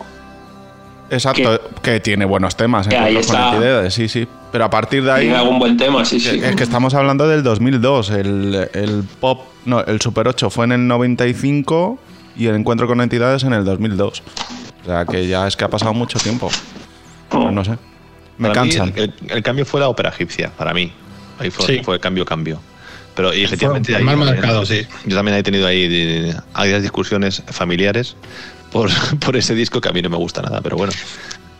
Exacto, 1.10 1.60
que 1.82 2.00
tiene 2.00 2.26
buenos 2.26 2.56
temas, 2.56 2.88
Que 2.88 2.96
ahí 2.98 3.18
está. 3.18 3.54
entidades, 3.54 3.94
sí, 3.94 4.08
sí. 4.08 4.28
Pero 4.52 4.66
a 4.66 4.70
partir 4.70 5.04
de 5.04 5.12
ahí. 5.12 5.22
Tiene 5.24 5.38
algún 5.38 5.60
buen 5.60 5.78
tema, 5.78 6.06
sí, 6.06 6.20
sí. 6.20 6.40
Es 6.44 6.56
que 6.56 6.64
estamos 6.64 6.94
hablando 6.94 7.28
del 7.28 7.44
2002. 7.44 8.10
El, 8.12 8.70
el 8.74 9.04
pop, 9.20 9.42
no, 9.66 9.82
el 9.82 10.00
Super 10.00 10.28
8 10.28 10.50
fue 10.50 10.66
en 10.66 10.72
el 10.74 10.88
95 10.88 11.98
y 12.36 12.48
el 12.48 12.56
encuentro 12.56 12.88
con 12.88 13.02
entidades 13.02 13.44
en 13.44 13.54
el 13.54 13.66
2002. 13.66 14.24
O 14.84 14.86
sea 14.86 15.06
que 15.06 15.28
ya 15.28 15.48
es 15.48 15.56
que 15.56 15.64
ha 15.66 15.70
pasado 15.70 15.94
mucho 15.94 16.20
tiempo. 16.20 16.50
Oh. 17.32 17.50
No 17.52 17.64
sé. 17.66 17.72
Me 18.38 18.50
Para 18.50 18.64
mí, 18.64 18.70
cansan. 18.72 18.94
el, 18.96 19.14
el 19.30 19.44
cambio 19.44 19.66
fue 19.66 19.80
la 19.80 19.90
ópera 19.90 20.10
egipcia, 20.10 20.52
para 20.58 20.74
mí. 20.74 20.92
Ahí 21.40 21.50
fue, 21.52 21.66
Sí. 21.66 21.82
fue 21.84 22.00
cambio, 22.00 22.26
cambio. 22.26 22.60
Pero 23.16 23.34
y 23.34 23.44
efectivamente. 23.44 23.96
Ahí 23.96 24.04
más 24.04 24.16
también- 24.16 24.36
marcado, 24.36 24.66
sí. 24.66 24.86
Yo 25.06 25.16
también 25.16 25.38
he 25.38 25.44
tenido 25.44 25.68
ahí 25.68 26.34
varias 26.54 26.82
discusiones 26.82 27.44
familiares 27.48 28.16
por, 28.72 28.90
por 29.20 29.36
ese 29.36 29.54
disco 29.56 29.82
que 29.82 29.90
a 29.90 29.92
mí 29.92 30.02
no 30.02 30.10
me 30.10 30.18
gusta 30.18 30.42
nada, 30.42 30.62
pero 30.62 30.78
bueno, 30.78 30.94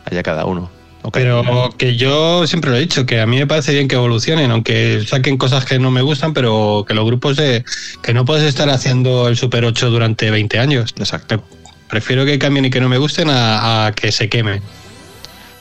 allá 0.04 0.22
cada 0.22 0.44
uno. 0.46 0.70
Pero 1.12 1.74
que 1.76 1.96
yo 1.96 2.46
siempre 2.46 2.70
lo 2.70 2.78
he 2.78 2.80
dicho, 2.80 3.04
que 3.04 3.20
a 3.20 3.26
mí 3.26 3.36
me 3.36 3.46
parece 3.46 3.74
bien 3.74 3.88
que 3.88 3.94
evolucionen, 3.94 4.50
aunque 4.50 5.04
saquen 5.06 5.36
cosas 5.36 5.66
que 5.66 5.78
no 5.78 5.90
me 5.90 6.00
gustan, 6.00 6.32
pero 6.32 6.86
que 6.88 6.94
los 6.94 7.04
grupos 7.04 7.36
de. 7.36 7.62
que 8.02 8.14
no 8.14 8.24
puedes 8.24 8.44
estar 8.44 8.70
haciendo 8.70 9.28
el 9.28 9.36
Super 9.36 9.66
8 9.66 9.90
durante 9.90 10.30
20 10.30 10.58
años. 10.58 10.94
Exacto. 10.98 11.44
Prefiero 11.90 12.24
que 12.24 12.38
cambien 12.38 12.64
y 12.64 12.70
que 12.70 12.80
no 12.80 12.88
me 12.88 12.96
gusten 12.96 13.28
a, 13.28 13.86
a 13.86 13.92
que 13.92 14.10
se 14.12 14.30
quemen. 14.30 14.62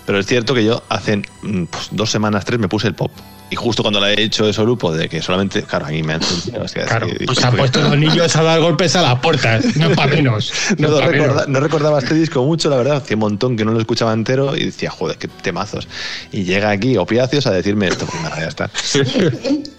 Pero 0.06 0.18
es 0.18 0.26
cierto 0.26 0.54
que 0.54 0.64
yo 0.64 0.82
hace 0.88 1.18
mm, 1.18 1.66
pues, 1.66 1.90
dos 1.92 2.10
semanas, 2.10 2.46
tres, 2.46 2.58
me 2.60 2.70
puse 2.70 2.88
el 2.88 2.94
pop. 2.96 3.12
Y 3.54 3.56
justo 3.56 3.84
cuando 3.84 4.00
le 4.02 4.16
he 4.16 4.24
hecho 4.24 4.48
ese 4.50 4.64
grupo 4.64 4.92
de 4.92 5.08
que 5.08 5.22
solamente, 5.22 5.62
claro, 5.62 5.86
ahí 5.86 6.02
me 6.02 6.14
han 6.14 6.24
sentido, 6.24 6.64
hostia, 6.64 6.86
Claro, 6.86 7.06
que- 7.06 7.24
pues 7.26 7.38
se 7.38 7.46
han 7.46 7.56
puesto 7.56 7.82
los 7.84 7.96
niños 7.96 8.36
a 8.36 8.42
dar 8.42 8.60
golpes 8.60 8.96
a 8.96 9.04
las 9.04 9.20
puertas, 9.20 9.76
no 9.76 9.90
es 9.92 9.96
para 9.96 10.16
menos. 10.16 10.52
No, 10.80 10.88
No, 10.90 10.96
es 10.98 11.02
pa' 11.02 11.08
recorda- 11.12 11.34
menos. 11.34 11.48
no 11.50 11.60
recordaba 11.60 12.00
este 12.00 12.16
disco 12.16 12.44
mucho, 12.44 12.68
la 12.72 12.78
verdad. 12.78 12.98
Hacía 12.98 13.16
un 13.16 13.20
montón 13.20 13.56
que 13.56 13.64
no 13.64 13.72
lo 13.72 13.80
escuchaba 13.80 14.12
entero 14.12 14.58
y 14.58 14.66
decía, 14.66 14.90
joder, 14.90 15.18
qué 15.20 15.28
temazos. 15.28 15.88
Y 16.32 16.46
llega 16.46 16.72
aquí 16.72 16.98
Opiáceos 16.98 17.46
a 17.46 17.52
decirme 17.52 17.90
esto. 17.90 18.08
Pues 18.08 18.24
nada, 18.24 18.40
ya 18.40 18.48
está. 18.48 18.72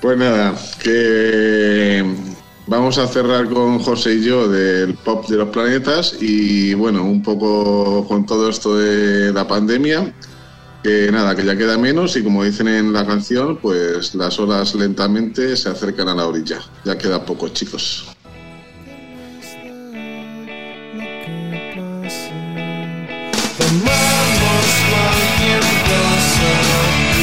Pues 0.00 0.16
nada, 0.16 0.54
que 0.82 2.04
vamos 2.68 2.98
a 2.98 3.08
cerrar 3.08 3.48
con 3.48 3.80
José 3.80 4.14
y 4.14 4.24
yo 4.24 4.48
del 4.48 4.94
pop 4.94 5.26
de 5.28 5.36
los 5.38 5.48
planetas 5.48 6.16
y 6.20 6.72
bueno, 6.74 7.02
un 7.04 7.20
poco 7.22 8.06
con 8.06 8.24
todo 8.24 8.48
esto 8.48 8.76
de 8.78 9.32
la 9.32 9.48
pandemia, 9.48 10.14
que 10.88 11.12
nada, 11.12 11.36
que 11.36 11.44
ya 11.44 11.54
queda 11.54 11.76
menos 11.76 12.16
y 12.16 12.22
como 12.22 12.44
dicen 12.44 12.66
en 12.66 12.94
la 12.94 13.04
canción, 13.04 13.58
pues 13.58 14.14
las 14.14 14.40
horas 14.40 14.74
lentamente 14.74 15.54
se 15.54 15.68
acercan 15.68 16.08
a 16.08 16.14
la 16.14 16.26
orilla. 16.26 16.60
Ya 16.84 16.96
queda 16.96 17.26
poco, 17.26 17.48
chicos. 17.48 18.06
Tomamos 23.58 24.64
cualquier 24.88 25.60
cosa 25.90 26.50
y 27.18 27.20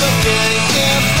sabemos 0.00 1.16
lo 1.16 1.17